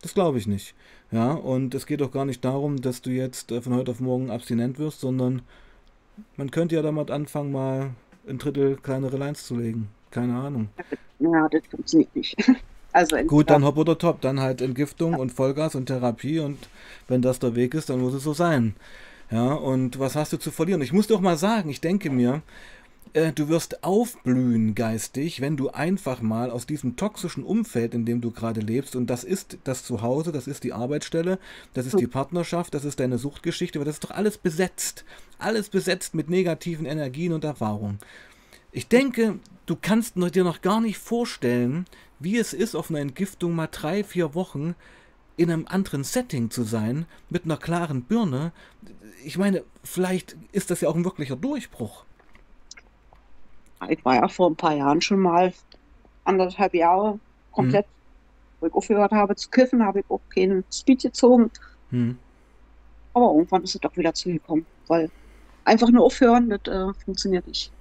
Das 0.02 0.14
glaube 0.14 0.38
ich 0.38 0.46
nicht. 0.46 0.74
Ja, 1.10 1.32
und 1.32 1.74
es 1.74 1.86
geht 1.86 2.02
auch 2.02 2.12
gar 2.12 2.24
nicht 2.24 2.44
darum, 2.44 2.80
dass 2.80 3.02
du 3.02 3.10
jetzt 3.10 3.52
äh, 3.52 3.60
von 3.60 3.74
heute 3.74 3.90
auf 3.90 4.00
morgen 4.00 4.30
abstinent 4.30 4.78
wirst, 4.78 5.00
sondern 5.00 5.42
man 6.36 6.50
könnte 6.50 6.76
ja 6.76 6.82
damit 6.82 7.10
anfangen, 7.10 7.52
mal 7.52 7.90
ein 8.28 8.38
Drittel 8.38 8.76
kleinere 8.76 9.16
Lines 9.16 9.46
zu 9.46 9.56
legen. 9.56 9.88
Keine 10.10 10.36
Ahnung. 10.36 10.68
ja, 11.18 11.48
das 11.48 11.62
funktioniert 11.70 12.14
nicht. 12.14 12.36
Also 12.92 13.16
Gut, 13.18 13.50
dann 13.50 13.64
hopp 13.64 13.76
oder 13.76 13.96
top. 13.96 14.20
Dann 14.20 14.40
halt 14.40 14.60
Entgiftung 14.60 15.14
und 15.14 15.30
Vollgas 15.30 15.76
und 15.76 15.86
Therapie 15.86 16.40
und 16.40 16.58
wenn 17.06 17.22
das 17.22 17.38
der 17.38 17.54
Weg 17.54 17.74
ist, 17.74 17.88
dann 17.88 18.00
muss 18.00 18.14
es 18.14 18.24
so 18.24 18.32
sein. 18.32 18.74
Ja, 19.30 19.52
und 19.52 20.00
was 20.00 20.16
hast 20.16 20.32
du 20.32 20.38
zu 20.38 20.50
verlieren? 20.50 20.82
Ich 20.82 20.92
muss 20.92 21.06
doch 21.06 21.20
mal 21.20 21.36
sagen, 21.36 21.70
ich 21.70 21.80
denke 21.80 22.10
mir, 22.10 22.42
äh, 23.14 23.32
du 23.32 23.48
wirst 23.48 23.84
aufblühen 23.84 24.74
geistig, 24.74 25.40
wenn 25.40 25.56
du 25.56 25.70
einfach 25.70 26.22
mal 26.22 26.50
aus 26.50 26.66
diesem 26.66 26.96
toxischen 26.96 27.44
Umfeld, 27.44 27.94
in 27.94 28.04
dem 28.04 28.20
du 28.20 28.30
gerade 28.30 28.60
lebst, 28.60 28.96
und 28.96 29.08
das 29.08 29.24
ist 29.24 29.58
das 29.64 29.84
Zuhause, 29.84 30.32
das 30.32 30.46
ist 30.46 30.64
die 30.64 30.72
Arbeitsstelle, 30.72 31.38
das 31.74 31.86
ist 31.86 31.98
die 31.98 32.06
Partnerschaft, 32.06 32.74
das 32.74 32.84
ist 32.84 33.00
deine 33.00 33.18
Suchtgeschichte, 33.18 33.78
aber 33.78 33.84
das 33.84 33.96
ist 33.96 34.04
doch 34.04 34.10
alles 34.10 34.38
besetzt. 34.38 35.04
Alles 35.38 35.68
besetzt 35.68 36.14
mit 36.14 36.28
negativen 36.28 36.86
Energien 36.86 37.32
und 37.32 37.44
Erfahrungen. 37.44 37.98
Ich 38.72 38.88
denke, 38.88 39.38
du 39.66 39.76
kannst 39.80 40.16
dir 40.16 40.44
noch 40.44 40.60
gar 40.60 40.80
nicht 40.80 40.98
vorstellen, 40.98 41.86
wie 42.18 42.38
es 42.38 42.52
ist, 42.52 42.74
auf 42.74 42.90
einer 42.90 43.00
Entgiftung 43.00 43.54
mal 43.54 43.68
drei, 43.70 44.04
vier 44.04 44.34
Wochen 44.34 44.74
in 45.36 45.50
einem 45.50 45.66
anderen 45.66 46.04
Setting 46.04 46.50
zu 46.50 46.64
sein, 46.64 47.06
mit 47.30 47.44
einer 47.44 47.56
klaren 47.56 48.02
Birne. 48.02 48.52
Ich 49.24 49.38
meine, 49.38 49.64
vielleicht 49.82 50.36
ist 50.52 50.70
das 50.70 50.82
ja 50.82 50.88
auch 50.88 50.94
ein 50.94 51.04
wirklicher 51.04 51.36
Durchbruch. 51.36 52.04
Ich 53.88 54.04
war 54.04 54.16
ja 54.16 54.28
vor 54.28 54.50
ein 54.50 54.56
paar 54.56 54.74
Jahren 54.74 55.00
schon 55.00 55.20
mal 55.20 55.52
anderthalb 56.24 56.74
Jahre 56.74 57.18
komplett, 57.52 57.86
wo 58.60 58.66
ich 58.66 58.74
aufgehört 58.74 59.12
habe 59.12 59.34
zu 59.36 59.48
kiffen, 59.48 59.84
habe 59.84 60.00
ich 60.00 60.04
auch 60.10 60.20
keinen 60.34 60.64
Speed 60.72 61.02
gezogen. 61.02 61.50
Hm. 61.90 62.18
Aber 63.14 63.32
irgendwann 63.34 63.64
ist 63.64 63.74
es 63.74 63.80
doch 63.80 63.96
wieder 63.96 64.14
zugekommen, 64.14 64.66
weil 64.86 65.10
einfach 65.64 65.88
nur 65.90 66.04
aufhören, 66.04 66.50
das 66.50 66.60
äh, 66.66 66.92
funktioniert 67.04 67.46
nicht. 67.46 67.72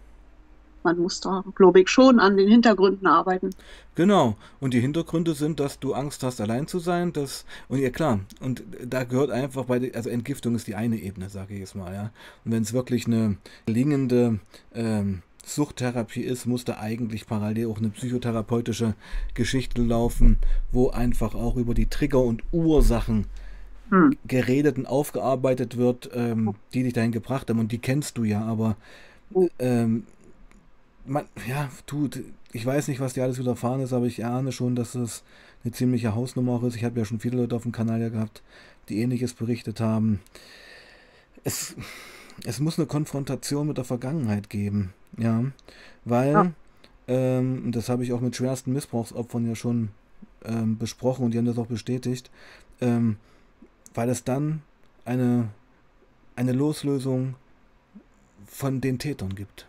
Man 0.81 0.97
muss 0.97 1.19
da, 1.19 1.43
glaube 1.55 1.81
ich, 1.81 1.89
schon 1.89 2.21
an 2.21 2.37
den 2.37 2.47
Hintergründen 2.47 3.05
arbeiten. 3.05 3.49
Genau. 3.95 4.37
Und 4.61 4.73
die 4.73 4.79
Hintergründe 4.79 5.33
sind, 5.33 5.59
dass 5.59 5.77
du 5.79 5.93
Angst 5.93 6.23
hast, 6.23 6.39
allein 6.39 6.67
zu 6.67 6.79
sein. 6.79 7.11
Das, 7.11 7.45
und 7.67 7.79
ja 7.79 7.89
klar, 7.89 8.21
und 8.39 8.63
da 8.85 9.03
gehört 9.03 9.29
einfach 9.29 9.65
bei, 9.65 9.79
der- 9.79 9.95
also 9.95 10.09
Entgiftung 10.09 10.55
ist 10.55 10.67
die 10.67 10.75
eine 10.75 10.95
Ebene, 10.95 11.29
sage 11.29 11.53
ich 11.53 11.59
jetzt 11.59 11.75
mal, 11.75 11.93
ja. 11.93 12.11
Und 12.45 12.53
wenn 12.53 12.63
es 12.63 12.71
wirklich 12.71 13.07
eine 13.07 13.35
gelingende 13.65 14.39
ähm, 14.73 15.21
Suchttherapie 15.55 16.21
ist, 16.21 16.45
muss 16.45 16.65
da 16.65 16.77
eigentlich 16.79 17.25
parallel 17.27 17.67
auch 17.67 17.77
eine 17.77 17.89
psychotherapeutische 17.89 18.95
Geschichte 19.33 19.81
laufen, 19.81 20.37
wo 20.71 20.89
einfach 20.89 21.35
auch 21.35 21.55
über 21.57 21.73
die 21.73 21.87
Trigger 21.87 22.21
und 22.21 22.43
Ursachen 22.51 23.25
Hm. 23.89 24.17
geredet 24.25 24.77
und 24.77 24.85
aufgearbeitet 24.85 25.77
wird, 25.77 26.09
ähm, 26.13 26.55
die 26.73 26.83
dich 26.83 26.93
dahin 26.93 27.11
gebracht 27.11 27.49
haben. 27.49 27.59
Und 27.59 27.71
die 27.71 27.79
kennst 27.79 28.17
du 28.17 28.23
ja, 28.23 28.41
aber 28.43 28.75
Mhm. 29.31 29.49
ähm, 29.59 30.03
man, 31.05 31.25
ja, 31.47 31.69
du, 31.85 32.09
ich 32.51 32.65
weiß 32.65 32.87
nicht, 32.87 32.99
was 32.99 33.13
dir 33.13 33.23
alles 33.23 33.39
widerfahren 33.39 33.81
ist, 33.81 33.93
aber 33.93 34.05
ich 34.05 34.25
ahne 34.25 34.51
schon, 34.51 34.75
dass 34.75 34.95
es 34.95 35.23
eine 35.63 35.73
ziemliche 35.73 36.15
Hausnummer 36.15 36.53
auch 36.53 36.63
ist. 36.63 36.75
Ich 36.75 36.83
habe 36.83 36.99
ja 36.99 37.05
schon 37.05 37.19
viele 37.19 37.37
Leute 37.37 37.55
auf 37.55 37.63
dem 37.63 37.71
Kanal 37.71 38.01
ja 38.01 38.09
gehabt, 38.09 38.41
die 38.89 38.99
ähnliches 39.01 39.33
berichtet 39.33 39.79
haben. 39.79 40.19
Es, 41.43 41.75
es 42.45 42.59
muss 42.59 42.77
eine 42.77 42.87
Konfrontation 42.87 43.67
mit 43.67 43.77
der 43.77 43.85
Vergangenheit 43.85 44.49
geben, 44.49 44.93
ja, 45.17 45.43
weil, 46.05 46.33
Ja. 46.33 46.51
ähm, 47.07 47.63
und 47.65 47.75
das 47.75 47.89
habe 47.89 48.03
ich 48.03 48.13
auch 48.13 48.21
mit 48.21 48.35
schwersten 48.35 48.73
Missbrauchsopfern 48.73 49.47
ja 49.47 49.55
schon 49.55 49.89
ähm, 50.45 50.77
besprochen 50.77 51.25
und 51.25 51.31
die 51.31 51.37
haben 51.37 51.45
das 51.45 51.57
auch 51.57 51.67
bestätigt, 51.67 52.29
ähm, 52.81 53.17
weil 53.93 54.09
es 54.09 54.23
dann 54.23 54.61
eine, 55.05 55.49
eine 56.35 56.53
Loslösung 56.53 57.35
von 58.47 58.81
den 58.81 58.99
Tätern 58.99 59.33
gibt. 59.35 59.67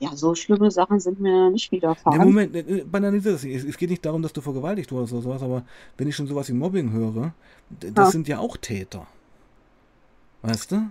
Ja, 0.00 0.14
so 0.14 0.34
schlimme 0.34 0.70
Sachen 0.70 1.00
sind 1.00 1.18
mir 1.20 1.50
nicht 1.50 1.72
widerfahren. 1.72 2.20
Moment, 2.20 2.54
äh, 2.54 2.60
äh, 2.60 2.84
banalisier 2.84 3.32
das 3.32 3.42
nicht. 3.42 3.56
Es, 3.56 3.64
es 3.64 3.76
geht 3.76 3.90
nicht 3.90 4.04
darum, 4.04 4.22
dass 4.22 4.32
du 4.32 4.40
vergewaltigt 4.40 4.92
wurdest 4.92 5.12
oder 5.12 5.22
sowas, 5.22 5.42
aber 5.42 5.64
wenn 5.96 6.06
ich 6.08 6.14
schon 6.16 6.26
sowas 6.28 6.48
wie 6.48 6.52
Mobbing 6.52 6.92
höre, 6.92 7.32
das 7.80 7.96
Ja. 8.06 8.12
sind 8.12 8.28
ja 8.28 8.38
auch 8.38 8.56
Täter. 8.56 9.06
Weißt 10.42 10.72
du? 10.72 10.90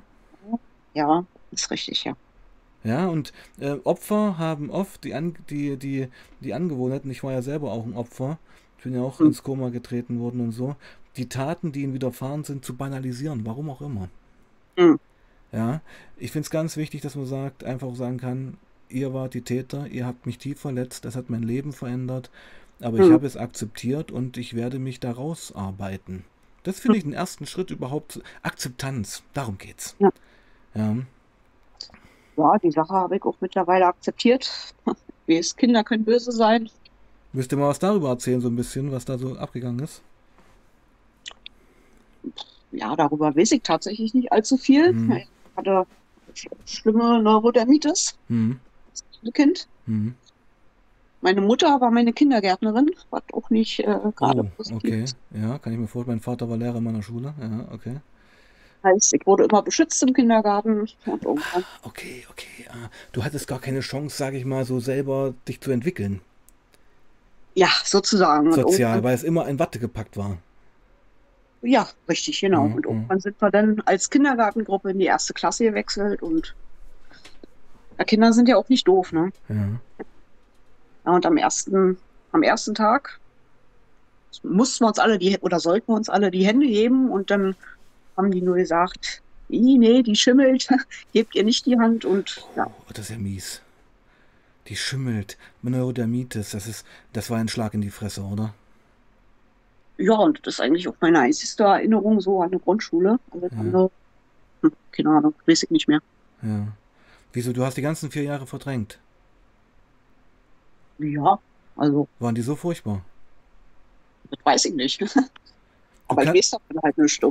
Ja, 0.93 1.25
ist 1.51 1.71
richtig, 1.71 2.03
ja. 2.03 2.15
Ja, 2.83 3.07
und 3.07 3.33
äh, 3.59 3.75
Opfer 3.83 4.37
haben 4.37 4.69
oft 4.69 5.03
die, 5.03 5.13
An 5.13 5.35
die, 5.49 5.77
die, 5.77 6.07
die 6.39 6.53
Angewohnheit, 6.53 7.05
und 7.05 7.11
ich 7.11 7.23
war 7.23 7.31
ja 7.31 7.41
selber 7.41 7.71
auch 7.71 7.85
ein 7.85 7.95
Opfer, 7.95 8.37
Ich 8.77 8.83
bin 8.83 8.93
ja 8.93 9.01
auch 9.01 9.19
hm. 9.19 9.27
ins 9.27 9.43
Koma 9.43 9.69
getreten 9.69 10.19
worden 10.19 10.41
und 10.41 10.51
so. 10.51 10.75
Die 11.17 11.27
Taten, 11.27 11.71
die 11.71 11.81
ihnen 11.81 11.93
widerfahren 11.93 12.43
sind, 12.43 12.63
zu 12.63 12.75
banalisieren, 12.75 13.45
warum 13.45 13.69
auch 13.69 13.81
immer. 13.81 14.09
Hm. 14.77 14.99
Ja, 15.51 15.81
ich 16.17 16.31
finde 16.31 16.45
es 16.45 16.49
ganz 16.49 16.77
wichtig, 16.77 17.01
dass 17.01 17.15
man 17.15 17.25
sagt, 17.25 17.63
einfach 17.63 17.93
sagen 17.95 18.17
kann, 18.17 18.57
ihr 18.89 19.13
wart 19.13 19.33
die 19.33 19.41
Täter, 19.41 19.87
ihr 19.87 20.05
habt 20.05 20.25
mich 20.25 20.37
tief 20.37 20.59
verletzt, 20.59 21.05
das 21.05 21.15
hat 21.15 21.29
mein 21.29 21.43
Leben 21.43 21.73
verändert, 21.73 22.29
aber 22.79 22.99
hm. 22.99 23.05
ich 23.05 23.11
habe 23.11 23.25
es 23.25 23.37
akzeptiert 23.37 24.11
und 24.11 24.37
ich 24.37 24.53
werde 24.53 24.77
mich 24.79 24.99
da 24.99 25.11
rausarbeiten. 25.11 26.23
Das 26.63 26.79
finde 26.79 26.97
ich 26.97 27.05
den 27.05 27.13
ersten 27.13 27.45
Schritt 27.45 27.71
überhaupt. 27.71 28.21
Akzeptanz, 28.43 29.23
darum 29.33 29.57
geht's. 29.57 29.95
Ja. 29.99 30.09
ja. 30.75 30.97
Ja, 32.37 32.57
die 32.59 32.71
Sache 32.71 32.93
habe 32.93 33.17
ich 33.17 33.23
auch 33.23 33.35
mittlerweile 33.41 33.87
akzeptiert. 33.87 34.73
Wie 35.25 35.37
es 35.37 35.55
Kinder 35.55 35.83
können 35.83 36.05
böse 36.05 36.31
sein. 36.31 36.69
Müsst 37.33 37.51
ihr 37.51 37.57
mal 37.57 37.67
was 37.67 37.79
darüber 37.79 38.09
erzählen, 38.09 38.39
so 38.39 38.47
ein 38.47 38.55
bisschen, 38.55 38.91
was 38.91 39.05
da 39.05 39.17
so 39.17 39.35
abgegangen 39.35 39.79
ist? 39.83 40.01
Ja, 42.71 42.95
darüber 42.95 43.35
weiß 43.35 43.51
ich 43.51 43.63
tatsächlich 43.63 44.13
nicht 44.13 44.31
allzu 44.31 44.57
viel. 44.57 44.93
Mhm. 44.93 45.11
Ich 45.13 45.27
hatte 45.55 45.85
schlimme 46.65 47.21
Neurodermitis. 47.21 48.17
Mhm. 48.27 48.59
Das 49.23 49.33
Kind. 49.33 49.67
Mhm. 49.85 50.15
Meine 51.21 51.41
Mutter 51.41 51.81
war 51.81 51.89
meine 51.89 52.13
Kindergärtnerin, 52.13 52.91
was 53.09 53.23
auch 53.33 53.49
nicht 53.49 53.79
äh, 53.79 53.99
gerade 54.15 54.43
oh, 54.43 54.51
positiv 54.55 54.77
Okay, 54.77 55.05
ja, 55.33 55.57
kann 55.57 55.73
ich 55.73 55.79
mir 55.79 55.87
vorstellen. 55.87 56.17
Mein 56.17 56.23
Vater 56.23 56.49
war 56.49 56.57
Lehrer 56.57 56.77
in 56.77 56.83
meiner 56.83 57.01
Schule. 57.01 57.33
Ja, 57.41 57.67
okay. 57.73 57.97
Heißt, 58.83 59.13
ich 59.13 59.25
wurde 59.25 59.45
immer 59.45 59.61
beschützt 59.61 60.01
im 60.03 60.13
Kindergarten. 60.13 60.87
Irgendwann. 61.05 61.65
Okay, 61.83 62.25
okay. 62.29 62.65
Ah, 62.69 62.89
du 63.11 63.23
hattest 63.23 63.47
gar 63.47 63.59
keine 63.59 63.79
Chance, 63.79 64.15
sage 64.15 64.37
ich 64.37 64.45
mal, 64.45 64.65
so 64.65 64.79
selber 64.79 65.33
dich 65.47 65.61
zu 65.61 65.71
entwickeln. 65.71 66.21
Ja, 67.55 67.69
sozusagen. 67.83 68.53
Sozial, 68.53 69.03
weil 69.03 69.15
es 69.15 69.23
immer 69.23 69.47
in 69.47 69.57
Watte 69.57 69.79
gepackt 69.79 70.15
war. 70.15 70.37
Ja, 71.61 71.87
richtig, 72.07 72.39
genau. 72.39 72.67
Mhm. 72.67 72.75
Und 72.75 72.85
irgendwann 72.85 73.19
sind 73.19 73.41
wir 73.41 73.49
dann 73.49 73.81
als 73.85 74.09
Kindergartengruppe 74.09 74.91
in 74.91 74.99
die 74.99 75.05
erste 75.05 75.33
Klasse 75.33 75.63
gewechselt 75.63 76.21
und 76.21 76.53
ja, 77.97 78.03
Kinder 78.05 78.31
sind 78.31 78.47
ja 78.47 78.57
auch 78.57 78.69
nicht 78.69 78.87
doof, 78.87 79.11
ne? 79.11 79.31
Ja. 79.49 79.55
ja 81.05 81.11
und 81.11 81.25
am 81.25 81.37
ersten, 81.37 81.97
am 82.31 82.43
ersten 82.43 82.75
Tag 82.75 83.19
mussten 84.43 84.83
wir 84.83 84.89
uns 84.89 84.99
alle 84.99 85.17
die 85.17 85.37
oder 85.39 85.59
sollten 85.59 85.91
wir 85.91 85.95
uns 85.95 86.09
alle 86.09 86.29
die 86.29 86.45
Hände 86.45 86.67
geben 86.67 87.09
und 87.09 87.31
dann 87.31 87.55
haben 88.17 88.31
die 88.31 88.41
nur 88.41 88.55
gesagt, 88.55 89.21
nee, 89.49 90.03
die 90.03 90.15
schimmelt, 90.15 90.67
gebt 91.13 91.35
ihr 91.35 91.43
nicht 91.43 91.65
die 91.65 91.77
Hand 91.77 92.03
und 92.03 92.43
ja. 92.55 92.65
Oh, 92.67 92.89
das 92.89 93.05
ist 93.05 93.11
ja 93.11 93.17
mies. 93.17 93.61
Die 94.67 94.75
schimmelt. 94.75 95.37
Neurodermitis, 95.61 96.51
das 96.51 96.67
ist, 96.67 96.85
das 97.13 97.29
war 97.29 97.37
ein 97.37 97.47
Schlag 97.47 97.73
in 97.73 97.81
die 97.81 97.89
Fresse, 97.89 98.21
oder? 98.23 98.53
Ja, 99.97 100.15
und 100.15 100.45
das 100.45 100.55
ist 100.55 100.59
eigentlich 100.61 100.87
auch 100.87 100.95
meine 100.99 101.19
einzige 101.19 101.63
Erinnerung 101.63 102.21
so 102.21 102.41
an 102.41 102.49
eine 102.49 102.59
Grundschule. 102.59 103.19
Also 103.31 103.47
ja. 103.47 103.57
andere, 103.57 103.91
hm, 104.61 104.71
keine 104.91 105.09
Ahnung, 105.09 105.33
weiß 105.45 105.63
ich 105.63 105.71
nicht 105.71 105.87
mehr. 105.87 106.01
Ja. 106.41 106.67
Wieso, 107.33 107.53
du 107.53 107.63
hast 107.63 107.77
die 107.77 107.81
ganzen 107.81 108.11
vier 108.11 108.23
Jahre 108.23 108.45
verdrängt? 108.45 108.99
Ja, 110.99 111.39
also. 111.75 112.07
Waren 112.19 112.35
die 112.35 112.41
so 112.41 112.55
furchtbar? 112.55 113.03
Das 114.29 114.39
weiß 114.43 114.65
ich 114.65 114.73
nicht. 114.73 115.01
Aber 116.07 116.23
ich 116.23 116.33
weiß 116.33 116.51
davon 116.51 116.81
halt 116.83 116.97
nicht. 116.97 117.21
Du, 117.21 117.29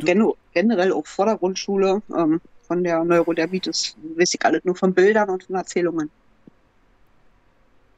generell 0.52 0.92
auch 0.92 1.06
vor 1.06 1.26
der 1.26 1.36
Grundschule 1.36 2.02
ähm, 2.16 2.40
von 2.62 2.84
der 2.84 3.04
Neurodermitis 3.04 3.96
weiß 4.16 4.34
ich 4.34 4.44
alles 4.44 4.64
nur 4.64 4.76
von 4.76 4.92
Bildern 4.92 5.30
und 5.30 5.44
von 5.44 5.56
Erzählungen. 5.56 6.10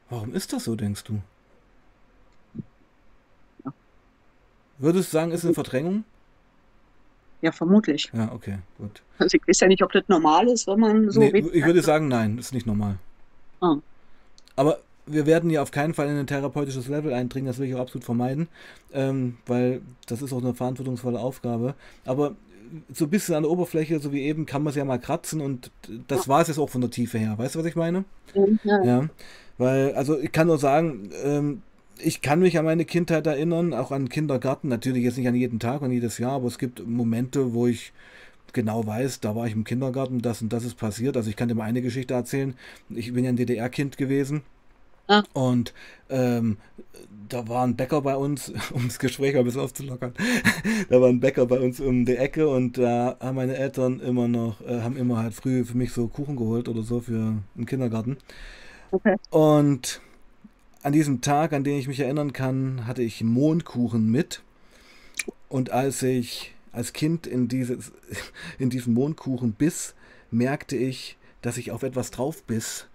Warum 0.09 0.33
ist 0.33 0.53
das 0.53 0.63
so, 0.63 0.75
denkst 0.75 1.03
du? 1.03 1.19
Ja. 3.65 3.73
Würdest 4.77 5.09
du 5.09 5.17
sagen, 5.17 5.31
ist 5.31 5.45
eine 5.45 5.53
Verdrängung? 5.53 6.03
Ja, 7.41 7.51
vermutlich. 7.51 8.11
Ja, 8.13 8.31
okay, 8.33 8.59
gut. 8.77 9.01
Also 9.17 9.37
ich 9.37 9.47
weiß 9.47 9.61
ja 9.61 9.67
nicht, 9.67 9.83
ob 9.83 9.91
das 9.91 10.03
normal 10.07 10.47
ist, 10.47 10.67
wenn 10.67 10.79
man 10.79 11.09
so. 11.09 11.19
Nee, 11.19 11.45
ich 11.53 11.65
würde 11.65 11.81
sagen, 11.81 12.07
nein, 12.07 12.37
ist 12.37 12.53
nicht 12.53 12.65
normal. 12.65 12.97
Ah. 13.61 13.77
Aber 14.55 14.79
wir 15.11 15.25
werden 15.25 15.49
ja 15.49 15.61
auf 15.61 15.71
keinen 15.71 15.93
Fall 15.93 16.07
in 16.07 16.17
ein 16.17 16.27
therapeutisches 16.27 16.87
Level 16.87 17.13
eindringen, 17.13 17.47
das 17.47 17.57
will 17.57 17.67
ich 17.67 17.75
auch 17.75 17.79
absolut 17.79 18.05
vermeiden, 18.05 18.47
ähm, 18.93 19.37
weil 19.45 19.81
das 20.07 20.21
ist 20.21 20.33
auch 20.33 20.41
eine 20.41 20.53
verantwortungsvolle 20.53 21.19
Aufgabe. 21.19 21.75
Aber 22.05 22.35
so 22.93 23.05
ein 23.05 23.09
bisschen 23.09 23.35
an 23.35 23.43
der 23.43 23.51
Oberfläche, 23.51 23.99
so 23.99 24.13
wie 24.13 24.21
eben, 24.21 24.45
kann 24.45 24.63
man 24.63 24.71
es 24.71 24.75
ja 24.75 24.85
mal 24.85 24.99
kratzen 24.99 25.41
und 25.41 25.71
das 26.07 26.27
war 26.27 26.41
es 26.41 26.47
jetzt 26.47 26.59
auch 26.59 26.69
von 26.69 26.81
der 26.81 26.89
Tiefe 26.89 27.17
her. 27.17 27.37
Weißt 27.37 27.55
du, 27.55 27.59
was 27.59 27.65
ich 27.65 27.75
meine? 27.75 28.05
Ja. 28.63 28.83
ja. 28.83 29.09
Weil, 29.57 29.93
also 29.93 30.19
ich 30.19 30.31
kann 30.31 30.47
nur 30.47 30.59
sagen, 30.59 31.09
ähm, 31.23 31.61
ich 31.97 32.21
kann 32.21 32.39
mich 32.39 32.57
an 32.57 32.65
meine 32.65 32.85
Kindheit 32.85 33.27
erinnern, 33.27 33.73
auch 33.73 33.91
an 33.91 34.07
Kindergarten, 34.07 34.69
natürlich 34.69 35.03
jetzt 35.03 35.17
nicht 35.17 35.27
an 35.27 35.35
jeden 35.35 35.59
Tag 35.59 35.81
und 35.81 35.91
jedes 35.91 36.17
Jahr, 36.17 36.33
aber 36.33 36.47
es 36.47 36.57
gibt 36.57 36.87
Momente, 36.87 37.53
wo 37.53 37.67
ich 37.67 37.91
genau 38.53 38.85
weiß, 38.85 39.19
da 39.19 39.35
war 39.35 39.47
ich 39.47 39.53
im 39.53 39.63
Kindergarten, 39.63 40.21
das 40.21 40.41
und 40.41 40.53
das 40.53 40.63
ist 40.63 40.75
passiert. 40.75 41.17
Also 41.17 41.29
ich 41.29 41.35
kann 41.35 41.49
dir 41.49 41.55
mal 41.55 41.63
eine 41.63 41.81
Geschichte 41.81 42.13
erzählen. 42.13 42.55
Ich 42.89 43.13
bin 43.13 43.23
ja 43.23 43.29
ein 43.29 43.35
DDR-Kind 43.35 43.97
gewesen 43.97 44.43
Ah. 45.09 45.23
Und 45.33 45.73
ähm, 46.09 46.57
da 47.27 47.47
war 47.47 47.65
ein 47.65 47.75
Bäcker 47.75 48.01
bei 48.01 48.15
uns, 48.15 48.53
um 48.73 48.87
das 48.87 48.99
Gespräch 48.99 49.35
ein 49.35 49.43
bisschen 49.43 49.61
aufzulockern. 49.61 50.13
da 50.89 51.01
war 51.01 51.09
ein 51.09 51.19
Bäcker 51.19 51.45
bei 51.47 51.59
uns 51.59 51.79
um 51.79 52.05
die 52.05 52.15
Ecke 52.15 52.47
und 52.47 52.77
da 52.77 53.17
haben 53.19 53.35
meine 53.35 53.57
Eltern 53.57 53.99
immer 53.99 54.27
noch, 54.27 54.61
äh, 54.61 54.81
haben 54.81 54.95
immer 54.95 55.17
halt 55.17 55.33
früh 55.33 55.65
für 55.65 55.75
mich 55.75 55.91
so 55.91 56.07
Kuchen 56.07 56.35
geholt 56.35 56.69
oder 56.69 56.83
so 56.83 57.01
für 57.01 57.37
den 57.55 57.65
Kindergarten. 57.65 58.17
Okay. 58.91 59.15
Und 59.31 59.99
an 60.83 60.93
diesem 60.93 61.21
Tag, 61.21 61.53
an 61.53 61.63
den 61.63 61.77
ich 61.77 61.87
mich 61.87 61.99
erinnern 61.99 62.31
kann, 62.31 62.85
hatte 62.87 63.01
ich 63.01 63.23
Mondkuchen 63.23 64.09
mit. 64.09 64.43
Und 65.49 65.71
als 65.71 66.03
ich 66.03 66.53
als 66.71 66.93
Kind 66.93 67.25
in, 67.25 67.47
dieses, 67.47 67.91
in 68.59 68.69
diesen 68.69 68.93
Mondkuchen 68.93 69.53
biss, 69.53 69.95
merkte 70.29 70.75
ich, 70.75 71.17
dass 71.41 71.57
ich 71.57 71.71
auf 71.71 71.81
etwas 71.81 72.11
drauf 72.11 72.43
biss, 72.43 72.88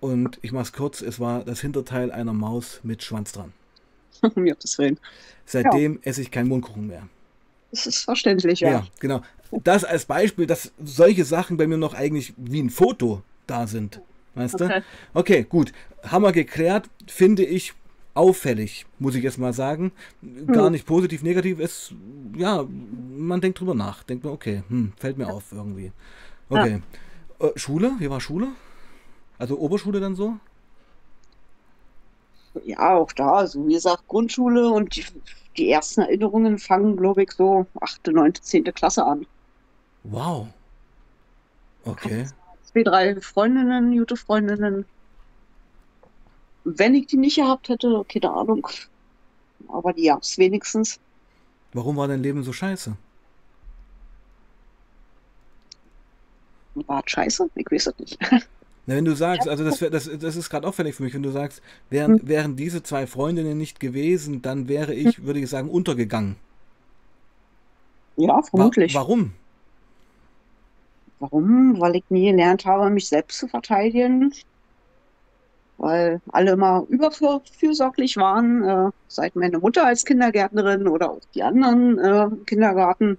und 0.00 0.38
ich 0.42 0.52
mach's 0.52 0.72
kurz, 0.72 1.02
es 1.02 1.18
war 1.20 1.44
das 1.44 1.60
Hinterteil 1.60 2.12
einer 2.12 2.32
Maus 2.32 2.80
mit 2.82 3.02
Schwanz 3.02 3.32
dran. 3.32 3.52
Mir 4.34 4.56
das 4.60 4.78
Willen. 4.78 4.98
Seitdem 5.44 5.94
ja. 5.94 6.00
esse 6.02 6.22
ich 6.22 6.30
keinen 6.30 6.48
Mundkuchen 6.48 6.86
mehr. 6.86 7.08
Das 7.70 7.86
ist 7.86 8.04
verständlich, 8.04 8.60
ja. 8.60 8.70
Ja, 8.70 8.86
genau. 9.00 9.22
Das 9.64 9.84
als 9.84 10.06
Beispiel, 10.06 10.46
dass 10.46 10.72
solche 10.82 11.24
Sachen 11.24 11.56
bei 11.56 11.66
mir 11.66 11.78
noch 11.78 11.94
eigentlich 11.94 12.34
wie 12.36 12.62
ein 12.62 12.70
Foto 12.70 13.22
da 13.46 13.66
sind. 13.66 14.00
Weißt 14.34 14.54
okay. 14.54 14.80
du? 15.14 15.18
Okay, 15.18 15.46
gut. 15.48 15.72
Haben 16.02 16.24
wir 16.24 16.32
geklärt, 16.32 16.88
finde 17.06 17.44
ich 17.44 17.74
auffällig, 18.14 18.86
muss 18.98 19.14
ich 19.14 19.22
jetzt 19.22 19.38
mal 19.38 19.52
sagen. 19.52 19.92
Gar 20.46 20.66
hm. 20.66 20.72
nicht 20.72 20.86
positiv, 20.86 21.22
negativ. 21.22 21.58
Es, 21.60 21.92
ja, 22.36 22.66
man 23.16 23.40
denkt 23.40 23.60
drüber 23.60 23.74
nach. 23.74 24.02
Denkt 24.02 24.24
man, 24.24 24.32
okay, 24.32 24.62
hm, 24.68 24.92
fällt 24.96 25.18
mir 25.18 25.28
auf 25.28 25.52
irgendwie. 25.52 25.92
Okay. 26.48 26.80
Ja. 27.40 27.48
Äh, 27.48 27.52
Schule? 27.56 27.92
Wie 27.98 28.10
war 28.10 28.20
Schule? 28.20 28.48
Also 29.38 29.58
Oberschule 29.58 30.00
dann 30.00 30.16
so? 30.16 30.36
Ja, 32.64 32.96
auch 32.96 33.12
da. 33.12 33.34
Also 33.34 33.66
wie 33.66 33.74
gesagt, 33.74 34.06
Grundschule 34.08 34.68
und 34.68 34.96
die, 34.96 35.04
die 35.56 35.70
ersten 35.70 36.02
Erinnerungen 36.02 36.58
fangen, 36.58 36.96
glaube 36.96 37.22
ich, 37.22 37.32
so 37.32 37.66
8., 37.80 38.08
9., 38.08 38.34
10. 38.34 38.64
Klasse 38.74 39.04
an. 39.04 39.26
Wow. 40.04 40.48
Okay. 41.84 42.26
Zwei, 42.64 42.82
drei 42.82 43.20
Freundinnen, 43.20 43.96
gute 43.96 44.16
Freundinnen. 44.16 44.84
Wenn 46.64 46.94
ich 46.94 47.06
die 47.06 47.16
nicht 47.16 47.36
gehabt 47.36 47.68
hätte, 47.68 48.04
keine 48.08 48.30
Ahnung. 48.30 48.66
Aber 49.68 49.92
die 49.92 50.06
gab 50.06 50.22
es 50.22 50.36
wenigstens. 50.38 50.98
Warum 51.72 51.96
war 51.96 52.08
dein 52.08 52.22
Leben 52.22 52.42
so 52.42 52.52
scheiße? 52.52 52.96
War 56.86 57.02
scheiße? 57.04 57.50
Ich 57.54 57.70
weiß 57.70 57.88
es 57.88 57.98
nicht. 57.98 58.18
Na, 58.88 58.96
wenn 58.96 59.04
du 59.04 59.14
sagst, 59.14 59.46
also 59.46 59.64
das, 59.64 59.80
das, 59.80 60.10
das 60.18 60.36
ist 60.36 60.48
gerade 60.48 60.66
auffällig 60.66 60.94
für 60.94 61.02
mich, 61.02 61.12
wenn 61.12 61.22
du 61.22 61.30
sagst, 61.30 61.60
wären, 61.90 62.20
hm. 62.20 62.26
wären 62.26 62.56
diese 62.56 62.82
zwei 62.82 63.06
Freundinnen 63.06 63.58
nicht 63.58 63.80
gewesen, 63.80 64.40
dann 64.40 64.66
wäre 64.66 64.94
ich, 64.94 65.18
hm. 65.18 65.26
würde 65.26 65.40
ich 65.40 65.50
sagen, 65.50 65.68
untergegangen. 65.68 66.36
Ja, 68.16 68.40
vermutlich. 68.40 68.94
Wa 68.94 69.00
warum? 69.00 69.32
Warum? 71.18 71.78
Weil 71.78 71.96
ich 71.96 72.04
nie 72.08 72.30
gelernt 72.30 72.64
habe, 72.64 72.88
mich 72.88 73.08
selbst 73.08 73.38
zu 73.38 73.46
verteidigen. 73.46 74.32
Weil 75.76 76.22
alle 76.32 76.52
immer 76.52 76.86
überfürsorglich 76.88 78.16
waren, 78.16 78.64
äh, 78.64 78.90
seit 79.06 79.36
meine 79.36 79.58
Mutter 79.58 79.84
als 79.84 80.06
Kindergärtnerin 80.06 80.88
oder 80.88 81.10
auch 81.10 81.20
die 81.34 81.42
anderen 81.42 81.98
äh, 81.98 82.28
Kindergarten. 82.46 83.18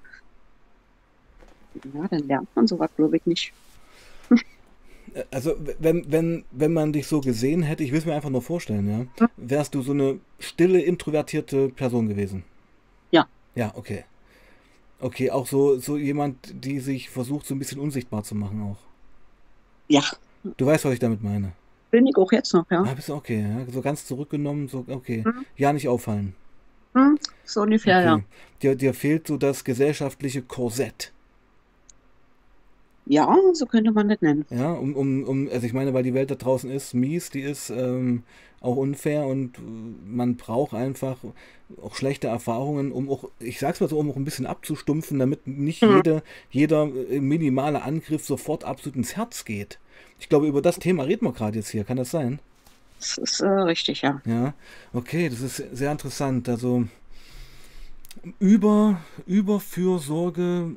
Ja, 1.93 2.07
dann 2.09 2.27
lernt 2.27 2.49
man 2.55 2.65
sowas, 2.65 2.89
glaube 2.97 3.17
ich, 3.17 3.25
nicht 3.27 3.53
also 5.31 5.55
wenn, 5.79 6.11
wenn, 6.11 6.45
wenn 6.51 6.73
man 6.73 6.93
dich 6.93 7.07
so 7.07 7.21
gesehen 7.21 7.63
hätte, 7.63 7.83
ich 7.83 7.91
will 7.91 7.99
es 7.99 8.05
mir 8.05 8.13
einfach 8.13 8.29
nur 8.29 8.41
vorstellen, 8.41 9.09
ja, 9.17 9.27
wärst 9.37 9.75
du 9.75 9.81
so 9.81 9.91
eine 9.91 10.19
stille, 10.39 10.81
introvertierte 10.81 11.69
Person 11.69 12.07
gewesen. 12.07 12.43
Ja. 13.11 13.27
Ja, 13.55 13.73
okay. 13.75 14.05
Okay, 14.99 15.31
auch 15.31 15.47
so, 15.47 15.77
so 15.79 15.97
jemand, 15.97 16.37
die 16.65 16.79
sich 16.79 17.09
versucht, 17.09 17.45
so 17.45 17.55
ein 17.55 17.59
bisschen 17.59 17.79
unsichtbar 17.79 18.23
zu 18.23 18.35
machen 18.35 18.61
auch. 18.61 18.77
Ja. 19.87 20.03
Du 20.57 20.65
weißt, 20.65 20.85
was 20.85 20.93
ich 20.93 20.99
damit 20.99 21.23
meine. 21.23 21.53
Bin 21.91 22.05
ich 22.05 22.15
auch 22.17 22.31
jetzt 22.31 22.53
noch, 22.53 22.69
ja. 22.69 22.83
Ah, 22.83 22.93
bist 22.93 23.09
du 23.09 23.15
okay, 23.15 23.41
ja. 23.41 23.71
So 23.71 23.81
ganz 23.81 24.05
zurückgenommen, 24.05 24.67
so, 24.67 24.85
okay. 24.87 25.23
Mhm. 25.25 25.45
Ja, 25.57 25.73
nicht 25.73 25.87
auffallen. 25.87 26.35
so 27.45 27.61
ungefähr, 27.61 27.97
okay. 27.97 28.05
ja. 28.05 28.21
Dir, 28.61 28.75
dir 28.75 28.93
fehlt 28.93 29.27
so 29.27 29.37
das 29.37 29.63
gesellschaftliche 29.63 30.41
Korsett. 30.41 31.13
Ja, 33.09 33.35
so 33.53 33.65
könnte 33.65 33.91
man 33.91 34.07
das 34.07 34.21
nennen. 34.21 34.45
Ja, 34.51 34.71
um, 34.71 34.95
um, 34.95 35.23
um, 35.23 35.49
also 35.51 35.65
ich 35.65 35.73
meine, 35.73 35.95
weil 35.95 36.03
die 36.03 36.13
Welt 36.13 36.29
da 36.29 36.35
draußen 36.35 36.69
ist 36.69 36.93
mies, 36.93 37.31
die 37.31 37.41
ist 37.41 37.71
ähm, 37.71 38.21
auch 38.61 38.75
unfair 38.75 39.25
und 39.25 39.57
äh, 39.57 39.61
man 40.05 40.35
braucht 40.35 40.75
einfach 40.75 41.17
auch 41.81 41.95
schlechte 41.95 42.27
Erfahrungen, 42.27 42.91
um 42.91 43.09
auch, 43.09 43.25
ich 43.39 43.57
sag's 43.57 43.81
mal 43.81 43.89
so, 43.89 43.97
um 43.97 44.11
auch 44.11 44.15
ein 44.15 44.25
bisschen 44.25 44.45
abzustumpfen, 44.45 45.17
damit 45.17 45.47
nicht 45.47 45.81
mhm. 45.81 45.95
jede, 45.95 46.23
jeder 46.51 46.83
äh, 47.09 47.19
minimale 47.19 47.81
Angriff 47.81 48.23
sofort 48.23 48.63
absolut 48.63 48.95
ins 48.95 49.15
Herz 49.15 49.43
geht. 49.43 49.79
Ich 50.19 50.29
glaube, 50.29 50.45
über 50.45 50.61
das 50.61 50.77
Thema 50.77 51.03
reden 51.03 51.25
wir 51.25 51.33
gerade 51.33 51.57
jetzt 51.57 51.69
hier, 51.69 51.85
kann 51.85 51.97
das 51.97 52.11
sein? 52.11 52.37
Das 52.99 53.17
ist 53.17 53.39
äh, 53.39 53.47
richtig, 53.47 54.03
ja. 54.03 54.21
Ja, 54.25 54.53
okay, 54.93 55.29
das 55.29 55.41
ist 55.41 55.63
sehr 55.75 55.91
interessant. 55.91 56.47
Also 56.47 56.85
über, 58.37 59.01
Überfürsorge 59.25 60.75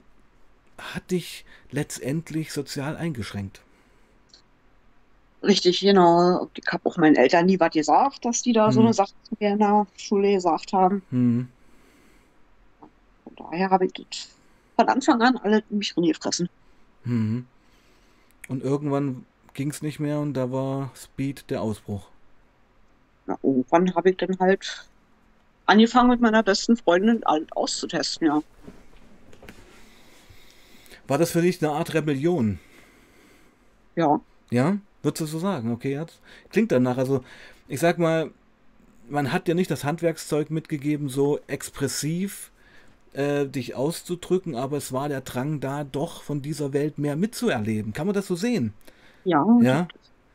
hat 0.95 1.11
dich 1.11 1.45
letztendlich 1.71 2.53
sozial 2.53 2.97
eingeschränkt. 2.97 3.62
Richtig, 5.42 5.81
genau. 5.81 6.49
Ich 6.55 6.64
habe 6.73 6.88
auch 6.88 6.97
meinen 6.97 7.16
Eltern 7.16 7.47
nie 7.47 7.59
was 7.59 7.73
gesagt, 7.73 8.25
dass 8.25 8.42
die 8.42 8.53
da 8.53 8.66
hm. 8.66 8.73
so 8.73 8.81
eine 8.81 8.95
Sache 8.95 9.12
zu 9.25 9.37
mir 9.40 9.51
in 9.51 9.59
der 9.59 9.87
Schule 9.97 10.35
gesagt 10.35 10.73
haben. 10.73 11.03
Hm. 11.11 11.49
Von 13.25 13.37
daher 13.37 13.71
habe 13.71 13.87
ich 13.87 13.92
das 13.92 14.29
von 14.77 14.88
Anfang 14.88 15.21
an 15.21 15.37
alle 15.38 15.62
mich 15.71 15.95
gefressen. 15.95 16.49
Hm. 17.05 17.47
Und 18.49 18.62
irgendwann 18.62 19.27
ging 19.55 19.71
es 19.71 19.83
nicht 19.83 19.99
mehr 19.99 20.21
und 20.21 20.35
da 20.35 20.51
war 20.53 20.90
Speed 20.95 21.51
der 21.51 21.62
Ausbruch. 21.62 22.07
Na, 23.27 23.38
irgendwann 23.42 23.95
habe 23.95 24.11
ich 24.11 24.16
dann 24.16 24.38
halt 24.38 24.88
angefangen 25.66 26.11
mit 26.11 26.21
meiner 26.21 26.42
besten 26.42 26.77
Freundin 26.77 27.23
auszutesten, 27.25 28.27
ja. 28.27 28.42
War 31.12 31.18
das 31.18 31.33
für 31.33 31.42
dich 31.42 31.62
eine 31.62 31.72
Art 31.72 31.92
Rebellion? 31.92 32.59
Ja. 33.96 34.22
Ja? 34.51 34.79
Würdest 35.03 35.20
du 35.20 35.27
so 35.27 35.38
sagen? 35.38 35.70
Okay, 35.70 35.92
ja. 35.92 36.07
Klingt 36.48 36.72
danach. 36.72 36.96
Also, 36.96 37.22
ich 37.68 37.81
sag 37.81 37.98
mal, 37.98 38.31
man 39.11 39.31
hat 39.31 39.46
dir 39.46 39.55
nicht 39.55 39.70
das 39.70 39.85
Handwerkszeug 39.85 40.51
mitgegeben, 40.51 41.11
so 41.11 41.38
expressiv 41.48 42.51
äh, 43.12 43.44
dich 43.44 43.75
auszudrücken, 43.75 44.55
aber 44.55 44.79
es 44.79 44.90
war 44.94 45.11
der 45.11 45.20
Drang 45.20 45.61
da, 45.61 45.85
doch 45.85 46.22
von 46.22 46.40
dieser 46.40 46.72
Welt 46.72 46.96
mehr 46.96 47.16
mitzuerleben. 47.16 47.92
Kann 47.92 48.07
man 48.07 48.14
das 48.14 48.27
so 48.27 48.35
sehen? 48.35 48.72
Ja, 49.25 49.46
ja? 49.61 49.88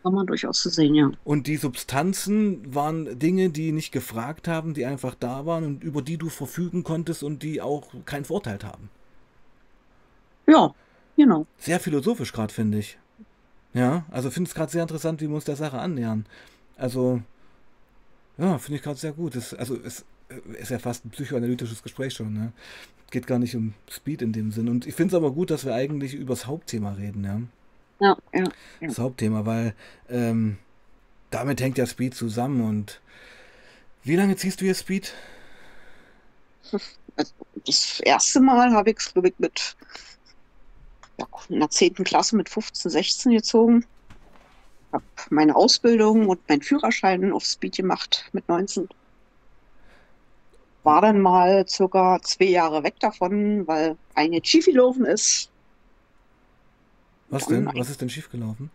kann 0.04 0.14
man 0.14 0.28
durchaus 0.28 0.62
so 0.62 0.70
sehen, 0.70 0.94
ja. 0.94 1.10
Und 1.24 1.48
die 1.48 1.58
Substanzen 1.58 2.76
waren 2.76 3.18
Dinge, 3.18 3.50
die 3.50 3.72
nicht 3.72 3.92
gefragt 3.92 4.48
haben, 4.48 4.76
die 4.76 4.86
einfach 4.86 5.16
da 5.16 5.48
waren 5.48 5.64
und 5.64 5.84
über 5.84 6.04
die 6.04 6.18
du 6.18 6.30
verfügen 6.30 6.84
konntest 6.84 7.24
und 7.24 7.42
die 7.42 7.62
auch 7.62 7.88
keinen 8.06 8.26
Vorteil 8.26 8.60
haben. 8.62 8.92
Ja, 10.48 10.74
genau. 11.16 11.46
Sehr 11.58 11.80
philosophisch 11.80 12.34
gerade, 12.34 12.54
finde 12.54 12.80
ich. 12.80 12.98
Ja, 13.74 14.06
also 14.10 14.32
finde 14.32 14.48
es 14.48 14.56
gerade 14.56 14.72
sehr 14.72 14.82
interessant, 14.82 15.22
wie 15.22 15.28
wir 15.28 15.36
uns 15.36 15.46
der 15.46 15.56
Sache 15.56 15.80
annähern. 15.80 16.26
Also, 16.78 17.22
ja, 18.38 18.58
finde 18.58 18.78
ich 18.78 18.84
gerade 18.84 18.98
sehr 18.98 19.12
gut. 19.12 19.36
Das, 19.36 19.54
also, 19.54 19.78
es 19.84 20.06
ist 20.60 20.72
ja 20.72 20.80
fast 20.80 21.06
ein 21.06 21.10
psychoanalytisches 21.10 21.84
Gespräch 21.84 22.14
schon, 22.14 22.34
ne? 22.34 22.52
Geht 23.12 23.28
gar 23.28 23.40
nicht 23.40 23.56
um 23.56 23.74
Speed 23.90 24.22
in 24.22 24.34
dem 24.34 24.52
Sinn. 24.52 24.68
Und 24.68 24.86
ich 24.86 24.96
finde 24.96 25.16
es 25.16 25.18
aber 25.18 25.32
gut, 25.32 25.50
dass 25.50 25.66
wir 25.66 25.74
eigentlich 25.74 26.14
über 26.14 26.34
das 26.34 26.46
Hauptthema 26.46 26.94
reden, 26.94 27.24
ja. 27.24 27.42
Ja, 28.00 28.18
ja. 28.34 28.44
ja. 28.82 28.88
Das 28.88 29.00
Hauptthema, 29.00 29.46
weil 29.46 29.74
ähm, 30.10 30.58
damit 31.30 31.62
hängt 31.62 31.78
ja 31.78 31.86
Speed 31.86 32.16
zusammen. 32.16 32.62
Und 32.62 33.00
wie 34.04 34.16
lange 34.16 34.36
ziehst 34.36 34.62
du 34.62 34.66
hier 34.66 34.76
Speed? 34.76 35.14
Das 37.66 38.00
erste 38.02 38.42
Mal 38.42 38.72
habe 38.74 38.92
ich 38.92 38.98
es, 39.00 39.14
glaube 39.14 39.30
ich, 39.30 39.36
mit 39.40 39.76
ja, 41.18 41.28
in 41.50 41.60
der 41.60 41.70
10. 41.70 41.96
Klasse 41.96 42.36
mit 42.36 42.50
15, 42.50 42.92
16 42.92 43.32
gezogen. 43.32 43.86
Habe 44.92 45.04
meine 45.30 45.56
Ausbildung 45.56 46.30
und 46.30 46.48
meinen 46.48 46.62
Führerschein 46.62 47.34
auf 47.34 47.44
Speed 47.44 47.76
gemacht 47.76 48.30
mit 48.32 48.48
19. 48.48 48.88
War 50.84 51.02
dann 51.02 51.20
mal 51.20 51.68
circa 51.68 52.20
zwei 52.22 52.46
Jahre 52.46 52.84
weg 52.84 53.00
davon, 53.00 53.68
weil 53.68 53.98
eine 54.16 54.40
schiefgelaufen 54.44 55.06
ist. 55.06 55.50
Was 57.30 57.46
denn? 57.46 57.70
Was 57.74 57.90
ist 57.90 58.00
denn 58.00 58.10
schiefgelaufen? 58.10 58.70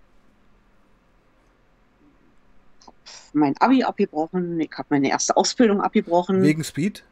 Mein 3.33 3.57
Abi 3.59 3.83
abgebrochen, 3.83 4.61
ich 4.61 4.71
habe 4.77 4.89
meine 4.91 5.09
erste 5.09 5.35
Ausbildung 5.39 5.81
abgebrochen. 5.81 6.43
Wegen 6.43 6.63
Speed? 6.63 7.03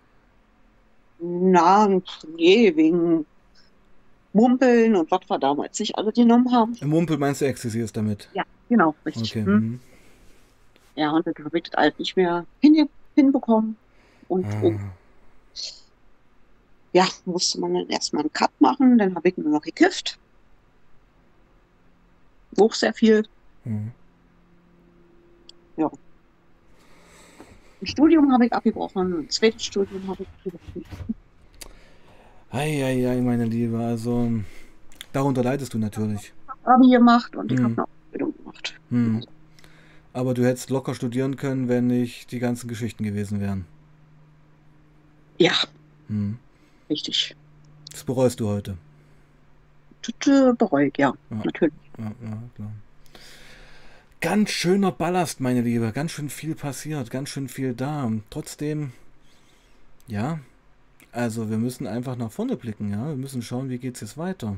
Na, 1.18 1.88
nee, 2.36 2.76
wegen 2.76 3.24
Mumpeln 4.32 4.94
und 4.94 5.10
was 5.10 5.28
wir 5.28 5.38
damals 5.38 5.78
nicht 5.80 5.96
alle 5.96 6.12
genommen 6.12 6.52
haben. 6.52 6.76
Mumpel 6.82 7.18
meinst 7.18 7.40
du 7.40 7.46
Ecstasy 7.46 7.80
ist 7.80 7.96
damit? 7.96 8.28
Ja, 8.32 8.44
genau, 8.68 8.94
richtig. 9.04 9.32
Okay. 9.32 9.44
Hm. 9.44 9.54
Mhm. 9.54 9.80
Ja, 10.94 11.10
und 11.12 11.26
dann 11.26 11.34
habe 11.44 11.58
ich 11.58 11.64
das 11.64 11.74
halt 11.74 11.98
nicht 11.98 12.16
mehr 12.16 12.44
hin, 12.60 12.88
hinbekommen. 13.14 13.76
Und 14.28 14.44
ah. 14.46 14.60
um, 14.62 14.90
ja, 16.92 17.06
musste 17.24 17.60
man 17.60 17.74
dann 17.74 17.88
erstmal 17.88 18.22
einen 18.22 18.32
Cut 18.32 18.50
machen, 18.60 18.98
dann 18.98 19.14
habe 19.14 19.28
ich 19.28 19.36
nur 19.36 19.50
noch 19.50 19.62
gekifft. 19.62 20.18
Auch 22.58 22.74
sehr 22.74 22.92
viel. 22.92 23.26
Mhm. 23.64 23.92
Ja. 25.76 25.90
Ein 27.80 27.86
Studium 27.86 28.32
habe 28.32 28.46
ich 28.46 28.52
abgebrochen, 28.52 29.20
ein 29.20 29.30
zweites 29.30 29.64
Studium 29.64 30.06
habe 30.08 30.22
ich 30.22 30.28
abgebrochen. 30.28 31.14
Eieiei, 32.50 33.20
meine 33.20 33.44
Liebe, 33.44 33.78
also 33.78 34.28
darunter 35.12 35.44
leidest 35.44 35.72
du 35.72 35.78
natürlich. 35.78 36.32
Ich 36.44 36.48
habe 36.48 36.74
Abi 36.74 36.90
gemacht 36.90 37.36
und 37.36 37.52
ich 37.52 37.58
hm. 37.58 37.64
habe 37.64 37.74
eine 37.74 37.84
Ausbildung 37.84 38.34
gemacht. 38.36 38.74
Hm. 38.90 39.24
Aber 40.12 40.34
du 40.34 40.44
hättest 40.44 40.70
locker 40.70 40.94
studieren 40.94 41.36
können, 41.36 41.68
wenn 41.68 41.86
nicht 41.86 42.32
die 42.32 42.40
ganzen 42.40 42.66
Geschichten 42.66 43.04
gewesen 43.04 43.40
wären. 43.40 43.66
Ja. 45.38 45.52
Hm. 46.08 46.38
Richtig. 46.88 47.36
Das 47.92 48.02
bereust 48.02 48.40
du 48.40 48.48
heute. 48.48 48.76
Das 50.02 50.56
bereue 50.56 50.88
ich, 50.88 50.98
ja, 50.98 51.14
ja. 51.30 51.36
natürlich. 51.44 51.74
Ja, 51.98 52.04
ja, 52.04 52.42
klar. 52.56 52.72
Ganz 54.20 54.50
schöner 54.50 54.90
Ballast, 54.90 55.40
meine 55.40 55.62
Liebe. 55.62 55.92
Ganz 55.92 56.10
schön 56.10 56.28
viel 56.28 56.54
passiert, 56.54 57.10
ganz 57.10 57.28
schön 57.30 57.48
viel 57.48 57.74
da. 57.74 58.10
Trotzdem, 58.28 58.92
ja, 60.08 60.40
also 61.12 61.50
wir 61.50 61.58
müssen 61.58 61.86
einfach 61.86 62.16
nach 62.16 62.30
vorne 62.30 62.56
blicken, 62.56 62.90
ja. 62.90 63.08
Wir 63.08 63.16
müssen 63.16 63.42
schauen, 63.42 63.68
wie 63.68 63.78
geht 63.78 63.96
es 63.96 64.00
jetzt 64.00 64.18
weiter. 64.18 64.56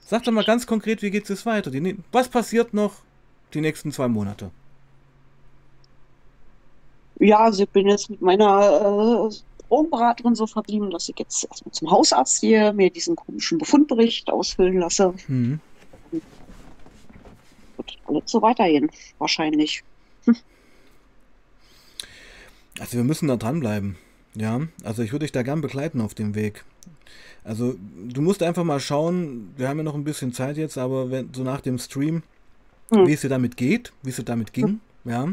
Sag 0.00 0.22
doch 0.24 0.32
mal 0.32 0.44
ganz 0.44 0.66
konkret, 0.66 1.02
wie 1.02 1.10
geht 1.10 1.24
es 1.24 1.28
jetzt 1.30 1.46
weiter? 1.46 1.70
Die, 1.70 1.96
was 2.12 2.28
passiert 2.28 2.72
noch 2.74 2.94
die 3.54 3.60
nächsten 3.60 3.90
zwei 3.90 4.06
Monate? 4.06 4.50
Ja, 7.18 7.40
also 7.40 7.64
ich 7.64 7.70
bin 7.70 7.88
jetzt 7.88 8.10
mit 8.10 8.20
meiner 8.20 9.30
äh, 9.30 9.34
Drogenberaterin 9.68 10.34
so 10.34 10.46
verblieben, 10.46 10.90
dass 10.90 11.08
ich 11.08 11.18
jetzt 11.18 11.44
erstmal 11.44 11.72
zum 11.72 11.90
Hausarzt 11.90 12.40
gehe, 12.40 12.72
mir 12.72 12.90
diesen 12.90 13.16
komischen 13.16 13.58
Befundbericht 13.58 14.30
ausfüllen 14.30 14.78
lasse. 14.78 15.14
Mhm. 15.26 15.60
Wird 16.12 17.98
alles 18.06 18.22
so 18.26 18.42
weitergehen, 18.42 18.90
wahrscheinlich. 19.18 19.82
Hm. 20.24 20.36
Also 22.78 22.98
wir 22.98 23.04
müssen 23.04 23.28
da 23.28 23.36
dranbleiben. 23.36 23.96
Ja, 24.36 24.60
also 24.84 25.02
ich 25.02 25.12
würde 25.12 25.24
dich 25.24 25.32
da 25.32 25.42
gern 25.42 25.62
begleiten 25.62 26.00
auf 26.00 26.14
dem 26.14 26.34
Weg. 26.34 26.64
Also 27.42 27.76
du 28.08 28.20
musst 28.20 28.42
einfach 28.42 28.64
mal 28.64 28.80
schauen, 28.80 29.54
wir 29.56 29.68
haben 29.68 29.78
ja 29.78 29.84
noch 29.84 29.94
ein 29.94 30.04
bisschen 30.04 30.32
Zeit 30.32 30.56
jetzt, 30.56 30.76
aber 30.76 31.10
wenn 31.10 31.32
so 31.32 31.42
nach 31.42 31.60
dem 31.60 31.78
Stream, 31.78 32.22
hm. 32.90 33.06
wie 33.06 33.12
es 33.12 33.22
dir 33.22 33.30
damit 33.30 33.56
geht, 33.56 33.92
wie 34.02 34.10
es 34.10 34.16
dir 34.16 34.24
damit 34.24 34.52
ging, 34.52 34.66
hm. 34.66 34.80
ja. 35.04 35.28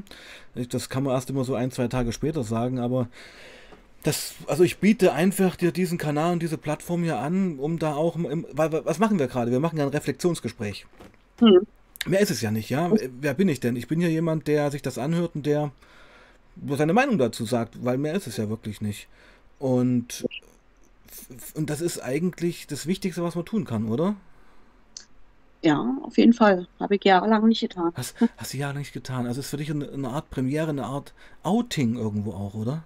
Das 0.70 0.90
kann 0.90 1.04
man 1.04 1.14
erst 1.16 1.30
immer 1.30 1.44
so 1.44 1.56
ein, 1.56 1.72
zwei 1.72 1.88
Tage 1.88 2.14
später 2.14 2.44
sagen, 2.44 2.80
aber 2.80 3.08
das, 4.04 4.36
also 4.48 4.64
ich 4.64 4.78
biete 4.78 5.14
einfach 5.14 5.56
dir 5.56 5.72
diesen 5.72 5.98
Kanal 5.98 6.34
und 6.34 6.44
diese 6.44 6.58
Plattform 6.58 7.04
hier 7.04 7.18
an, 7.18 7.58
um 7.58 7.80
da 7.80 7.96
auch, 7.96 8.16
weil 8.18 8.86
was 8.86 9.00
machen 9.00 9.18
wir 9.18 9.28
gerade? 9.28 9.52
Wir 9.52 9.60
machen 9.60 9.78
ja 9.78 9.86
ein 9.86 9.90
Reflexionsgespräch. 9.90 10.86
Hm. 11.40 11.66
Mehr 12.06 12.20
ist 12.20 12.32
es 12.32 12.42
ja 12.42 12.52
nicht, 12.52 12.70
ja. 12.70 12.92
Wer 13.20 13.34
bin 13.34 13.50
ich 13.50 13.60
denn? 13.60 13.76
Ich 13.76 13.88
bin 13.88 14.02
ja 14.02 14.08
jemand, 14.08 14.48
der 14.48 14.72
sich 14.72 14.82
das 14.82 14.98
anhört 14.98 15.36
und 15.36 15.46
der 15.46 15.72
seine 16.72 16.94
Meinung 16.94 17.18
dazu 17.18 17.46
sagt, 17.46 17.84
weil 17.84 17.98
mehr 17.98 18.16
ist 18.16 18.28
es 18.28 18.38
ja 18.38 18.50
wirklich 18.50 18.82
nicht. 18.82 19.08
Und, 19.60 20.26
und 21.56 21.70
das 21.70 21.82
ist 21.82 22.00
eigentlich 22.00 22.68
das 22.68 22.88
Wichtigste, 22.88 23.24
was 23.24 23.36
man 23.36 23.46
tun 23.46 23.66
kann, 23.66 23.90
oder? 23.90 24.16
Ja, 25.62 25.96
auf 26.04 26.18
jeden 26.18 26.34
Fall. 26.34 26.68
Habe 26.80 26.96
ich 26.96 27.04
jahrelang 27.06 27.48
nicht 27.48 27.62
getan. 27.62 27.94
Hast, 27.96 28.16
hast 28.38 28.54
du 28.54 28.58
jahrelang 28.58 28.82
nicht 28.82 28.94
getan. 28.94 29.26
Also 29.28 29.40
ist 29.40 29.50
für 29.50 29.58
dich 29.58 29.72
eine, 29.72 29.90
eine 29.90 30.10
Art 30.10 30.30
Premiere, 30.30 30.70
eine 30.70 30.86
Art 30.86 31.14
Outing 31.44 31.96
irgendwo 31.96 32.34
auch, 32.34 32.54
oder? 32.54 32.84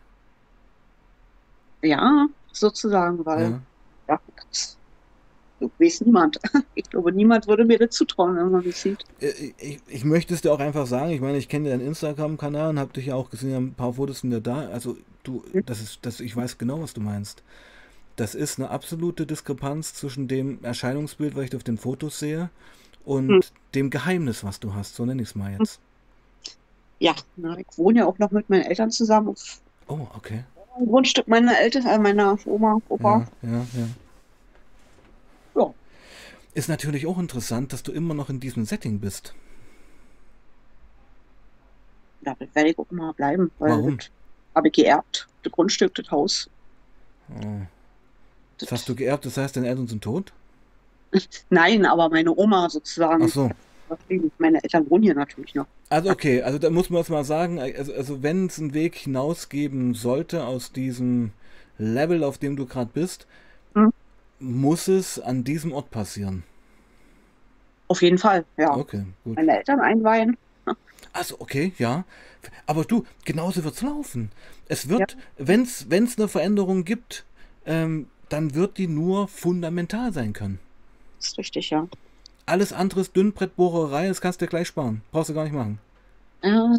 Ja, 1.82 2.28
sozusagen, 2.52 3.26
weil 3.26 3.62
ja, 4.08 4.16
ja 4.16 4.20
weiß 5.60 6.02
niemand. 6.02 6.40
Ich 6.76 6.90
glaube, 6.90 7.12
niemand 7.12 7.48
würde 7.48 7.66
mir 7.66 7.80
das 7.80 7.96
zutrauen, 7.96 8.36
wenn 8.36 8.52
man 8.52 8.64
mich 8.64 8.78
sieht. 8.78 9.04
Äh, 9.20 9.54
ich, 9.58 9.80
ich 9.88 10.06
möchte 10.06 10.34
es 10.34 10.42
dir 10.42 10.54
auch 10.54 10.60
einfach 10.60 10.86
sagen. 10.86 11.12
Ich 11.12 11.22
meine, 11.22 11.38
ich 11.38 11.50
kenne 11.50 11.70
deinen 11.70 11.86
Instagram-Kanal 11.86 12.70
und 12.70 12.80
habe 12.80 12.94
dich 12.94 13.08
ja 13.08 13.16
auch 13.16 13.30
gesehen, 13.30 13.56
ein 13.56 13.74
paar 13.74 13.94
Fotos 13.94 14.20
sind 14.20 14.32
ja 14.32 14.40
da. 14.40 14.68
Also, 14.70 14.98
du, 15.24 15.44
das 15.66 15.82
ist, 15.82 16.00
das, 16.04 16.20
ich 16.20 16.36
weiß 16.36 16.58
genau, 16.58 16.82
was 16.82 16.94
du 16.94 17.02
meinst. 17.02 17.44
Das 18.16 18.36
ist 18.36 18.60
eine 18.60 18.70
absolute 18.70 19.26
Diskrepanz 19.26 19.94
zwischen 19.94 20.28
dem 20.28 20.64
Erscheinungsbild, 20.64 21.36
was 21.36 21.46
ich 21.46 21.56
auf 21.56 21.64
den 21.64 21.78
Fotos 21.78 22.20
sehe, 22.20 22.50
und 23.06 23.30
hm. 23.30 23.42
dem 23.76 23.90
Geheimnis, 23.90 24.44
was 24.44 24.60
du 24.60 24.74
hast. 24.74 24.96
So 24.96 25.06
nenne 25.06 25.22
ich 25.22 25.30
es 25.30 25.36
mal 25.36 25.56
jetzt. 25.58 25.80
Ja, 27.00 27.16
na, 27.36 27.58
ich 27.58 27.68
wohne 27.78 28.00
ja 28.00 28.06
auch 28.06 28.18
noch 28.18 28.32
mit 28.32 28.50
meinen 28.50 28.64
Eltern 28.64 28.92
zusammen. 28.92 29.36
Oh, 29.88 30.08
okay. 30.16 30.44
Ein 30.80 30.88
Grundstück 30.88 31.28
meiner 31.28 31.60
Eltern, 31.60 31.86
äh, 31.86 32.00
meiner 32.00 32.38
Oma, 32.46 32.82
Opa. 32.90 33.28
Ja, 33.42 33.50
ja. 33.50 33.66
Ja. 33.74 33.88
Ist 36.58 36.70
natürlich 36.70 37.06
auch 37.06 37.20
interessant, 37.20 37.72
dass 37.72 37.84
du 37.84 37.92
immer 37.92 38.16
noch 38.16 38.32
in 38.32 38.40
diesem 38.40 38.66
Setting 38.66 39.00
bist. 39.00 39.36
Ja, 42.22 42.36
das 42.40 42.50
werde 42.56 42.72
ich 42.72 42.80
auch 42.80 42.88
immer 42.90 43.14
bleiben. 43.14 43.52
Warum? 43.60 44.00
Habe 44.56 44.70
ich 44.70 44.74
geerbt. 44.74 45.28
Das 45.44 45.52
Grundstück, 45.52 45.94
das 45.94 46.10
Haus. 46.10 46.50
Oh. 47.30 47.42
Das, 48.58 48.70
das 48.70 48.72
hast 48.72 48.90
du 48.90 48.96
geerbt, 48.96 49.28
das 49.28 49.38
heißt, 49.38 49.56
deine 49.56 49.68
Eltern 49.68 49.88
sind 49.88 50.04
tot? 50.04 50.34
Nein, 51.52 51.86
aber 51.86 52.10
meine 52.10 52.36
Oma 52.36 52.68
sozusagen. 52.72 53.26
Ach 53.26 53.30
so. 53.30 53.52
Meine 54.40 54.64
Eltern 54.64 54.90
wohnen 54.90 55.04
hier 55.04 55.14
natürlich 55.14 55.54
noch. 55.54 55.68
Also 55.90 56.10
okay, 56.10 56.42
also 56.42 56.58
da 56.58 56.72
muss 56.72 56.90
man 56.90 57.02
es 57.02 57.10
mal 57.10 57.24
sagen, 57.24 57.60
also, 57.60 57.94
also 57.94 58.24
wenn 58.24 58.48
es 58.48 58.58
einen 58.58 58.74
Weg 58.74 58.96
hinaus 58.96 59.50
geben 59.50 59.94
sollte 59.94 60.48
aus 60.48 60.72
diesem 60.72 61.34
Level, 61.78 62.24
auf 62.24 62.40
dem 62.40 62.56
du 62.56 62.66
gerade 62.66 62.90
bist. 62.92 63.28
Muss 64.40 64.88
es 64.88 65.20
an 65.20 65.44
diesem 65.44 65.72
Ort 65.72 65.92
passieren. 65.92 66.44
Auf 67.88 68.02
jeden 68.02 68.18
Fall, 68.18 68.46
ja. 68.58 68.76
Okay, 68.76 69.06
gut. 69.24 69.36
Meine 69.36 69.58
Eltern 69.58 69.80
einweihen. 69.80 70.38
Also 71.14 71.38
okay, 71.40 71.74
ja. 71.78 72.04
Aber 72.66 72.84
du, 72.84 73.06
genauso 73.26 73.64
wird 73.64 73.76
es 73.76 73.82
laufen. 73.82 74.32
Es 74.68 74.90
wird, 74.90 75.14
ja. 75.14 75.20
wenn 75.38 75.64
es 75.64 76.18
eine 76.18 76.28
Veränderung 76.28 76.84
gibt, 76.84 77.26
ähm, 77.66 78.08
dann 78.30 78.54
wird 78.56 78.78
die 78.78 78.88
nur 78.88 79.28
fundamental 79.28 80.12
sein 80.12 80.34
können. 80.34 80.60
Das 81.18 81.30
ist 81.30 81.38
richtig, 81.38 81.70
ja. 81.70 81.88
Alles 82.46 82.74
andere 82.74 83.02
ist 83.02 83.16
Dünnbrettbohrerei, 83.16 84.08
das 84.08 84.22
kannst 84.22 84.42
du 84.42 84.46
dir 84.46 84.50
gleich 84.50 84.68
sparen. 84.68 85.02
Brauchst 85.12 85.30
du 85.30 85.34
gar 85.34 85.44
nicht 85.44 85.54
machen. 85.54 85.80
Ja, 86.44 86.78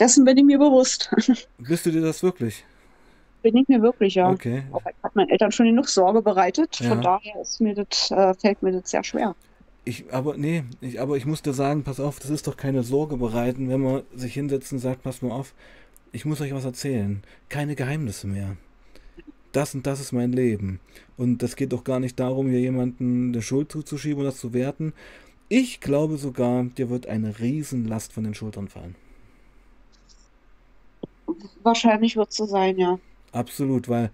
dessen 0.00 0.24
bin 0.24 0.36
ich 0.36 0.44
mir 0.44 0.58
bewusst. 0.58 1.10
Bist 1.58 1.86
du 1.86 1.90
dir 1.90 2.02
das 2.02 2.22
wirklich? 2.22 2.64
Bin 3.42 3.56
ich 3.56 3.68
mir 3.68 3.82
wirklich, 3.82 4.16
ja. 4.16 4.30
Okay. 4.30 4.64
Ich 4.68 5.04
habe 5.04 5.12
meinen 5.14 5.30
Eltern 5.30 5.52
schon 5.52 5.66
genug 5.66 5.88
Sorge 5.88 6.22
bereitet. 6.22 6.80
Ja. 6.80 6.88
Von 6.88 7.02
daher 7.02 7.40
ist 7.40 7.60
mir 7.60 7.74
das, 7.74 8.10
äh, 8.10 8.34
fällt 8.34 8.62
mir 8.62 8.72
das 8.72 8.90
sehr 8.90 9.04
schwer. 9.04 9.34
Ich, 9.84 10.12
aber 10.12 10.36
nee, 10.36 10.64
ich, 10.80 11.00
aber 11.00 11.16
ich 11.16 11.24
muss 11.24 11.42
dir 11.42 11.52
sagen, 11.52 11.84
pass 11.84 12.00
auf, 12.00 12.18
das 12.18 12.30
ist 12.30 12.46
doch 12.46 12.56
keine 12.56 12.82
Sorge 12.82 13.16
bereiten, 13.16 13.68
wenn 13.70 13.80
man 13.80 14.02
sich 14.14 14.34
hinsetzt 14.34 14.72
und 14.72 14.80
sagt, 14.80 15.02
pass 15.02 15.22
mal 15.22 15.30
auf, 15.30 15.54
ich 16.12 16.24
muss 16.24 16.40
euch 16.40 16.52
was 16.52 16.64
erzählen. 16.64 17.22
Keine 17.48 17.74
Geheimnisse 17.74 18.26
mehr 18.26 18.56
das 19.52 19.74
und 19.74 19.86
das 19.86 20.00
ist 20.00 20.12
mein 20.12 20.32
Leben. 20.32 20.80
Und 21.16 21.42
das 21.42 21.56
geht 21.56 21.72
doch 21.72 21.84
gar 21.84 22.00
nicht 22.00 22.18
darum, 22.20 22.48
hier 22.48 22.60
jemanden 22.60 23.32
eine 23.32 23.42
Schuld 23.42 23.72
zuzuschieben 23.72 24.24
das 24.24 24.38
zu 24.38 24.52
werten. 24.52 24.92
Ich 25.48 25.80
glaube 25.80 26.16
sogar, 26.18 26.64
dir 26.64 26.90
wird 26.90 27.06
eine 27.06 27.38
Riesenlast 27.38 28.12
von 28.12 28.24
den 28.24 28.34
Schultern 28.34 28.68
fallen. 28.68 28.94
Wahrscheinlich 31.62 32.16
wird 32.16 32.30
es 32.30 32.36
so 32.36 32.46
sein, 32.46 32.78
ja. 32.78 32.98
Absolut, 33.32 33.88
weil, 33.88 34.10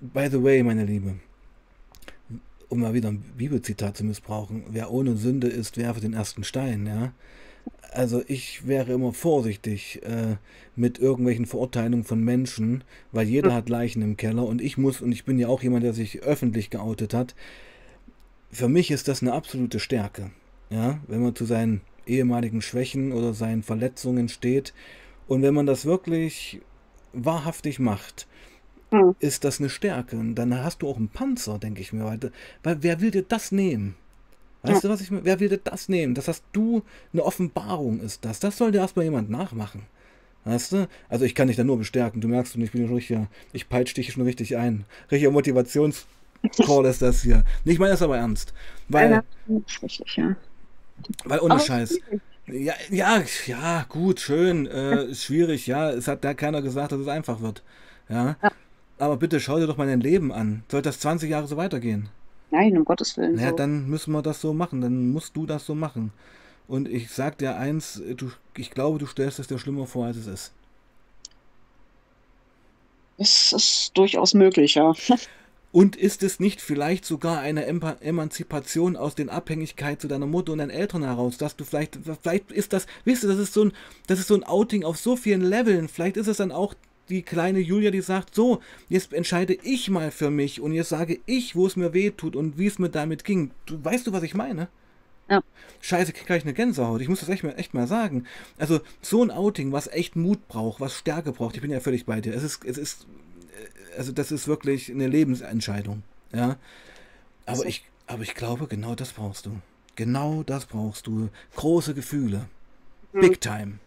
by 0.00 0.28
the 0.30 0.42
way, 0.42 0.62
meine 0.62 0.84
Liebe, 0.84 1.16
um 2.68 2.80
mal 2.80 2.94
wieder 2.94 3.08
ein 3.08 3.22
Bibelzitat 3.36 3.96
zu 3.96 4.04
missbrauchen, 4.04 4.64
wer 4.70 4.90
ohne 4.90 5.16
Sünde 5.16 5.48
ist, 5.48 5.76
werfe 5.76 6.00
den 6.00 6.14
ersten 6.14 6.44
Stein, 6.44 6.86
ja. 6.86 7.12
Also 7.92 8.22
ich 8.28 8.68
wäre 8.68 8.92
immer 8.92 9.12
vorsichtig 9.12 10.00
äh, 10.04 10.36
mit 10.76 10.98
irgendwelchen 11.00 11.46
Verurteilungen 11.46 12.04
von 12.04 12.22
Menschen, 12.22 12.84
weil 13.10 13.26
jeder 13.26 13.50
hm. 13.50 13.56
hat 13.56 13.68
Leichen 13.68 14.02
im 14.02 14.16
Keller 14.16 14.44
und 14.44 14.62
ich 14.62 14.78
muss, 14.78 15.00
und 15.00 15.10
ich 15.10 15.24
bin 15.24 15.38
ja 15.38 15.48
auch 15.48 15.62
jemand, 15.62 15.82
der 15.82 15.92
sich 15.92 16.22
öffentlich 16.22 16.70
geoutet 16.70 17.14
hat, 17.14 17.34
für 18.52 18.68
mich 18.68 18.90
ist 18.90 19.08
das 19.08 19.22
eine 19.22 19.32
absolute 19.32 19.80
Stärke. 19.80 20.30
Ja, 20.70 21.00
wenn 21.08 21.22
man 21.22 21.34
zu 21.34 21.44
seinen 21.46 21.80
ehemaligen 22.06 22.62
Schwächen 22.62 23.12
oder 23.12 23.34
seinen 23.34 23.64
Verletzungen 23.64 24.28
steht 24.28 24.72
und 25.26 25.42
wenn 25.42 25.54
man 25.54 25.66
das 25.66 25.84
wirklich 25.84 26.60
wahrhaftig 27.12 27.80
macht, 27.80 28.28
hm. 28.90 29.14
ist 29.20 29.44
das 29.44 29.60
eine 29.60 29.70
Stärke. 29.70 30.16
Und 30.16 30.34
dann 30.34 30.54
hast 30.62 30.82
du 30.82 30.88
auch 30.88 30.96
einen 30.96 31.08
Panzer, 31.08 31.58
denke 31.58 31.80
ich 31.80 31.92
mir, 31.92 32.04
weil, 32.04 32.18
weil 32.62 32.82
wer 32.82 33.00
will 33.00 33.10
dir 33.10 33.22
das 33.22 33.52
nehmen? 33.52 33.94
Weißt 34.62 34.82
ja. 34.82 34.88
du, 34.88 34.94
was 34.94 35.00
ich 35.00 35.10
meine? 35.10 35.24
Wer 35.24 35.40
will 35.40 35.60
das 35.62 35.88
nehmen? 35.88 36.14
Das 36.14 36.28
hast 36.28 36.44
du, 36.52 36.82
eine 37.12 37.24
Offenbarung 37.24 38.00
ist 38.00 38.24
das. 38.24 38.40
Das 38.40 38.58
soll 38.58 38.72
dir 38.72 38.78
erstmal 38.78 39.04
jemand 39.04 39.30
nachmachen. 39.30 39.82
Weißt 40.44 40.72
du? 40.72 40.88
Also 41.08 41.24
ich 41.24 41.34
kann 41.34 41.48
dich 41.48 41.56
da 41.56 41.64
nur 41.64 41.78
bestärken. 41.78 42.20
Du 42.20 42.28
merkst 42.28 42.52
schon, 42.52 42.62
ich 42.62 42.72
bin 42.72 42.86
schon 42.86 42.94
richtig, 42.94 43.18
ich 43.52 43.68
peitsche 43.68 43.94
dich 43.94 44.12
schon 44.12 44.22
richtig 44.24 44.56
ein. 44.56 44.84
Richtiger 45.10 45.30
Motivationscall 45.30 46.86
ist 46.86 47.02
das 47.02 47.22
hier. 47.22 47.44
Ich 47.64 47.78
meine 47.78 47.92
das 47.92 48.02
aber 48.02 48.18
ernst. 48.18 48.52
Weil, 48.88 49.10
ja, 49.10 49.22
richtig, 49.82 50.16
ja. 50.16 50.36
Weil 51.24 51.40
ohne 51.40 51.54
aber 51.54 51.62
Scheiß. 51.62 51.98
Ja, 52.46 52.74
ja, 52.90 53.22
ja, 53.46 53.86
gut, 53.88 54.20
schön, 54.20 54.66
äh, 54.66 55.14
schwierig, 55.14 55.66
ja. 55.66 55.90
Es 55.90 56.08
hat 56.08 56.24
da 56.24 56.34
keiner 56.34 56.62
gesagt, 56.62 56.92
dass 56.92 57.00
es 57.00 57.08
einfach 57.08 57.40
wird. 57.40 57.62
Ja. 58.08 58.36
ja. 58.42 58.50
Aber 59.00 59.16
bitte 59.16 59.40
schau 59.40 59.58
dir 59.58 59.66
doch 59.66 59.78
mal 59.78 59.86
dein 59.86 60.00
Leben 60.00 60.30
an. 60.30 60.62
Soll 60.70 60.82
das 60.82 61.00
20 61.00 61.30
Jahre 61.30 61.46
so 61.46 61.56
weitergehen? 61.56 62.10
Nein, 62.50 62.76
um 62.76 62.84
Gottes 62.84 63.16
Willen. 63.16 63.38
Ja, 63.38 63.50
so. 63.50 63.56
dann 63.56 63.88
müssen 63.88 64.12
wir 64.12 64.20
das 64.20 64.42
so 64.42 64.52
machen. 64.52 64.82
Dann 64.82 65.10
musst 65.10 65.34
du 65.34 65.46
das 65.46 65.64
so 65.64 65.74
machen. 65.74 66.12
Und 66.68 66.86
ich 66.86 67.10
sag 67.10 67.38
dir 67.38 67.56
eins, 67.56 68.02
du, 68.16 68.30
ich 68.58 68.70
glaube, 68.70 68.98
du 68.98 69.06
stellst 69.06 69.38
es 69.38 69.46
dir 69.46 69.58
schlimmer 69.58 69.86
vor, 69.86 70.04
als 70.04 70.18
es 70.18 70.26
ist. 70.26 70.52
Es 73.16 73.52
ist 73.52 73.92
durchaus 73.94 74.34
möglich, 74.34 74.74
ja. 74.74 74.92
Und 75.72 75.96
ist 75.96 76.22
es 76.22 76.38
nicht 76.38 76.60
vielleicht 76.60 77.04
sogar 77.06 77.38
eine 77.38 77.64
Emanzipation 77.64 78.96
aus 78.96 79.14
den 79.14 79.30
Abhängigkeiten 79.30 80.00
zu 80.00 80.08
deiner 80.08 80.26
Mutter 80.26 80.50
und 80.50 80.58
deinen 80.58 80.70
Eltern 80.70 81.04
heraus, 81.04 81.38
dass 81.38 81.54
du 81.54 81.64
vielleicht, 81.64 81.96
vielleicht 82.22 82.50
ist 82.50 82.72
das, 82.72 82.86
wisst 83.04 83.22
ihr, 83.22 83.28
das 83.28 83.38
ist 83.38 83.54
so 83.54 83.66
ein, 83.66 83.72
das 84.08 84.18
ist 84.18 84.26
so 84.26 84.34
ein 84.34 84.42
Outing 84.42 84.82
auf 84.82 84.96
so 84.96 85.14
vielen 85.14 85.42
Leveln. 85.42 85.86
Vielleicht 85.86 86.16
ist 86.16 86.26
es 86.26 86.38
dann 86.38 86.50
auch 86.50 86.74
die 87.10 87.22
kleine 87.22 87.58
Julia, 87.58 87.90
die 87.90 88.00
sagt, 88.00 88.34
so, 88.34 88.62
jetzt 88.88 89.12
entscheide 89.12 89.54
ich 89.62 89.90
mal 89.90 90.10
für 90.10 90.30
mich 90.30 90.60
und 90.60 90.72
jetzt 90.72 90.88
sage 90.88 91.18
ich, 91.26 91.56
wo 91.56 91.66
es 91.66 91.76
mir 91.76 91.92
weh 91.92 92.10
tut 92.10 92.36
und 92.36 92.56
wie 92.56 92.66
es 92.66 92.78
mir 92.78 92.88
damit 92.88 93.24
ging. 93.24 93.50
Du, 93.66 93.84
weißt 93.84 94.06
du, 94.06 94.12
was 94.12 94.22
ich 94.22 94.34
meine? 94.34 94.68
Ja. 95.28 95.42
Scheiße, 95.80 96.12
krieg 96.12 96.26
gleich 96.26 96.42
eine 96.42 96.54
Gänsehaut. 96.54 97.00
Ich 97.00 97.08
muss 97.08 97.20
das 97.20 97.28
echt 97.28 97.44
mal, 97.44 97.54
echt 97.56 97.74
mal 97.74 97.86
sagen. 97.86 98.26
Also, 98.58 98.80
so 99.02 99.22
ein 99.22 99.30
Outing, 99.30 99.72
was 99.72 99.86
echt 99.88 100.16
Mut 100.16 100.48
braucht, 100.48 100.80
was 100.80 100.96
Stärke 100.96 101.32
braucht, 101.32 101.56
ich 101.56 101.62
bin 101.62 101.70
ja 101.70 101.80
völlig 101.80 102.06
bei 102.06 102.20
dir. 102.20 102.34
Es 102.34 102.42
ist, 102.42 102.64
es 102.64 102.78
ist, 102.78 103.06
äh, 103.92 103.98
also 103.98 104.12
das 104.12 104.32
ist 104.32 104.48
wirklich 104.48 104.90
eine 104.90 105.06
Lebensentscheidung. 105.06 106.02
Ja. 106.32 106.56
Aber 107.46 107.66
ich, 107.66 107.84
aber 108.06 108.22
ich 108.22 108.34
glaube, 108.34 108.66
genau 108.66 108.94
das 108.94 109.12
brauchst 109.12 109.46
du. 109.46 109.60
Genau 109.96 110.42
das 110.44 110.66
brauchst 110.66 111.06
du. 111.06 111.28
Große 111.56 111.94
Gefühle. 111.94 112.46
Mhm. 113.12 113.20
Big 113.20 113.40
time 113.40 113.78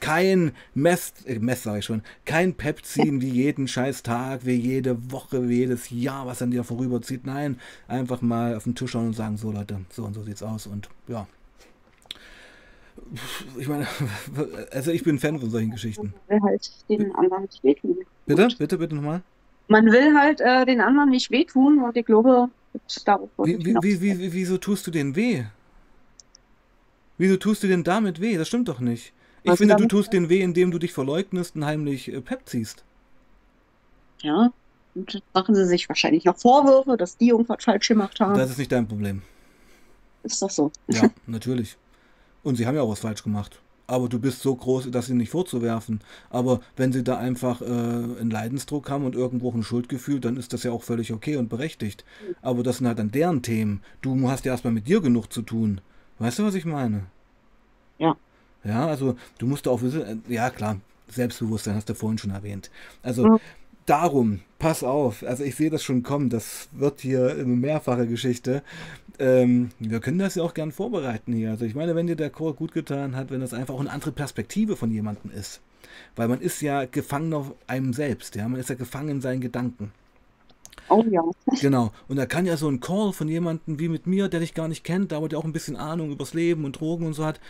kein 0.00 0.52
Mess, 0.74 1.12
äh, 1.26 1.38
Mess 1.38 1.62
sage 1.64 1.80
ich 1.80 1.84
schon, 1.84 2.02
kein 2.24 2.54
Pepsin 2.54 3.20
wie 3.20 3.28
jeden 3.28 3.68
scheiß 3.68 4.02
Tag, 4.02 4.44
wie 4.44 4.54
jede 4.54 5.10
Woche, 5.12 5.48
wie 5.48 5.58
jedes 5.58 5.90
Jahr, 5.90 6.26
was 6.26 6.42
an 6.42 6.50
dir 6.50 6.64
vorüberzieht. 6.64 7.26
Nein, 7.26 7.58
einfach 7.88 8.22
mal 8.22 8.56
auf 8.56 8.64
den 8.64 8.74
Tisch 8.74 8.92
schauen 8.92 9.08
und 9.08 9.14
sagen, 9.14 9.36
so 9.36 9.50
Leute, 9.50 9.80
so 9.90 10.04
und 10.04 10.14
so 10.14 10.22
sieht's 10.22 10.42
aus 10.42 10.66
und 10.66 10.88
ja. 11.08 11.26
Ich 13.58 13.68
meine, 13.68 13.86
also 14.72 14.90
ich 14.90 15.02
bin 15.02 15.18
Fan 15.18 15.38
von 15.38 15.50
solchen 15.50 15.70
Geschichten. 15.70 16.14
Man 16.28 16.42
will 16.42 16.50
halt 16.50 16.70
den 16.88 17.14
anderen 17.14 17.42
nicht 17.44 17.64
wehtun. 17.64 17.98
Bitte, 18.26 18.48
bitte, 18.58 18.78
bitte 18.78 18.94
nochmal. 18.94 19.22
Man 19.68 19.86
will 19.86 20.16
halt 20.16 20.40
äh, 20.40 20.64
den 20.64 20.80
anderen 20.80 21.10
nicht 21.10 21.30
wehtun 21.30 21.82
und 21.82 21.96
ich 21.96 22.06
glaube, 22.06 22.50
darauf 23.04 23.28
wie, 23.38 23.58
wie, 23.58 24.00
wie, 24.00 24.18
wie, 24.18 24.32
Wieso 24.32 24.58
tust 24.58 24.86
du 24.86 24.90
denn 24.90 25.14
weh? 25.16 25.44
Wieso 27.18 27.36
tust 27.36 27.62
du 27.62 27.66
denn 27.66 27.84
damit 27.84 28.20
weh? 28.20 28.36
Das 28.36 28.48
stimmt 28.48 28.68
doch 28.68 28.80
nicht. 28.80 29.12
Ich 29.42 29.50
Was 29.50 29.58
finde, 29.58 29.76
du 29.76 29.86
tust 29.86 30.12
den 30.12 30.28
weh, 30.28 30.40
indem 30.40 30.70
du 30.70 30.78
dich 30.78 30.92
verleugnest 30.92 31.56
und 31.56 31.64
heimlich 31.64 32.12
äh, 32.12 32.20
Pep 32.20 32.42
ziehst. 32.46 32.84
Ja, 34.20 34.50
und 34.94 35.22
machen 35.32 35.54
sie 35.54 35.66
sich 35.66 35.88
wahrscheinlich 35.88 36.24
noch 36.24 36.36
Vorwürfe, 36.36 36.96
dass 36.96 37.16
die 37.16 37.28
irgendwas 37.28 37.64
falsch 37.64 37.88
gemacht 37.88 38.20
haben. 38.20 38.36
Das 38.36 38.50
ist 38.50 38.58
nicht 38.58 38.72
dein 38.72 38.88
Problem. 38.88 39.22
Ist 40.22 40.42
doch 40.42 40.50
so. 40.50 40.72
Ja, 40.88 41.10
natürlich. 41.26 41.76
Und 42.42 42.56
sie 42.56 42.66
haben 42.66 42.74
ja 42.74 42.82
auch 42.82 42.90
was 42.90 43.00
falsch 43.00 43.22
gemacht. 43.22 43.60
Aber 43.86 44.08
du 44.08 44.18
bist 44.18 44.42
so 44.42 44.54
groß, 44.54 44.90
dass 44.90 45.06
sie 45.06 45.14
nicht 45.14 45.30
vorzuwerfen. 45.30 46.00
Aber 46.28 46.60
wenn 46.76 46.92
sie 46.92 47.02
da 47.02 47.16
einfach 47.16 47.62
äh, 47.62 47.64
einen 47.64 48.30
Leidensdruck 48.30 48.90
haben 48.90 49.06
und 49.06 49.14
irgendwo 49.14 49.50
ein 49.50 49.62
Schuldgefühl, 49.62 50.20
dann 50.20 50.36
ist 50.36 50.52
das 50.52 50.62
ja 50.62 50.72
auch 50.72 50.82
völlig 50.82 51.12
okay 51.12 51.36
und 51.36 51.48
berechtigt. 51.48 52.04
Aber 52.42 52.62
das 52.62 52.78
sind 52.78 52.86
halt 52.86 52.98
dann 52.98 53.10
deren 53.10 53.40
Themen. 53.40 53.82
Du 54.02 54.28
hast 54.28 54.44
ja 54.44 54.52
erstmal 54.52 54.74
mit 54.74 54.88
dir 54.88 55.00
genug 55.00 55.32
zu 55.32 55.40
tun. 55.40 55.80
Weißt 56.18 56.38
du, 56.38 56.44
was 56.44 56.54
ich 56.54 56.66
meine? 56.66 57.06
Ja. 57.98 58.16
Ja, 58.64 58.86
also 58.86 59.16
du 59.38 59.46
musst 59.46 59.68
auch 59.68 59.82
wissen, 59.82 60.02
äh, 60.02 60.32
ja 60.32 60.50
klar, 60.50 60.80
Selbstbewusstsein 61.08 61.74
hast 61.74 61.88
du 61.88 61.94
vorhin 61.94 62.18
schon 62.18 62.30
erwähnt. 62.30 62.70
Also 63.02 63.24
ja. 63.24 63.36
darum, 63.86 64.40
pass 64.58 64.82
auf, 64.82 65.22
also 65.22 65.44
ich 65.44 65.54
sehe 65.56 65.70
das 65.70 65.82
schon 65.82 66.02
kommen, 66.02 66.28
das 66.28 66.68
wird 66.72 67.00
hier 67.00 67.30
eine 67.30 67.44
mehrfache 67.44 68.06
Geschichte. 68.06 68.62
ähm, 69.18 69.70
wir 69.78 70.00
können 70.00 70.18
das 70.18 70.34
ja 70.34 70.42
auch 70.42 70.54
gern 70.54 70.72
vorbereiten 70.72 71.32
hier. 71.32 71.50
Also 71.50 71.64
ich 71.64 71.74
meine, 71.74 71.94
wenn 71.94 72.06
dir 72.06 72.16
der 72.16 72.30
Chor 72.30 72.54
gut 72.54 72.72
getan 72.72 73.16
hat, 73.16 73.30
wenn 73.30 73.40
das 73.40 73.54
einfach 73.54 73.74
auch 73.74 73.80
eine 73.80 73.90
andere 73.90 74.12
Perspektive 74.12 74.76
von 74.76 74.90
jemandem 74.90 75.30
ist. 75.30 75.60
Weil 76.16 76.28
man 76.28 76.40
ist 76.40 76.60
ja 76.60 76.84
gefangen 76.84 77.32
auf 77.32 77.52
einem 77.66 77.92
selbst, 77.92 78.34
ja. 78.34 78.48
Man 78.48 78.60
ist 78.60 78.68
ja 78.68 78.74
gefangen 78.74 79.08
in 79.08 79.20
seinen 79.20 79.40
Gedanken. 79.40 79.92
Oh 80.88 81.04
ja. 81.10 81.22
Genau. 81.60 81.92
Und 82.08 82.16
da 82.16 82.26
kann 82.26 82.46
ja 82.46 82.56
so 82.56 82.68
ein 82.68 82.80
Call 82.80 83.12
von 83.12 83.28
jemandem 83.28 83.78
wie 83.78 83.88
mit 83.88 84.06
mir, 84.06 84.28
der 84.28 84.40
dich 84.40 84.54
gar 84.54 84.68
nicht 84.68 84.84
kennt, 84.84 85.12
aber 85.12 85.28
der 85.28 85.38
auch 85.38 85.44
ein 85.44 85.52
bisschen 85.52 85.76
Ahnung 85.76 86.12
übers 86.12 86.34
Leben 86.34 86.64
und 86.64 86.80
Drogen 86.80 87.06
und 87.06 87.14
so 87.14 87.24
hat, 87.24 87.40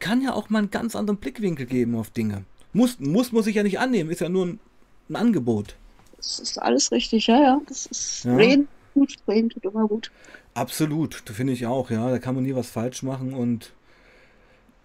kann 0.00 0.22
ja 0.22 0.34
auch 0.34 0.50
mal 0.50 0.60
einen 0.60 0.70
ganz 0.70 0.96
anderen 0.96 1.18
Blickwinkel 1.18 1.66
geben 1.66 1.94
auf 1.94 2.10
Dinge. 2.10 2.44
Muss, 2.72 2.98
muss, 2.98 3.32
muss 3.32 3.46
ich 3.46 3.56
ja 3.56 3.62
nicht 3.62 3.78
annehmen, 3.78 4.10
ist 4.10 4.20
ja 4.20 4.28
nur 4.28 4.46
ein, 4.46 4.60
ein 5.08 5.16
Angebot. 5.16 5.76
Das 6.16 6.38
ist 6.38 6.58
alles 6.60 6.92
richtig, 6.92 7.26
ja, 7.26 7.40
ja. 7.40 7.60
Das 7.68 7.86
ist 7.86 8.24
ja. 8.24 8.34
reden 8.36 8.68
gut, 8.94 9.16
reden 9.26 9.50
tut 9.50 9.64
immer 9.64 9.86
gut. 9.86 10.10
Absolut, 10.54 11.22
das 11.24 11.36
finde 11.36 11.52
ich 11.52 11.66
auch, 11.66 11.90
ja. 11.90 12.10
Da 12.10 12.18
kann 12.18 12.34
man 12.34 12.44
nie 12.44 12.54
was 12.54 12.68
falsch 12.68 13.02
machen 13.02 13.32
und 13.32 13.72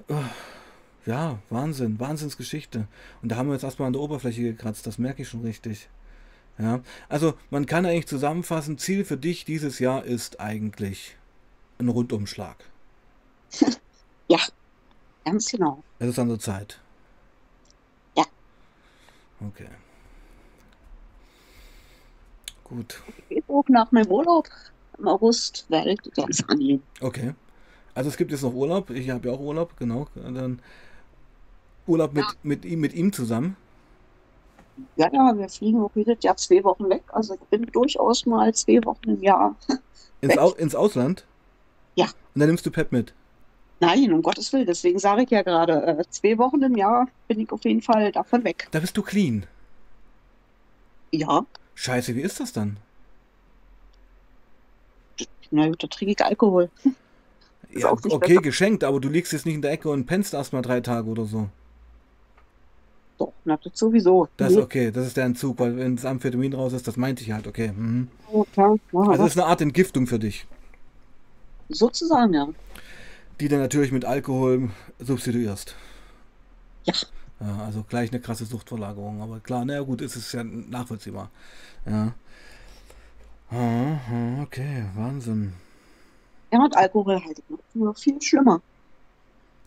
uh, 0.09 0.15
ja, 1.05 1.39
Wahnsinn, 1.49 1.99
Wahnsinnsgeschichte. 1.99 2.87
Und 3.21 3.29
da 3.29 3.35
haben 3.35 3.47
wir 3.47 3.53
jetzt 3.53 3.63
erstmal 3.63 3.87
an 3.87 3.93
der 3.93 4.01
Oberfläche 4.01 4.41
gekratzt, 4.41 4.87
das 4.87 4.97
merke 4.97 5.23
ich 5.23 5.29
schon 5.29 5.41
richtig. 5.41 5.89
Ja, 6.59 6.81
also 7.09 7.33
man 7.49 7.65
kann 7.65 7.85
eigentlich 7.85 8.07
zusammenfassen, 8.07 8.77
Ziel 8.77 9.05
für 9.05 9.17
dich 9.17 9.43
dieses 9.43 9.79
Jahr 9.79 10.05
ist 10.05 10.39
eigentlich 10.39 11.17
ein 11.79 11.89
Rundumschlag. 11.89 12.57
ja, 14.27 14.39
ganz 15.23 15.51
genau. 15.51 15.83
Es 15.99 16.07
ist 16.07 16.19
an 16.19 16.29
der 16.29 16.39
Zeit. 16.39 16.79
Ja. 18.15 18.23
Okay. 19.47 19.67
Gut. 22.63 23.01
Ich 23.29 23.43
auch 23.47 23.67
nach 23.67 23.91
meinem 23.91 24.09
Urlaub 24.09 24.47
im 24.97 25.07
August 25.07 25.65
werde 25.69 25.93
ich 25.93 26.13
ganz 26.13 26.43
angehen. 26.47 26.81
Okay. 27.01 27.33
Also 27.95 28.09
es 28.09 28.17
gibt 28.17 28.31
jetzt 28.31 28.41
noch 28.41 28.53
Urlaub. 28.53 28.89
Ich 28.89 29.09
habe 29.09 29.27
ja 29.27 29.33
auch 29.33 29.39
Urlaub, 29.39 29.77
genau. 29.77 30.07
Dann 30.15 30.61
Urlaub 31.85 32.13
mit, 32.13 32.23
ja. 32.23 32.31
mit, 32.43 32.65
ihm, 32.65 32.79
mit 32.79 32.93
ihm 32.93 33.11
zusammen. 33.11 33.55
Ja, 34.95 35.07
ja, 35.13 35.37
wir 35.37 35.49
fliegen 35.49 35.81
auch 35.81 35.91
jedes 35.93 36.23
Jahr 36.23 36.35
zwei 36.37 36.63
Wochen 36.63 36.89
weg. 36.89 37.03
Also 37.09 37.35
ich 37.35 37.41
bin 37.41 37.65
durchaus 37.67 38.25
mal 38.25 38.53
zwei 38.55 38.83
Wochen 38.85 39.09
im 39.09 39.21
Jahr. 39.21 39.55
Ins, 40.21 40.37
Au 40.39 40.53
ins 40.53 40.73
Ausland? 40.73 41.25
Ja. 41.95 42.05
Und 42.05 42.39
dann 42.39 42.47
nimmst 42.47 42.65
du 42.65 42.71
Pep 42.71 42.91
mit? 42.91 43.13
Nein, 43.85 44.13
um 44.13 44.21
Gottes 44.21 44.51
Willen. 44.53 44.65
Deswegen 44.65 44.99
sage 44.99 45.23
ich 45.23 45.29
ja 45.29 45.41
gerade, 45.41 45.99
äh, 45.99 46.03
zwei 46.09 46.37
Wochen 46.37 46.61
im 46.61 46.75
Jahr 46.75 47.07
bin 47.27 47.39
ich 47.39 47.51
auf 47.51 47.63
jeden 47.63 47.81
Fall 47.81 48.11
davon 48.11 48.43
weg. 48.43 48.67
Da 48.71 48.79
bist 48.79 48.95
du 48.97 49.01
clean? 49.01 49.45
Ja. 51.11 51.45
Scheiße, 51.75 52.15
wie 52.15 52.21
ist 52.21 52.39
das 52.39 52.53
dann? 52.53 52.77
Na 55.51 55.67
gut, 55.67 55.83
da 55.83 55.87
trinke 55.87 56.13
ich 56.13 56.25
Alkohol. 56.25 56.69
ja, 57.73 57.91
okay, 57.91 58.17
besser. 58.17 58.41
geschenkt, 58.41 58.83
aber 58.83 58.99
du 58.99 59.09
liegst 59.09 59.33
jetzt 59.33 59.45
nicht 59.45 59.55
in 59.55 59.61
der 59.61 59.71
Ecke 59.71 59.89
und 59.89 60.05
pennst 60.05 60.33
erst 60.33 60.53
mal 60.53 60.61
drei 60.61 60.81
Tage 60.81 61.09
oder 61.09 61.25
so. 61.25 61.49
Doch, 63.19 63.33
na, 63.45 63.57
das 63.57 63.77
sowieso. 63.77 64.27
Das 64.37 64.53
ist 64.53 64.57
okay, 64.57 64.91
das 64.91 65.05
ist 65.05 65.17
der 65.17 65.25
Entzug, 65.25 65.59
weil 65.59 65.77
wenn 65.77 65.95
das 65.95 66.05
Amphetamin 66.05 66.53
raus 66.53 66.73
ist, 66.73 66.87
das 66.87 66.97
meinte 66.97 67.23
ich 67.23 67.31
halt, 67.31 67.45
okay. 67.45 67.71
Mhm. 67.71 68.07
Okay, 68.31 68.79
also 68.91 69.11
das 69.11 69.27
ist 69.27 69.37
eine 69.37 69.47
Art 69.47 69.61
Entgiftung 69.61 70.07
für 70.07 70.17
dich. 70.17 70.47
Sozusagen, 71.69 72.33
ja. 72.33 72.47
Die 73.39 73.47
dann 73.47 73.59
natürlich 73.59 73.91
mit 73.91 74.05
Alkohol 74.05 74.69
substituierst. 74.99 75.75
Ja. 76.85 76.93
ja 77.39 77.65
also 77.65 77.83
gleich 77.83 78.11
eine 78.11 78.21
krasse 78.21 78.45
Suchtverlagerung, 78.45 79.21
aber 79.21 79.39
klar, 79.39 79.65
naja 79.65 79.81
gut, 79.81 80.01
ist 80.01 80.15
es 80.15 80.31
ja 80.31 80.43
nachvollziehbar. 80.43 81.29
Ja. 81.85 82.13
Okay, 84.41 84.85
Wahnsinn. 84.95 85.53
Ja, 86.51 86.59
und 86.59 86.75
Alkohol 86.75 87.23
halt 87.23 87.41
noch 87.73 87.97
viel 87.97 88.21
schlimmer. 88.21 88.61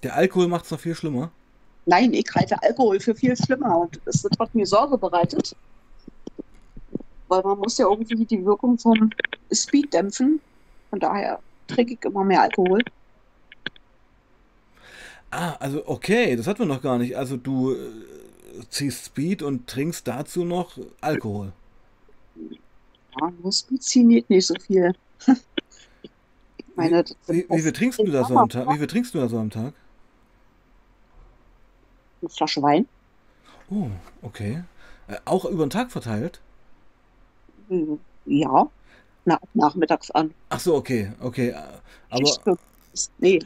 Der 0.02 0.14
Alkohol 0.14 0.48
macht 0.48 0.64
es 0.64 0.70
noch 0.70 0.80
viel 0.80 0.94
schlimmer? 0.94 1.30
Nein, 1.84 2.12
ich 2.12 2.26
halte 2.34 2.60
Alkohol 2.62 2.98
für 3.00 3.14
viel 3.14 3.36
schlimmer 3.36 3.78
und 3.78 4.00
das 4.04 4.24
hat 4.38 4.54
mir 4.54 4.66
Sorge 4.66 4.98
bereitet. 4.98 5.54
Weil 7.28 7.42
man 7.42 7.58
muss 7.58 7.78
ja 7.78 7.88
irgendwie 7.88 8.24
die 8.24 8.44
Wirkung 8.44 8.78
vom 8.78 9.10
Speed 9.52 9.92
dämpfen. 9.92 10.40
Von 10.90 11.00
daher 11.00 11.40
trinke 11.66 11.94
ich 11.94 12.04
immer 12.04 12.24
mehr 12.24 12.42
Alkohol. 12.42 12.80
Ah, 15.39 15.57
also 15.61 15.87
okay, 15.87 16.34
das 16.34 16.47
hatten 16.47 16.61
wir 16.61 16.66
noch 16.66 16.80
gar 16.80 16.97
nicht. 16.97 17.14
Also 17.14 17.37
du 17.37 17.74
äh, 17.74 17.76
ziehst 18.70 19.05
Speed 19.05 19.43
und 19.43 19.66
trinkst 19.66 20.09
dazu 20.09 20.45
noch 20.45 20.78
Alkohol. 21.03 21.53
Ja, 23.20 23.30
nur 23.43 23.53
Speed 23.53 23.82
ziehen 23.82 24.09
nicht 24.09 24.47
so 24.47 24.55
viel. 24.55 24.95
meine, 26.74 27.05
wie, 27.26 27.34
wie, 27.34 27.47
wie 27.51 27.62
viel 27.62 27.72
trinkst 27.72 27.99
du 27.99 28.11
da 28.11 28.24
so 28.24 28.37
am 28.39 28.49
Tag? 28.49 28.66
Wie 28.72 28.78
viel 28.78 28.87
trinkst 28.87 29.12
du 29.14 29.18
da 29.18 29.28
so 29.28 29.39
am 29.39 29.51
Tag? 29.51 29.74
eine 32.26 32.30
Flasche 32.30 32.62
Wein. 32.62 32.89
Oh, 33.70 33.91
okay. 34.22 34.62
Äh, 35.09 35.16
auch 35.24 35.45
über 35.45 35.66
den 35.66 35.70
Tag 35.70 35.91
verteilt? 35.91 36.41
Hm, 37.68 37.99
ja, 38.24 38.68
Na, 39.24 39.39
nachmittags 39.55 40.11
an. 40.12 40.32
Ach 40.49 40.61
so, 40.61 40.74
okay, 40.74 41.12
okay. 41.20 41.49
Äh, 41.51 41.62
aber. 42.11 42.59
Nee. 43.18 43.41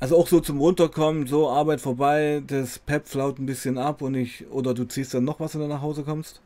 Also 0.00 0.16
auch 0.16 0.26
so 0.26 0.40
zum 0.40 0.58
Runterkommen, 0.58 1.26
so 1.26 1.50
Arbeit 1.50 1.82
vorbei, 1.82 2.42
das 2.46 2.78
Pep 2.78 3.06
flaut 3.06 3.38
ein 3.38 3.44
bisschen 3.44 3.76
ab 3.76 4.00
und 4.00 4.14
ich, 4.14 4.46
oder 4.48 4.72
du 4.72 4.84
ziehst 4.84 5.12
dann 5.12 5.24
noch 5.24 5.40
was, 5.40 5.54
wenn 5.54 5.60
du 5.60 5.68
nach 5.68 5.82
Hause 5.82 6.04
kommst? 6.04 6.40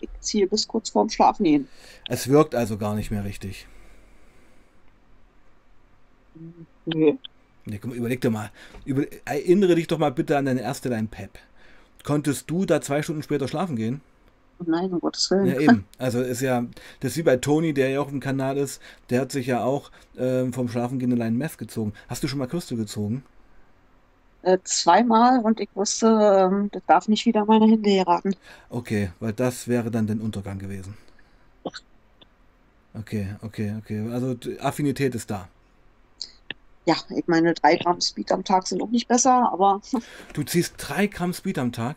Ich 0.00 0.08
ziehe 0.20 0.46
bis 0.48 0.66
kurz 0.66 0.90
vorm 0.90 1.08
Schlafen 1.08 1.46
hin. 1.46 1.68
Es 2.08 2.28
wirkt 2.28 2.56
also 2.56 2.76
gar 2.76 2.96
nicht 2.96 3.12
mehr 3.12 3.24
richtig. 3.24 3.68
Nee. 6.86 7.18
Nee, 7.66 7.78
komm, 7.78 7.92
überleg 7.92 8.20
dir 8.20 8.30
mal. 8.30 8.50
Über, 8.84 9.04
erinnere 9.24 9.76
dich 9.76 9.86
doch 9.86 9.98
mal 9.98 10.10
bitte 10.10 10.36
an 10.36 10.46
deine 10.46 10.62
erste 10.62 10.88
Line 10.88 11.08
Pep. 11.08 11.38
Konntest 12.02 12.50
du 12.50 12.64
da 12.64 12.80
zwei 12.80 13.02
Stunden 13.02 13.22
später 13.22 13.46
schlafen 13.46 13.76
gehen? 13.76 14.00
Nein, 14.66 14.92
um 14.92 15.00
Gottes 15.00 15.30
Willen. 15.30 15.46
Ja, 15.46 15.60
eben. 15.60 15.84
Also 15.98 16.20
ist 16.20 16.40
ja, 16.40 16.64
das 17.00 17.12
ist 17.12 17.18
wie 17.18 17.22
bei 17.22 17.36
Toni, 17.36 17.72
der 17.72 17.90
ja 17.90 18.00
auch 18.00 18.10
im 18.10 18.20
Kanal 18.20 18.56
ist, 18.56 18.80
der 19.10 19.20
hat 19.20 19.32
sich 19.32 19.46
ja 19.46 19.62
auch 19.62 19.90
äh, 20.16 20.50
vom 20.52 20.68
Schlafengehen 20.68 21.12
Line 21.12 21.36
Meth 21.36 21.58
gezogen. 21.58 21.92
Hast 22.08 22.22
du 22.22 22.28
schon 22.28 22.38
mal 22.38 22.48
Crystal 22.48 22.76
gezogen? 22.76 23.22
Äh, 24.42 24.58
zweimal 24.64 25.40
und 25.40 25.60
ich 25.60 25.68
wusste, 25.74 26.06
ähm, 26.06 26.70
das 26.72 26.82
darf 26.86 27.08
nicht 27.08 27.26
wieder 27.26 27.44
meine 27.44 27.66
Hände 27.66 27.90
geraten. 27.90 28.34
Okay, 28.70 29.10
weil 29.20 29.32
das 29.32 29.68
wäre 29.68 29.90
dann 29.90 30.06
der 30.06 30.20
Untergang 30.20 30.58
gewesen. 30.58 30.94
Okay, 32.94 33.36
okay, 33.42 33.74
okay. 33.78 34.08
Also 34.10 34.36
Affinität 34.60 35.14
ist 35.14 35.30
da 35.30 35.48
ja, 36.88 36.96
ich 37.14 37.26
meine, 37.26 37.52
drei 37.52 37.76
Gramm 37.76 38.00
Speed 38.00 38.32
am 38.32 38.44
Tag 38.44 38.66
sind 38.66 38.82
auch 38.82 38.88
nicht 38.88 39.08
besser, 39.08 39.52
aber. 39.52 39.82
Du 40.32 40.42
ziehst 40.42 40.74
drei 40.78 41.06
Gramm 41.06 41.34
Speed 41.34 41.58
am 41.58 41.70
Tag? 41.70 41.96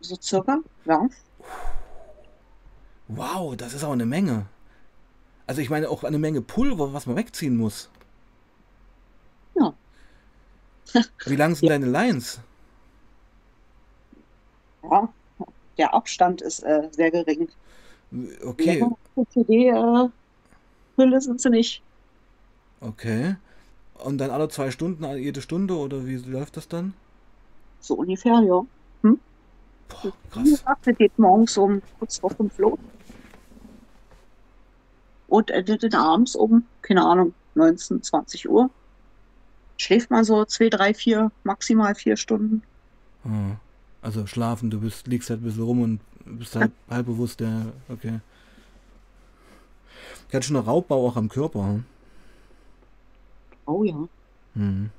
So 0.00 0.16
circa, 0.20 0.60
ja. 0.84 1.08
Wow, 3.08 3.56
das 3.56 3.74
ist 3.74 3.84
auch 3.84 3.92
eine 3.92 4.06
Menge. 4.06 4.46
Also 5.46 5.60
ich 5.62 5.70
meine 5.70 5.88
auch 5.88 6.04
eine 6.04 6.18
Menge 6.18 6.42
Pulver, 6.42 6.92
was 6.92 7.06
man 7.06 7.16
wegziehen 7.16 7.56
muss. 7.56 7.88
Ja. 9.54 9.74
Wie 11.26 11.36
lang 11.36 11.54
sind 11.54 11.68
ja. 11.68 11.74
deine 11.74 11.86
Lines? 11.86 12.40
Ja, 14.82 15.08
der 15.78 15.94
Abstand 15.94 16.42
ist 16.42 16.62
äh, 16.62 16.88
sehr 16.92 17.10
gering. 17.10 17.48
Okay. 18.44 18.84
Die 19.34 19.66
äh, 19.66 21.20
sind 21.20 21.40
sie 21.40 21.50
nicht. 21.50 21.82
Okay. 22.80 23.36
Und 23.94 24.18
dann 24.18 24.30
alle 24.30 24.48
zwei 24.48 24.70
Stunden, 24.70 25.04
jede 25.16 25.42
Stunde 25.42 25.76
oder 25.76 26.06
wie 26.06 26.16
läuft 26.16 26.56
das 26.56 26.68
dann? 26.68 26.94
So 27.80 27.94
ungefähr, 27.94 28.40
ja. 28.40 28.64
Hm? 29.02 29.18
Boah, 29.88 30.12
krass. 30.30 30.64
Das 30.84 30.96
geht 30.96 31.18
morgens 31.18 31.56
um 31.56 31.82
kurz 31.98 32.18
vor 32.18 32.30
fünf 32.30 32.56
los. 32.58 32.78
Und 35.28 35.50
endet 35.50 35.82
dann 35.82 35.94
abends 35.94 36.34
um, 36.34 36.64
keine 36.82 37.04
Ahnung, 37.04 37.34
19, 37.54 38.02
20 38.02 38.48
Uhr. 38.48 38.70
Schläft 39.76 40.10
man 40.10 40.24
so 40.24 40.44
zwei, 40.44 40.70
drei, 40.70 40.94
vier, 40.94 41.30
maximal 41.44 41.94
vier 41.94 42.16
Stunden. 42.16 42.62
Ah, 43.24 43.56
also 44.00 44.26
schlafen, 44.26 44.70
du 44.70 44.80
bist, 44.80 45.06
liegst 45.06 45.30
halt 45.30 45.40
ein 45.40 45.44
bisschen 45.44 45.62
rum 45.62 45.82
und 45.82 46.00
bist 46.24 46.56
halt 46.56 46.72
halb 46.88 47.06
bewusst, 47.06 47.40
ja, 47.40 47.66
okay. 47.88 48.20
Ich 50.28 50.34
hatte 50.34 50.46
schon 50.46 50.56
einen 50.56 50.66
Raubbau 50.66 51.06
auch 51.06 51.16
am 51.16 51.28
Körper. 51.28 51.64
Hm? 51.64 51.84
Oh 53.66 53.84
ja. 53.84 54.08
Mhm. 54.54 54.90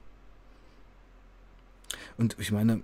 Und 2.18 2.36
ich 2.40 2.52
meine. 2.52 2.82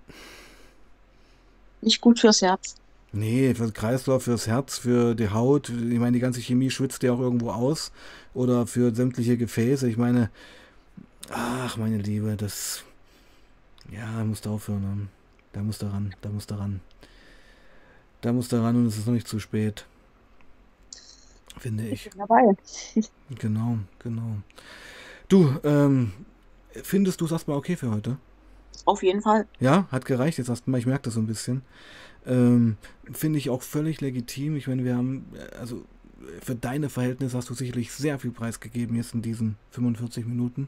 Nicht 1.85 2.01
gut 2.01 2.19
fürs 2.19 2.41
Herz. 2.41 2.75
Nee, 3.11 3.53
für 3.53 3.71
Kreislauf, 3.71 4.23
fürs 4.23 4.47
Herz, 4.47 4.79
für 4.79 5.13
die 5.13 5.29
Haut. 5.29 5.69
Ich 5.69 5.99
meine, 5.99 6.13
die 6.13 6.19
ganze 6.19 6.41
Chemie 6.41 6.71
schwitzt 6.71 7.03
ja 7.03 7.13
auch 7.13 7.19
irgendwo 7.19 7.51
aus. 7.51 7.91
Oder 8.33 8.65
für 8.65 8.93
sämtliche 8.93 9.37
Gefäße. 9.37 9.87
Ich 9.87 9.95
meine, 9.95 10.31
ach, 11.29 11.77
meine 11.77 11.99
Liebe, 11.99 12.35
das. 12.37 12.83
Ja, 13.91 14.23
muss 14.23 14.41
da 14.41 14.49
aufhören. 14.49 14.81
Ne? 14.81 15.07
Da 15.53 15.61
muss 15.61 15.77
da 15.77 15.91
ran, 15.91 16.15
da 16.21 16.29
muss 16.29 16.47
da 16.47 16.55
ran. 16.55 16.81
Da 18.21 18.33
muss 18.33 18.47
da 18.47 18.63
ran 18.63 18.75
und 18.77 18.87
es 18.87 18.97
ist 18.97 19.05
noch 19.05 19.13
nicht 19.13 19.27
zu 19.27 19.39
spät. 19.39 19.85
Finde 21.59 21.87
ich. 21.87 22.07
Ich 22.07 22.09
bin 22.09 22.19
dabei. 22.19 22.57
Genau, 23.39 23.77
genau. 23.99 24.37
Du, 25.29 25.55
ähm, 25.63 26.13
findest 26.71 27.21
du 27.21 27.25
es 27.25 27.31
erstmal 27.31 27.57
okay 27.57 27.75
für 27.75 27.91
heute? 27.91 28.17
Auf 28.85 29.03
jeden 29.03 29.21
Fall. 29.21 29.47
Ja, 29.59 29.87
hat 29.91 30.05
gereicht 30.05 30.37
jetzt 30.37 30.49
erstmal. 30.49 30.79
Ich 30.79 30.85
merke 30.85 31.03
das 31.03 31.13
so 31.13 31.19
ein 31.19 31.27
bisschen. 31.27 31.61
Ähm, 32.25 32.77
Finde 33.11 33.39
ich 33.39 33.49
auch 33.49 33.61
völlig 33.61 34.01
legitim. 34.01 34.55
Ich 34.55 34.67
meine, 34.67 34.83
wir 34.83 34.95
haben, 34.95 35.27
äh, 35.33 35.55
also 35.55 35.85
für 36.41 36.55
deine 36.55 36.89
Verhältnisse 36.89 37.37
hast 37.37 37.49
du 37.49 37.53
sicherlich 37.53 37.91
sehr 37.91 38.19
viel 38.19 38.31
Preis 38.31 38.59
gegeben 38.59 38.95
jetzt 38.95 39.13
in 39.13 39.21
diesen 39.21 39.57
45 39.71 40.25
Minuten. 40.25 40.67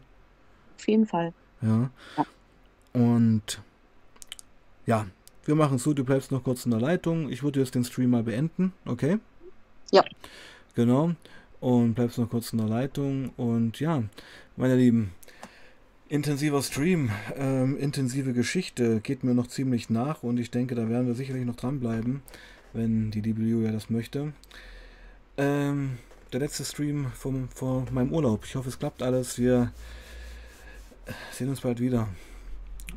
Auf 0.78 0.88
jeden 0.88 1.08
Fall. 1.08 1.34
Ja. 1.62 1.89
Ja. 2.18 2.26
Und 2.93 3.62
ja, 4.86 5.08
wir 5.45 5.55
machen 5.55 5.76
es 5.76 5.84
so, 5.84 5.93
du 5.93 6.03
bleibst 6.03 6.32
noch 6.32 6.43
kurz 6.43 6.66
in 6.66 6.72
der 6.72 6.80
Leitung. 6.80 7.30
Ich 7.30 7.43
würde 7.43 7.60
jetzt 7.60 7.76
den 7.76 7.84
Stream 7.84 8.12
mal 8.12 8.24
beenden, 8.24 8.74
okay? 8.86 9.18
Ja. 9.91 10.03
Genau. 10.76 11.14
Und 11.60 11.95
bleibst 11.95 12.18
noch 12.18 12.30
kurz 12.30 12.53
in 12.53 12.60
der 12.60 12.68
Leitung. 12.68 13.32
Und 13.38 13.80
ja, 13.80 14.03
meine 14.55 14.76
Lieben, 14.76 15.12
intensiver 16.10 16.62
Stream, 16.62 17.10
ähm, 17.36 17.78
intensive 17.78 18.34
Geschichte 18.34 19.01
geht 19.01 19.24
mir 19.24 19.34
noch 19.34 19.47
ziemlich 19.47 19.89
nach 19.89 20.24
und 20.24 20.38
ich 20.38 20.51
denke, 20.51 20.76
da 20.76 20.89
werden 20.89 21.08
wir 21.08 21.16
sicherlich 21.16 21.45
noch 21.45 21.55
dranbleiben, 21.55 22.22
wenn 22.74 23.12
die 23.12 23.22
liebe 23.22 23.41
Julia 23.41 23.72
das 23.72 23.89
möchte. 23.89 24.34
Ähm, 25.38 25.97
der 26.34 26.39
letzte 26.39 26.66
Stream 26.66 27.08
vom, 27.14 27.49
vor 27.49 27.86
meinem 27.91 28.12
Urlaub. 28.12 28.45
Ich 28.45 28.55
hoffe, 28.55 28.70
es 28.70 28.80
klappt 28.80 29.01
alles. 29.01 29.38
Wir 29.38 29.72
sehen 31.32 31.49
uns 31.49 31.62
bald 31.62 31.80
wieder. 31.80 32.08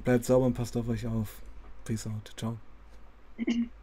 Bleibt 0.05 0.25
sauber 0.25 0.47
und 0.47 0.55
passt 0.55 0.77
auf 0.77 0.89
euch 0.89 1.07
auf. 1.07 1.43
Peace 1.85 2.07
out. 2.07 2.33
Ciao. 2.37 2.59